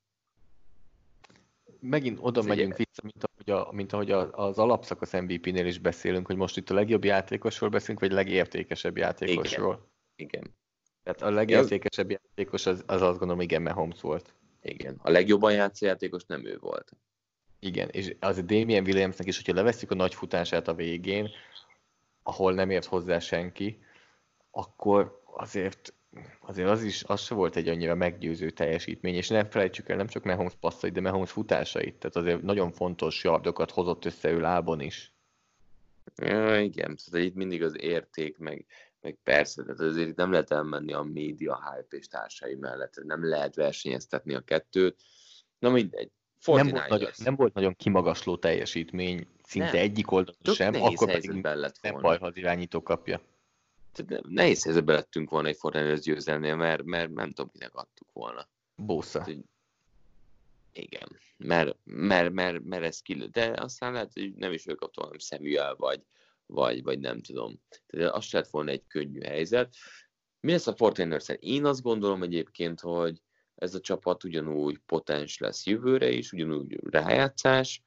Megint 1.81 2.19
oda 2.21 2.41
Figyelj. 2.41 2.59
megyünk 2.59 2.77
vissza, 2.77 3.03
mint 3.03 3.25
ahogy, 3.25 3.51
a, 3.51 3.73
mint 3.73 3.93
ahogy 3.93 4.11
az 4.31 4.59
alapszakasz 4.59 5.13
MVP-nél 5.13 5.67
is 5.67 5.79
beszélünk, 5.79 6.27
hogy 6.27 6.37
most 6.37 6.57
itt 6.57 6.71
a 6.71 6.75
legjobb 6.75 7.05
játékosról 7.05 7.71
beszélünk, 7.71 8.01
vagy 8.01 8.13
a 8.13 8.15
legértékesebb 8.15 8.97
játékosról. 8.97 9.91
Igen. 10.17 10.43
igen. 10.43 10.55
Tehát 11.03 11.23
a 11.23 11.31
legértékesebb 11.31 12.11
játékos 12.11 12.67
az, 12.67 12.83
az 12.87 13.03
azt 13.03 13.19
gondolom, 13.19 13.41
igen, 13.41 13.63
Mahomes 13.63 14.01
volt. 14.01 14.35
Igen. 14.63 14.99
A 15.03 15.11
legjobban 15.11 15.53
játszó 15.53 15.87
játékos 15.87 16.25
nem 16.25 16.47
ő 16.47 16.59
volt. 16.61 16.93
Igen, 17.59 17.89
és 17.89 18.17
az 18.21 18.39
a 18.39 18.43
Damien 18.43 18.85
Williamsnek 18.85 19.27
is, 19.27 19.37
hogyha 19.37 19.55
leveszik 19.55 19.91
a 19.91 19.95
nagy 19.95 20.15
futását 20.15 20.69
a 20.69 20.75
végén, 20.75 21.31
ahol 22.31 22.55
nem 22.55 22.71
ért 22.71 22.85
hozzá 22.85 23.19
senki, 23.19 23.85
akkor 24.51 25.23
azért, 25.25 25.95
azért 26.41 26.69
az 26.69 26.83
is 26.83 27.05
az 27.05 27.21
se 27.21 27.35
volt 27.35 27.57
egy 27.57 27.69
annyira 27.69 27.95
meggyőző 27.95 28.51
teljesítmény, 28.51 29.15
és 29.15 29.29
nem 29.29 29.51
felejtsük 29.51 29.89
el 29.89 29.97
nem 29.97 30.07
csak 30.07 30.25
Mahomes 30.25 30.55
passzait, 30.61 30.93
de 30.93 31.01
Mahomes 31.01 31.31
futásait, 31.31 31.99
tehát 31.99 32.17
azért 32.17 32.43
nagyon 32.43 32.71
fontos 32.73 33.25
yardokat 33.25 33.71
hozott 33.71 34.05
össze 34.05 34.31
ő 34.31 34.41
lábon 34.41 34.81
is. 34.81 35.15
Ja, 36.17 36.61
igen, 36.61 36.97
szóval 36.97 37.21
itt 37.21 37.35
mindig 37.35 37.63
az 37.63 37.81
érték, 37.81 38.39
meg, 38.39 38.67
meg 39.01 39.19
persze, 39.23 39.63
tehát 39.63 39.81
azért 39.81 40.17
nem 40.17 40.31
lehet 40.31 40.51
elmenni 40.51 40.93
a 40.93 41.03
média 41.03 41.61
hype 41.71 41.97
és 41.97 42.09
társai 42.09 42.55
mellett, 42.55 43.01
nem 43.05 43.29
lehet 43.29 43.55
versenyeztetni 43.55 44.35
a 44.35 44.41
kettőt. 44.41 45.03
Na 45.59 45.71
mindegy, 45.71 46.11
nem 46.45 46.69
volt, 46.69 46.89
nagyon, 46.89 47.11
nem 47.17 47.37
volt 47.37 47.55
nagyon 47.55 47.77
kimagasló 47.77 48.37
teljesítmény, 48.37 49.27
szinte 49.43 49.73
nem. 49.73 49.83
egyik 49.83 50.11
oldalon 50.11 50.55
sem, 50.55 50.75
akkor 50.75 51.13
pedig 51.13 51.31
nem 51.31 52.01
baj, 52.01 52.19
ha 52.19 52.27
az 52.27 52.37
irányító 52.37 52.83
kapja. 52.83 53.21
Tehát 53.93 54.25
nehéz 54.29 54.65
helyzetbe 54.65 54.93
lettünk 54.93 55.31
volna 55.31 55.49
egy 55.49 55.57
Fortiners 55.57 56.01
győzelnél, 56.01 56.57
mert, 56.57 56.85
mert 56.85 57.11
nem 57.11 57.31
tudom, 57.31 57.51
kinek 57.51 57.75
adtuk 57.75 58.13
volna. 58.13 58.49
Bósza. 58.75 59.27
igen, 60.73 61.09
mert, 61.37 61.77
mert, 61.85 62.33
mert, 62.33 62.65
mert 62.65 62.85
ez 62.85 63.01
ki, 63.01 63.15
de 63.15 63.55
aztán 63.57 63.93
lehet, 63.93 64.13
hogy 64.13 64.35
nem 64.35 64.53
is 64.53 64.67
ő 64.67 64.75
kapta, 64.75 65.03
hanem 65.03 65.19
Samuel, 65.19 65.75
vagy, 65.77 66.03
vagy, 66.47 66.83
vagy 66.83 66.99
nem 66.99 67.21
tudom. 67.21 67.61
Tehát 67.87 68.15
az 68.15 68.33
lett 68.33 68.49
volna 68.49 68.71
egy 68.71 68.87
könnyű 68.87 69.21
helyzet. 69.21 69.75
Mi 70.41 70.51
lesz 70.51 70.67
a 70.67 70.77
Fortiners 70.77 71.29
Én 71.39 71.65
azt 71.65 71.83
gondolom 71.83 72.23
egyébként, 72.23 72.81
hogy 72.81 73.21
ez 73.61 73.75
a 73.75 73.81
csapat 73.81 74.25
ugyanúgy 74.25 74.79
potens 74.87 75.39
lesz 75.39 75.67
jövőre 75.67 76.11
is, 76.11 76.33
ugyanúgy 76.33 76.79
rájátszás, 76.83 77.83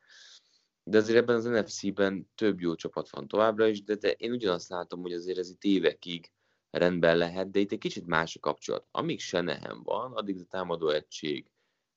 de 0.84 0.98
azért 0.98 1.18
ebben 1.18 1.36
az 1.36 1.44
NFC-ben 1.44 2.30
több 2.36 2.60
jó 2.60 2.76
csapat 2.76 3.10
van 3.10 3.28
továbbra 3.28 3.68
is, 3.68 3.84
de, 3.84 3.96
de 3.96 4.12
én 4.12 4.32
ugyanazt 4.32 4.70
látom, 4.70 5.02
hogy 5.02 5.14
azért 5.14 5.38
ez 5.38 5.50
itt 5.50 5.64
évekig 5.64 6.32
rendben 6.70 7.18
lehet, 7.18 7.52
de 7.52 7.60
itt 7.60 7.72
egy 7.72 7.78
kicsit 7.78 8.06
más 8.06 8.36
a 8.36 8.40
kapcsolat. 8.40 8.88
Amíg 8.92 9.20
nehem 9.32 9.82
van, 9.84 10.14
addig 10.14 10.40
a 10.40 10.44
támadó 10.44 10.90
egység 10.90 11.52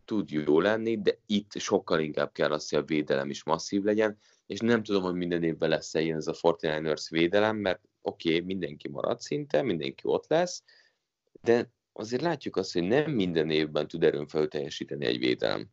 tud 0.05 0.31
jó 0.31 0.61
lenni, 0.61 1.01
de 1.01 1.19
itt 1.27 1.53
sokkal 1.53 2.01
inkább 2.01 2.33
kell 2.33 2.53
az, 2.53 2.69
hogy 2.69 2.79
a 2.79 2.85
védelem 2.85 3.31
is 3.31 3.45
masszív 3.45 3.83
legyen, 3.83 4.19
és 4.47 4.59
nem 4.59 4.83
tudom, 4.83 5.03
hogy 5.03 5.15
minden 5.15 5.43
évben 5.43 5.69
lesz 5.69 5.95
-e 5.95 6.01
ilyen 6.01 6.17
ez 6.17 6.27
a 6.27 6.33
49ers 6.33 7.07
védelem, 7.11 7.57
mert 7.57 7.81
oké, 8.03 8.29
okay, 8.29 8.41
mindenki 8.41 8.89
marad 8.89 9.21
szinte, 9.21 9.63
mindenki 9.63 10.03
ott 10.05 10.27
lesz, 10.29 10.63
de 11.41 11.71
azért 11.99 12.23
látjuk 12.23 12.57
azt, 12.57 12.73
hogy 12.73 12.83
nem 12.83 13.11
minden 13.11 13.51
évben 13.51 13.89
tud 13.89 14.05
erőn 14.05 14.27
fel 14.27 14.49
teljesíteni 14.49 15.07
egy 15.07 15.19
védelem. 15.19 15.67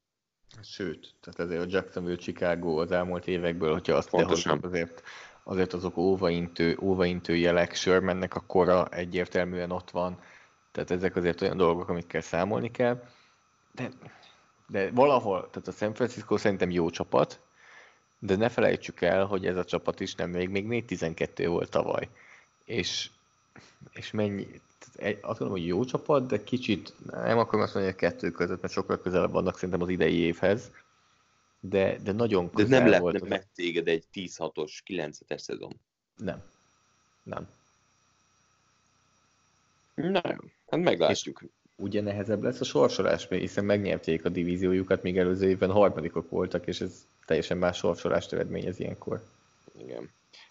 Sőt, 0.62 1.14
tehát 1.22 1.40
ezért 1.40 1.66
a 1.66 1.76
Jacksonville 1.78 2.18
Chicago 2.18 2.82
az 2.82 2.92
elmúlt 2.92 3.28
évekből, 3.28 3.72
hogyha 3.72 3.96
azt 3.96 4.10
Pontosan. 4.10 4.60
azért, 4.62 5.04
azért 5.44 5.74
azok 5.74 5.98
óvaintő, 5.98 6.78
óvaintő 6.82 7.36
jelek, 7.36 7.76
Shermannek 7.76 8.36
a 8.36 8.44
kora 8.48 8.88
egyértelműen 8.88 9.72
ott 9.72 9.90
van, 9.90 10.20
tehát 10.72 10.92
ezek 10.92 11.16
azért 11.16 11.42
olyan 11.42 11.58
dolgok, 11.58 11.90
amikkel 11.90 12.22
számolni 12.22 12.72
kell, 12.72 13.04
de, 13.72 13.90
de 14.68 14.92
valahol, 14.92 15.50
tehát 15.50 15.68
a 15.68 15.72
San 15.72 15.94
Francisco 15.94 16.38
szerintem 16.38 16.72
jó 16.72 16.90
csapat, 16.90 17.40
de 18.20 18.36
ne 18.36 18.50
felejtsük 18.50 19.02
el, 19.02 19.26
hogy 19.26 19.46
ez 19.46 19.58
a 19.58 19.66
csapat 19.66 20.00
is 20.00 20.16
nem 20.16 20.30
még, 20.30 20.50
még 20.50 20.86
4-12 20.90 21.46
volt 21.48 21.70
tavaly. 21.70 22.10
És, 22.66 23.10
és 23.92 24.12
mennyi, 24.12 24.48
egy, 24.96 25.18
azt 25.22 25.40
gondolom, 25.40 25.62
hogy 25.62 25.68
jó 25.68 25.84
csapat, 25.86 26.28
de 26.28 26.44
kicsit, 26.44 26.94
nem 27.12 27.38
akarom 27.38 27.62
azt 27.62 27.74
mondani, 27.74 27.96
hogy 27.96 28.04
a 28.04 28.10
kettő 28.10 28.32
között, 28.32 28.62
mert 28.62 28.74
sokkal 28.74 29.02
közelebb 29.02 29.32
vannak 29.32 29.56
szerintem 29.56 29.82
az 29.82 29.90
idei 29.90 30.18
évhez, 30.18 30.72
de, 31.60 31.98
de 32.04 32.12
nagyon 32.12 32.50
közel 32.50 32.70
De 32.70 32.78
nem 32.78 32.88
lehetne 32.88 33.20
volt 33.20 33.30
meg 33.30 33.48
téged 33.56 33.88
egy 33.88 34.04
10-6-os, 34.14 34.72
9-es 34.88 35.38
szezon. 35.38 35.80
Nem. 36.18 36.44
Nem. 37.24 37.48
Nem, 39.96 40.52
hát 40.70 40.80
meglátjuk. 40.80 41.42
És 41.42 41.50
ugye 41.76 42.02
nehezebb 42.02 42.44
lesz 42.44 42.60
a 42.62 42.64
sorsolás, 42.64 43.28
hiszen 43.30 43.66
megnyerték 43.66 44.26
a 44.26 44.30
divíziójukat, 44.30 45.04
még 45.04 45.18
előző 45.18 45.50
évben 45.50 45.72
harmadikok 45.72 46.30
voltak, 46.30 46.68
és 46.68 46.82
ez 46.82 47.06
teljesen 47.26 47.58
más 47.58 47.78
sorsolást 47.78 48.34
eredményez 48.34 48.80
ilyenkor. 48.80 49.24
Igen. 49.78 50.10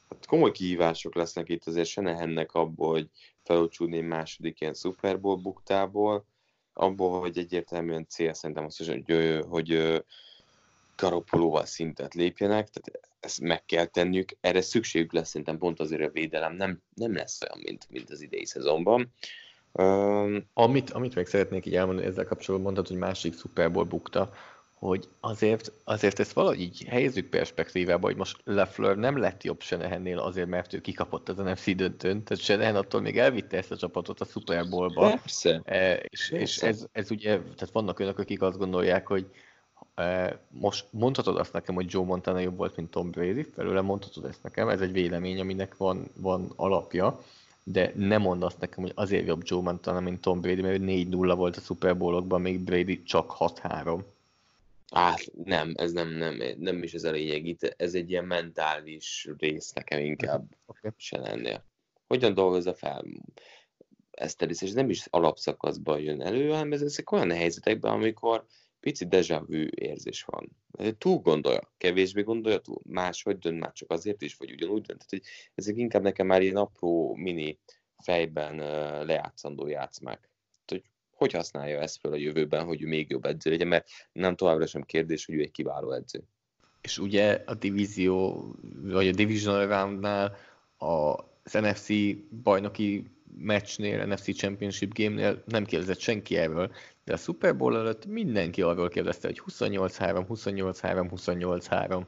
Hát 0.09 0.27
komoly 0.27 0.53
kihívások 0.53 1.15
lesznek 1.15 1.49
itt, 1.49 1.67
azért 1.67 1.89
se 1.89 2.01
nehennek 2.01 2.53
abból, 2.53 2.91
hogy 2.91 3.09
felúcsúdni 3.45 3.97
egy 3.97 4.07
második 4.07 4.61
ilyen 4.61 4.75
Super 4.75 5.21
Bowl 5.21 5.37
buktából, 5.37 6.27
abból, 6.73 7.21
hogy 7.21 7.39
egyértelműen 7.39 8.07
cél 8.09 8.33
szerintem 8.33 8.65
az, 8.65 8.77
hogy, 8.77 9.41
hogy, 9.49 10.03
Garoppolóval 10.97 11.67
szintet 11.67 12.15
lépjenek, 12.15 12.69
tehát 12.69 13.09
ezt 13.21 13.41
meg 13.41 13.65
kell 13.65 13.85
tenniük, 13.85 14.31
erre 14.41 14.61
szükségük 14.61 15.13
lesz 15.13 15.29
szerintem 15.29 15.59
pont 15.59 15.81
azért 15.81 16.03
a 16.03 16.13
védelem 16.13 16.55
nem, 16.55 16.83
nem 16.95 17.15
lesz 17.15 17.43
olyan, 17.43 17.63
mint, 17.65 17.87
mint 17.91 18.11
az 18.11 18.21
idei 18.21 18.45
szezonban. 18.45 19.13
Um, 19.73 20.45
amit, 20.55 20.91
amit 20.91 21.15
még 21.15 21.27
szeretnék 21.27 21.67
így 21.67 21.77
elmondani, 21.77 22.07
ezzel 22.07 22.25
kapcsolatban 22.25 22.73
mondtad, 22.73 22.87
hogy 22.87 23.07
másik 23.09 23.39
Super 23.39 23.73
Bowl 23.73 23.85
bukta, 23.85 24.33
hogy 24.89 25.09
azért, 25.21 25.73
azért 25.85 26.19
ezt 26.19 26.33
valahogy 26.33 26.61
így 26.61 26.85
helyezzük 26.89 27.29
perspektívába, 27.29 28.07
hogy 28.07 28.17
most 28.17 28.41
Lefleur 28.45 28.97
nem 28.97 29.19
lett 29.19 29.43
jobb 29.43 29.61
Senehennél 29.61 30.19
azért, 30.19 30.49
mert 30.49 30.73
ő 30.73 30.81
kikapott 30.81 31.29
az 31.29 31.37
NFC 31.37 31.77
döntőn, 31.77 32.23
tehát 32.23 32.45
Senehen 32.45 32.77
attól 32.77 33.01
még 33.01 33.19
elvitte 33.19 33.57
ezt 33.57 33.71
a 33.71 33.77
csapatot 33.77 34.21
a 34.21 34.25
Super 34.25 34.69
Bowl-ba. 34.69 35.09
Persze. 35.09 35.61
E, 35.65 35.95
és, 35.95 36.29
Persze. 36.29 36.37
és 36.37 36.59
ez, 36.59 36.87
ez 36.93 37.11
ugye, 37.11 37.31
tehát 37.37 37.71
vannak 37.73 37.99
önök, 37.99 38.19
akik 38.19 38.43
azt 38.43 38.59
gondolják, 38.59 39.07
hogy 39.07 39.27
e, 39.95 40.39
most 40.49 40.87
mondhatod 40.91 41.37
azt 41.37 41.53
nekem, 41.53 41.75
hogy 41.75 41.87
Joe 41.89 42.05
Montana 42.05 42.39
jobb 42.39 42.57
volt, 42.57 42.77
mint 42.77 42.91
Tom 42.91 43.11
Brady, 43.11 43.43
felőle 43.43 43.81
mondhatod 43.81 44.25
ezt 44.25 44.43
nekem, 44.43 44.69
ez 44.69 44.81
egy 44.81 44.93
vélemény, 44.93 45.41
aminek 45.41 45.77
van, 45.77 46.11
van 46.17 46.53
alapja, 46.57 47.21
de 47.65 47.93
nem 47.97 48.23
mondd 48.23 48.43
azt 48.43 48.61
nekem, 48.61 48.83
hogy 48.83 48.93
azért 48.95 49.27
jobb 49.27 49.43
Joe 49.45 49.63
Montana, 49.63 50.01
mint 50.01 50.21
Tom 50.21 50.41
Brady, 50.41 50.63
mert 50.63 50.81
4-0 50.83 51.33
volt 51.37 51.57
a 51.57 51.61
Super 51.61 51.97
Bowl-okban, 51.97 52.41
még 52.41 52.61
Brady 52.61 53.03
csak 53.03 53.35
6-3. 53.39 54.03
Hát 54.93 55.33
nem, 55.45 55.73
ez 55.77 55.93
nem, 55.93 56.09
nem, 56.09 56.43
nem 56.59 56.83
is 56.83 56.95
ez 56.95 57.05
a 57.05 57.11
lényeg. 57.11 57.47
Itt 57.47 57.63
ez 57.63 57.95
egy 57.95 58.11
ilyen 58.11 58.25
mentális 58.25 59.29
rész 59.39 59.73
nekem 59.73 60.01
inkább 60.01 60.57
okay. 60.67 60.91
se 60.97 61.19
lennél. 61.19 61.65
Hogyan 62.07 62.35
dolgozza 62.35 62.75
fel 62.75 63.05
ezt 64.13 64.43
és 64.43 64.73
nem 64.73 64.91
is 64.91 65.07
alapszakaszban 65.11 66.01
jön 66.01 66.23
elő, 66.23 66.49
hanem 66.49 66.73
ez, 66.73 66.83
ezek 66.83 67.13
olyan 67.13 67.31
helyzetekben, 67.31 67.93
amikor 67.93 68.45
pici 68.81 69.07
deja 69.07 69.45
vu 69.47 69.67
érzés 69.75 70.25
van. 70.25 70.57
Túl 70.99 71.19
gondolja, 71.19 71.73
kevésbé 71.79 72.23
gondolja, 72.23 72.59
túl 72.59 72.81
máshogy 72.85 73.39
dönt, 73.39 73.61
már 73.61 73.73
csak 73.73 73.91
azért 73.91 74.23
is, 74.23 74.37
vagy 74.37 74.53
ugyanúgy 74.53 74.83
dönt. 74.83 74.99
Tehát, 74.99 75.11
hogy 75.11 75.23
ezek 75.55 75.77
inkább 75.77 76.03
nekem 76.03 76.27
már 76.27 76.43
ilyen 76.43 76.57
apró, 76.57 77.15
mini 77.15 77.59
fejben 77.97 78.57
lejátszandó 79.07 79.67
játszmák 79.67 80.31
hogy 81.23 81.33
használja 81.33 81.81
ezt 81.81 82.01
fel 82.01 82.13
a 82.13 82.17
jövőben, 82.17 82.65
hogy 82.65 82.83
ő 82.83 82.87
még 82.87 83.11
jobb 83.11 83.25
edző 83.25 83.51
legyen, 83.51 83.69
mert 83.69 83.89
nem 84.13 84.37
továbbra 84.37 84.67
sem 84.67 84.83
kérdés, 84.83 85.25
hogy 85.27 85.35
ő 85.35 85.41
egy 85.41 85.51
kiváló 85.51 85.93
edző. 85.93 86.23
És 86.81 86.99
ugye 86.99 87.43
a 87.47 87.55
divízió, 87.55 88.47
vagy 88.83 89.09
a 89.09 89.13
Division 89.13 89.67
Roundnál 89.67 90.37
az 90.77 91.53
NFC 91.53 91.89
bajnoki 92.43 93.11
meccsnél, 93.37 94.07
NFC 94.07 94.37
Championship 94.37 94.95
game-nél 94.95 95.43
nem 95.47 95.65
kérdezett 95.65 95.99
senki 95.99 96.37
erről, 96.37 96.73
de 97.05 97.13
a 97.13 97.17
Super 97.17 97.57
Bowl 97.57 97.77
előtt 97.77 98.07
mindenki 98.07 98.63
arról 98.63 98.89
kérdezte, 98.89 99.27
hogy 99.29 99.43
28-3, 99.47 100.25
28-3, 100.29 101.09
28-3. 101.11 102.07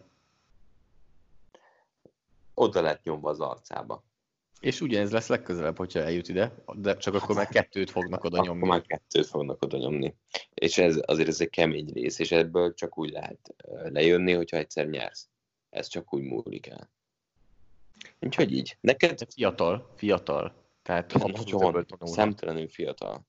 Oda 2.54 2.80
lett 2.80 3.02
nyomva 3.02 3.30
az 3.30 3.40
arcába. 3.40 4.04
És 4.64 4.80
ugyanez 4.80 5.10
lesz 5.10 5.28
legközelebb, 5.28 5.76
hogyha 5.76 6.00
eljut 6.00 6.28
ide, 6.28 6.54
de 6.74 6.96
csak 6.96 7.14
akkor 7.14 7.34
már 7.34 7.48
kettőt 7.48 7.90
fognak 7.90 8.24
oda 8.24 8.36
nyomni. 8.36 8.56
Akkor 8.56 8.68
már 8.68 8.82
kettőt 8.82 9.26
fognak 9.26 9.62
oda 9.62 9.78
nyomni. 9.78 10.14
És 10.54 10.78
ez 10.78 11.00
azért 11.04 11.28
ez 11.28 11.40
egy 11.40 11.50
kemény 11.50 11.90
rész, 11.92 12.18
és 12.18 12.32
ebből 12.32 12.74
csak 12.74 12.98
úgy 12.98 13.10
lehet 13.10 13.54
lejönni, 13.82 14.32
hogyha 14.32 14.56
egyszer 14.56 14.88
nyersz. 14.88 15.28
Ez 15.70 15.86
csak 15.86 16.14
úgy 16.14 16.22
múlik 16.22 16.66
el. 16.66 16.90
Úgyhogy 18.20 18.52
így. 18.52 18.76
Neked... 18.80 19.18
Fiatal, 19.28 19.92
fiatal. 19.96 20.54
Tehát 20.82 21.12
nagyon 21.12 21.86
szemtelenül 22.00 22.68
fiatal. 22.68 23.26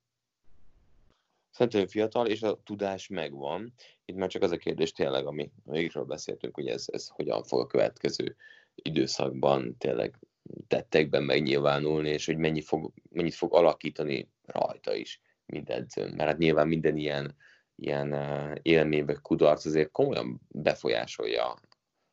Szemtelenül 1.51 1.91
fiatal, 1.91 2.27
és 2.27 2.41
a 2.41 2.61
tudás 2.63 3.07
megvan. 3.07 3.73
Itt 4.05 4.15
már 4.15 4.29
csak 4.29 4.41
az 4.41 4.51
a 4.51 4.57
kérdés 4.57 4.91
tényleg, 4.91 5.25
ami, 5.25 5.51
amikről 5.65 6.03
beszéltünk, 6.03 6.55
hogy 6.55 6.67
ez, 6.67 6.85
ez 6.91 7.07
hogyan 7.07 7.43
fog 7.43 7.59
a 7.59 7.67
következő 7.67 8.35
időszakban 8.75 9.77
tényleg 9.77 10.19
tettekben 10.67 11.23
megnyilvánulni, 11.23 12.09
és 12.09 12.25
hogy 12.25 12.37
mennyi 12.37 12.61
fog, 12.61 12.91
mennyit 13.09 13.33
fog 13.33 13.53
alakítani 13.53 14.29
rajta 14.45 14.95
is, 14.95 15.21
edzőn. 15.45 16.13
Mert 16.15 16.29
hát 16.29 16.37
nyilván 16.37 16.67
minden 16.67 16.97
ilyen, 16.97 17.35
ilyen 17.75 18.13
élmény 18.61 19.05
vagy 19.05 19.19
kudarc 19.21 19.65
azért 19.65 19.91
komolyan 19.91 20.41
befolyásolja 20.47 21.55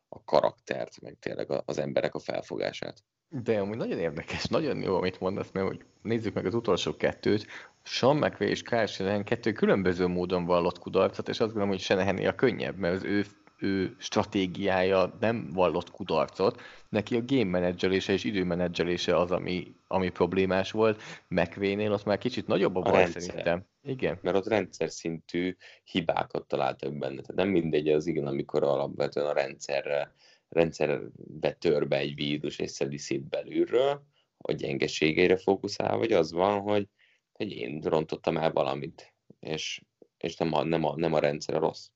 a 0.09 0.23
karaktert, 0.23 1.01
meg 1.01 1.17
tényleg 1.19 1.61
az 1.65 1.77
emberek 1.77 2.15
a 2.15 2.19
felfogását. 2.19 3.03
De 3.29 3.59
amúgy 3.59 3.77
nagyon 3.77 3.99
érdekes, 3.99 4.45
nagyon 4.45 4.81
jó, 4.81 4.95
amit 4.95 5.19
mondasz, 5.19 5.51
mert 5.51 5.67
hogy 5.67 5.85
nézzük 6.01 6.33
meg 6.33 6.45
az 6.45 6.53
utolsó 6.53 6.95
kettőt, 6.95 7.47
Sean 7.83 8.17
McVay 8.17 8.47
és 8.47 8.61
Kyle 8.61 8.85
Shanahan 8.85 9.23
kettő 9.23 9.51
különböző 9.51 10.07
módon 10.07 10.45
vallott 10.45 10.79
kudarcot, 10.79 11.29
és 11.29 11.39
azt 11.39 11.49
gondolom, 11.49 11.69
hogy 11.69 11.79
Shanahan 11.79 12.17
a 12.17 12.35
könnyebb, 12.35 12.77
mert 12.77 12.95
az 12.95 13.03
ő 13.03 13.25
ő 13.63 13.95
stratégiája 13.99 15.17
nem 15.19 15.49
vallott 15.53 15.91
kudarcot, 15.91 16.61
neki 16.89 17.15
a 17.15 17.25
game 17.25 17.49
menedzselése 17.49 18.13
és 18.13 18.23
időmenedzselése 18.23 19.17
az, 19.17 19.31
ami, 19.31 19.75
ami 19.87 20.09
problémás 20.09 20.71
volt. 20.71 21.01
McVay-nél 21.27 21.91
ott 21.91 22.05
már 22.05 22.17
kicsit 22.17 22.47
nagyobb 22.47 22.75
a, 22.75 22.79
a 22.79 22.81
baj 22.81 23.01
rendszer. 23.01 23.21
szerintem. 23.21 23.65
Igen. 23.83 24.19
Mert 24.21 24.35
ott 24.35 24.47
rendszer 24.47 24.91
szintű 24.91 25.55
hibákat 25.83 26.47
találtak 26.47 26.97
benne. 26.97 27.21
Tehát 27.21 27.35
nem 27.35 27.49
mindegy 27.49 27.89
az 27.89 28.07
igen, 28.07 28.27
amikor 28.27 28.63
alapvetően 28.63 29.25
a 29.25 29.33
rendszerre, 29.33 30.15
rendszerbe 30.49 31.51
tör 31.51 31.87
be 31.87 31.97
egy 31.97 32.15
vírus 32.15 32.59
és 32.59 32.71
szedi 32.71 32.97
szét 32.97 33.29
belülről, 33.29 34.03
a 34.37 34.51
gyengeségeire 34.51 35.37
fókuszál, 35.37 35.97
vagy 35.97 36.11
az 36.11 36.31
van, 36.31 36.59
hogy, 36.61 36.87
hogy 37.31 37.51
én 37.51 37.81
rontottam 37.81 38.37
el 38.37 38.51
valamit, 38.51 39.13
és, 39.39 39.81
és 40.17 40.37
nem, 40.37 40.53
a, 40.53 40.63
nem, 40.63 40.83
a, 40.83 40.95
nem 40.95 41.13
a 41.13 41.19
rendszer 41.19 41.55
a 41.55 41.59
rossz. 41.59 41.87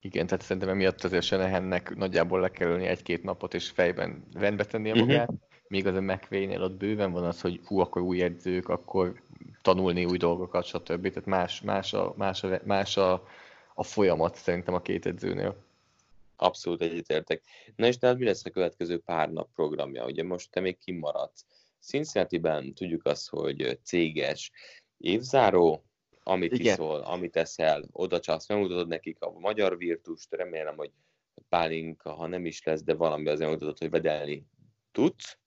Igen, 0.00 0.26
tehát 0.26 0.44
szerintem 0.44 0.68
emiatt 0.68 1.04
azért 1.04 1.24
Senehennek 1.24 1.94
nagyjából 1.96 2.40
le 2.40 2.50
kell 2.50 2.72
egy-két 2.74 3.22
napot, 3.22 3.54
és 3.54 3.68
fejben 3.68 4.24
rendbe 4.34 4.64
tenni 4.64 4.90
uh-huh. 4.90 5.06
magát, 5.06 5.30
míg 5.68 5.86
az 5.86 5.94
a 5.94 6.00
McVay-nél 6.00 6.62
ott 6.62 6.76
bőven 6.76 7.12
van 7.12 7.24
az, 7.24 7.40
hogy 7.40 7.60
hú, 7.64 7.78
akkor 7.78 8.02
új 8.02 8.22
edzők, 8.22 8.68
akkor 8.68 9.22
tanulni 9.62 10.04
új 10.04 10.16
dolgokat, 10.16 10.64
stb. 10.64 11.08
Tehát 11.08 11.26
más, 11.26 11.60
más, 11.60 11.92
a, 11.92 12.14
más, 12.16 12.42
a, 12.42 12.60
más 12.64 12.96
a, 12.96 13.26
a 13.74 13.82
folyamat 13.82 14.36
szerintem 14.36 14.74
a 14.74 14.82
két 14.82 15.06
edzőnél. 15.06 15.56
Abszolút 16.36 16.82
egyetértek. 16.82 17.42
Na 17.76 17.86
és 17.86 17.98
tehát 17.98 18.18
mi 18.18 18.24
lesz 18.24 18.44
a 18.44 18.50
következő 18.50 18.98
pár 18.98 19.30
nap 19.30 19.48
programja? 19.54 20.04
Ugye 20.04 20.22
most 20.22 20.50
te 20.50 20.60
még 20.60 20.78
kimaradsz. 20.78 21.44
Cincinnati-ben 21.80 22.74
tudjuk 22.74 23.06
azt, 23.06 23.28
hogy 23.28 23.78
céges 23.82 24.50
évzáró, 24.98 25.82
amit 26.28 26.52
Igen. 26.52 26.72
iszol, 26.72 27.00
amit 27.00 27.36
eszel, 27.36 27.84
oda 27.92 28.20
csász, 28.20 28.48
megmutatod 28.48 28.88
nekik 28.88 29.16
a 29.20 29.30
magyar 29.38 29.76
virtust, 29.76 30.34
remélem, 30.34 30.76
hogy 30.76 30.90
pálinka, 31.48 32.12
ha 32.12 32.26
nem 32.26 32.46
is 32.46 32.62
lesz, 32.62 32.82
de 32.82 32.94
valami 32.94 33.28
azért 33.28 33.40
megmutatod, 33.40 33.78
hogy 33.78 33.90
vedelni 33.90 34.46
tudsz. 34.92 35.38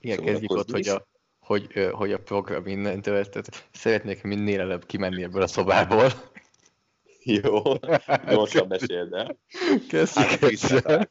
Igen, 0.00 0.16
szóval 0.16 0.32
kezdjük 0.32 0.50
ott, 0.50 0.70
hogy 0.70 0.88
a, 0.88 1.08
hogy, 1.38 1.90
hogy 1.92 2.12
a 2.12 2.18
program 2.18 2.66
innentől, 2.66 3.24
tehát 3.24 3.68
szeretnék 3.72 4.22
minél 4.22 4.60
előbb 4.60 4.86
kimenni 4.86 5.22
ebből 5.22 5.42
a 5.42 5.46
szobából. 5.46 6.10
Jó, 7.24 7.62
gyorsan 8.28 8.66
meséld 8.66 9.12
el. 9.12 9.38
Kezdjük 9.88 10.26
hát, 10.26 10.42
ezzel. 10.42 11.08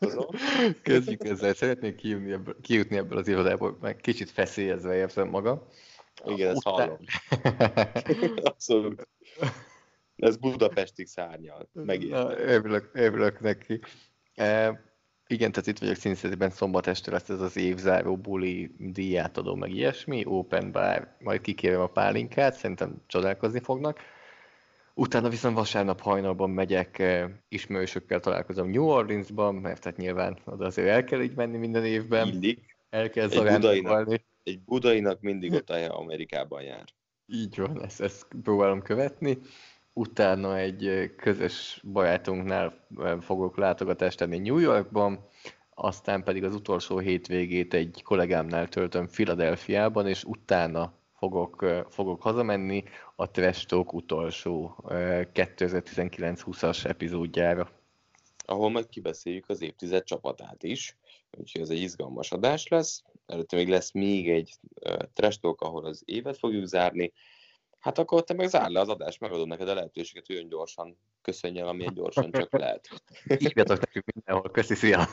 Kezdjük 0.82 1.24
ezzel. 1.24 1.54
Szeretnék 1.54 1.96
kijutni 1.96 2.32
ebből, 2.32 2.56
kijutni 2.62 2.98
ebből 2.98 3.18
az 3.18 3.28
irodából, 3.28 3.78
meg 3.82 3.96
kicsit 3.96 4.30
feszélyezve 4.32 4.96
érzem 4.96 5.28
magam. 5.28 5.62
Igen, 6.26 6.50
ezt 6.50 6.64
hallom. 6.64 6.98
Abszolút. 8.44 9.08
Ez 10.16 10.38
Budapestig 10.38 11.08
szárnyal. 11.08 11.70
Megint. 11.74 12.14
Örülök, 12.38 12.90
örülök 12.94 13.40
neki. 13.40 13.80
E, 14.36 14.82
igen, 15.28 15.52
tehát 15.52 15.68
itt 15.68 15.80
vagyok 15.80 15.96
színszedében 15.96 16.50
szombat 16.50 16.88
este 16.88 17.12
lesz 17.12 17.30
ez 17.30 17.42
az 17.42 17.58
évzáró 17.58 18.18
buli 18.18 18.76
díját 18.78 19.38
adó, 19.38 19.56
meg 19.56 19.72
ilyesmi, 19.72 20.26
open 20.26 20.72
bar, 20.72 21.16
majd 21.20 21.42
kikérem 21.42 21.82
a 21.82 21.88
pálinkát, 21.88 22.54
szerintem 22.54 23.02
csodálkozni 23.08 23.60
fognak. 23.60 24.00
Utána 24.94 25.30
viszont 25.30 25.56
vasárnap 25.56 26.02
hajnalban 26.02 26.50
megyek, 26.50 27.00
e, 27.00 27.30
ismerősökkel 27.50 28.20
találkozom 28.20 28.70
New 28.70 28.84
Orleansban, 28.84 29.56
mert 29.56 29.84
hát 29.84 29.98
nyilván 29.98 30.38
oda 30.46 30.66
azért 30.66 30.88
el 30.88 31.04
kell 31.04 31.22
így 31.22 31.36
menni 31.36 31.58
minden 31.58 31.86
évben. 31.86 32.28
Mindig. 32.28 32.60
El 32.90 33.10
kell 33.10 33.28
zarándolni 33.28 34.22
egy 34.44 34.60
budainak 34.60 35.22
mindig 35.22 35.54
ott 35.54 35.70
a 35.70 35.98
Amerikában 35.98 36.62
jár. 36.62 36.86
Így 37.26 37.58
van, 37.58 37.84
ezt, 37.84 38.02
ezt 38.02 38.28
próbálom 38.44 38.82
követni. 38.82 39.38
Utána 39.94 40.58
egy 40.58 41.12
közös 41.18 41.82
barátunknál 41.92 42.88
fogok 43.20 43.58
látogatást 43.58 44.18
tenni 44.18 44.38
New 44.38 44.58
Yorkban, 44.58 45.28
aztán 45.74 46.24
pedig 46.24 46.44
az 46.44 46.56
utolsó 46.56 46.98
hétvégét 46.98 47.74
egy 47.74 48.02
kollégámnál 48.04 48.68
töltöm 48.68 49.08
Filadelfiában, 49.08 50.08
és 50.08 50.24
utána 50.24 50.94
fogok, 51.18 51.66
fogok 51.90 52.22
hazamenni 52.22 52.84
a 53.16 53.32
Trash 53.32 53.66
Talk 53.66 53.94
utolsó 53.94 54.76
2019-20-as 54.88 56.86
epizódjára. 56.86 57.70
Ahol 58.46 58.70
majd 58.70 58.90
kibeszéljük 58.90 59.50
az 59.50 59.62
évtized 59.62 60.04
csapatát 60.04 60.64
is, 60.64 60.98
úgyhogy 61.32 61.62
ez 61.62 61.70
egy 61.70 61.82
izgalmas 61.82 62.32
adás 62.32 62.68
lesz 62.68 63.04
előtte 63.32 63.56
még 63.56 63.70
lesz 63.70 63.92
még 63.92 64.30
egy 64.30 64.54
uh, 64.74 64.98
trash 65.14 65.40
talk, 65.40 65.62
ahol 65.62 65.86
az 65.86 66.02
évet 66.06 66.38
fogjuk 66.38 66.66
zárni, 66.66 67.14
Hát 67.82 67.98
akkor 67.98 68.24
te 68.24 68.34
meg 68.34 68.48
zárd 68.48 68.72
le 68.72 68.80
az 68.80 68.90
adást, 68.90 69.20
megadom 69.20 69.48
neked 69.48 69.70
a 69.70 69.74
lehetőséget, 69.74 70.26
hogy 70.26 70.36
olyan 70.36 70.50
gyorsan 70.50 70.98
köszönjél, 71.22 71.66
amilyen 71.66 71.94
gyorsan 71.94 72.32
csak 72.32 72.52
lehet. 72.52 72.90
Írjatok 73.38 73.80
nekünk 73.80 74.06
mindenhol, 74.14 74.52
köszi, 74.52 74.76
szia! 74.76 75.08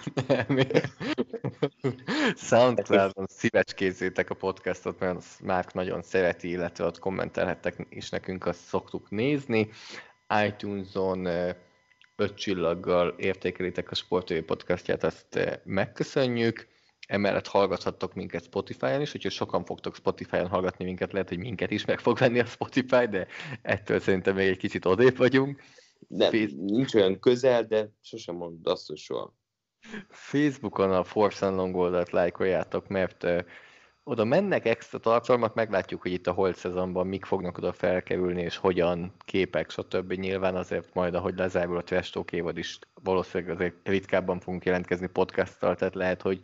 Soundcloud-on 2.36 3.26
szívecskézzétek 3.26 4.30
a 4.30 4.34
podcastot, 4.34 4.98
mert 4.98 5.40
Márk 5.40 5.72
nagyon 5.72 6.02
szereti, 6.02 6.50
illetve 6.50 6.84
ott 6.84 6.98
kommentelhettek 6.98 7.86
is 7.90 8.10
nekünk, 8.10 8.46
azt 8.46 8.60
szoktuk 8.60 9.10
nézni. 9.10 9.68
iTunes-on 10.46 11.26
öt 12.16 12.34
csillaggal 12.34 13.08
értékelitek 13.08 13.90
a 13.90 13.94
Sportői 13.94 14.42
podcastját, 14.42 15.04
azt 15.04 15.60
megköszönjük 15.64 16.68
Emellett 17.08 17.46
hallgathattok 17.46 18.14
minket 18.14 18.44
Spotify-on 18.44 19.00
is, 19.00 19.14
úgyhogy 19.14 19.32
sokan 19.32 19.64
fogtok 19.64 19.94
Spotify-on 19.94 20.48
hallgatni 20.48 20.84
minket, 20.84 21.12
lehet, 21.12 21.28
hogy 21.28 21.38
minket 21.38 21.70
is 21.70 21.84
meg 21.84 21.98
fog 21.98 22.18
venni 22.18 22.38
a 22.38 22.44
Spotify, 22.44 23.06
de 23.06 23.26
ettől 23.62 24.00
szerintem 24.00 24.34
még 24.34 24.48
egy 24.48 24.56
kicsit 24.56 24.84
odébb 24.84 25.16
vagyunk. 25.16 25.62
Nem, 26.08 26.30
Fész... 26.30 26.52
nincs 26.56 26.94
olyan 26.94 27.20
közel, 27.20 27.64
de 27.64 27.90
sosem 28.02 28.34
mondod 28.34 28.72
azt, 28.72 28.86
hogy 28.86 28.96
soha. 28.96 29.34
Facebookon 30.08 30.92
a 30.92 31.04
Force 31.04 31.46
and 31.46 31.56
Long 31.56 31.76
oldalt 31.76 32.10
lájkoljátok, 32.10 32.88
mert 32.88 33.24
uh, 33.24 33.40
oda 34.02 34.24
mennek 34.24 34.66
extra 34.66 34.98
tartalmak, 34.98 35.54
meglátjuk, 35.54 36.02
hogy 36.02 36.12
itt 36.12 36.26
a 36.26 36.32
holt 36.32 36.56
szezonban 36.56 37.06
mik 37.06 37.24
fognak 37.24 37.58
oda 37.58 37.72
felkerülni, 37.72 38.42
és 38.42 38.56
hogyan, 38.56 39.14
képek, 39.18 39.70
stb. 39.70 40.12
Nyilván 40.12 40.56
azért 40.56 40.94
majd, 40.94 41.14
ahogy 41.14 41.36
lezárul 41.36 41.76
a 41.76 41.82
Trash 41.82 42.12
Talk 42.12 42.32
évad 42.32 42.58
is, 42.58 42.78
valószínűleg 43.02 43.54
azért 43.54 43.74
ritkábban 43.82 44.40
fogunk 44.40 44.64
jelentkezni 44.64 45.06
podcasttal, 45.06 45.76
tehát 45.76 45.94
lehet, 45.94 46.22
hogy 46.22 46.40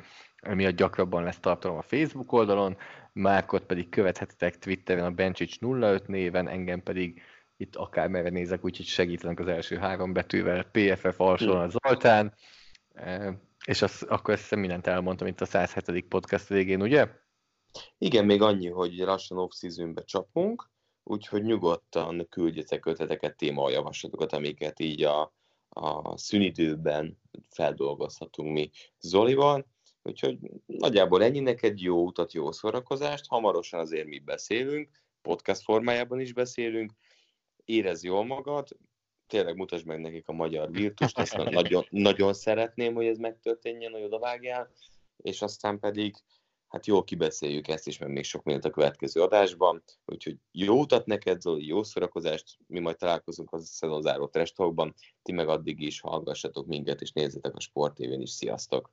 miatt 0.54 0.76
gyakrabban 0.76 1.22
lesz 1.22 1.38
tartalom 1.38 1.76
a 1.76 1.82
Facebook 1.82 2.32
oldalon, 2.32 2.76
Márkot 3.12 3.64
pedig 3.64 3.88
követhetitek 3.88 4.58
Twitteren 4.58 5.04
a 5.04 5.10
Bencsics 5.10 5.58
05 5.60 6.06
néven, 6.08 6.48
engem 6.48 6.82
pedig 6.82 7.22
itt 7.56 7.76
akár 7.76 8.08
merre 8.08 8.28
nézek, 8.28 8.64
úgyhogy 8.64 8.86
segítenek 8.86 9.40
az 9.40 9.48
első 9.48 9.76
három 9.76 10.12
betűvel, 10.12 10.64
PFF 10.64 11.20
alsóan 11.20 11.62
a 11.62 11.68
Zoltán, 11.68 12.34
e, 12.94 13.38
és 13.66 13.82
az, 13.82 14.02
akkor 14.08 14.34
ezt 14.34 14.54
mindent 14.54 14.86
elmondtam 14.86 15.26
itt 15.26 15.40
a 15.40 15.44
107. 15.44 16.08
podcast 16.08 16.48
végén, 16.48 16.82
ugye? 16.82 17.08
Igen, 17.98 18.24
még 18.24 18.42
annyi, 18.42 18.68
hogy 18.68 18.96
lassan 18.96 19.38
off 19.38 19.52
csapunk, 20.04 20.70
úgyhogy 21.02 21.42
nyugodtan 21.42 22.26
küldjetek 22.28 22.86
ötleteket, 22.86 23.36
témajavaslatokat, 23.36 24.32
amiket 24.32 24.80
így 24.80 25.02
a, 25.02 25.32
a 25.68 26.16
szünidőben 26.18 27.20
feldolgozhatunk 27.48 28.52
mi 28.52 28.70
Zolival, 29.00 29.66
Úgyhogy 30.08 30.38
nagyjából 30.66 31.22
ennyi 31.22 31.40
neked 31.40 31.80
jó 31.80 32.04
utat, 32.04 32.32
jó 32.32 32.52
szórakozást. 32.52 33.26
Hamarosan 33.26 33.80
azért 33.80 34.06
mi 34.06 34.18
beszélünk, 34.18 34.88
podcast 35.22 35.62
formájában 35.62 36.20
is 36.20 36.32
beszélünk. 36.32 36.92
Érez 37.64 38.04
jól 38.04 38.24
magad, 38.24 38.68
tényleg 39.26 39.56
mutasd 39.56 39.86
meg 39.86 40.00
nekik 40.00 40.28
a 40.28 40.32
magyar 40.32 40.70
virtust, 40.70 41.18
ezt 41.18 41.36
nagyon, 41.50 41.86
nagyon 41.90 42.34
szeretném, 42.34 42.94
hogy 42.94 43.06
ez 43.06 43.18
megtörténjen, 43.18 43.92
hogy 43.92 44.02
odavágjál, 44.02 44.70
és 45.16 45.42
aztán 45.42 45.78
pedig 45.78 46.14
hát 46.68 46.86
jól 46.86 47.04
kibeszéljük 47.04 47.68
ezt 47.68 47.86
is, 47.86 47.98
mert 47.98 48.12
még 48.12 48.24
sok 48.24 48.42
mindent 48.42 48.66
a 48.66 48.70
következő 48.70 49.22
adásban, 49.22 49.82
úgyhogy 50.04 50.36
jó 50.52 50.80
utat 50.80 51.06
neked, 51.06 51.40
Zoli, 51.40 51.66
jó 51.66 51.82
szórakozást, 51.82 52.58
mi 52.66 52.80
majd 52.80 52.96
találkozunk 52.96 53.52
a 53.52 53.58
szezonzáró 53.58 54.28
trestalkban, 54.28 54.94
ti 55.22 55.32
meg 55.32 55.48
addig 55.48 55.80
is 55.80 56.00
hallgassatok 56.00 56.66
minket, 56.66 57.00
és 57.00 57.12
nézzetek 57.12 57.54
a 57.54 57.60
Sport 57.60 57.98
is, 57.98 58.30
sziasztok! 58.30 58.92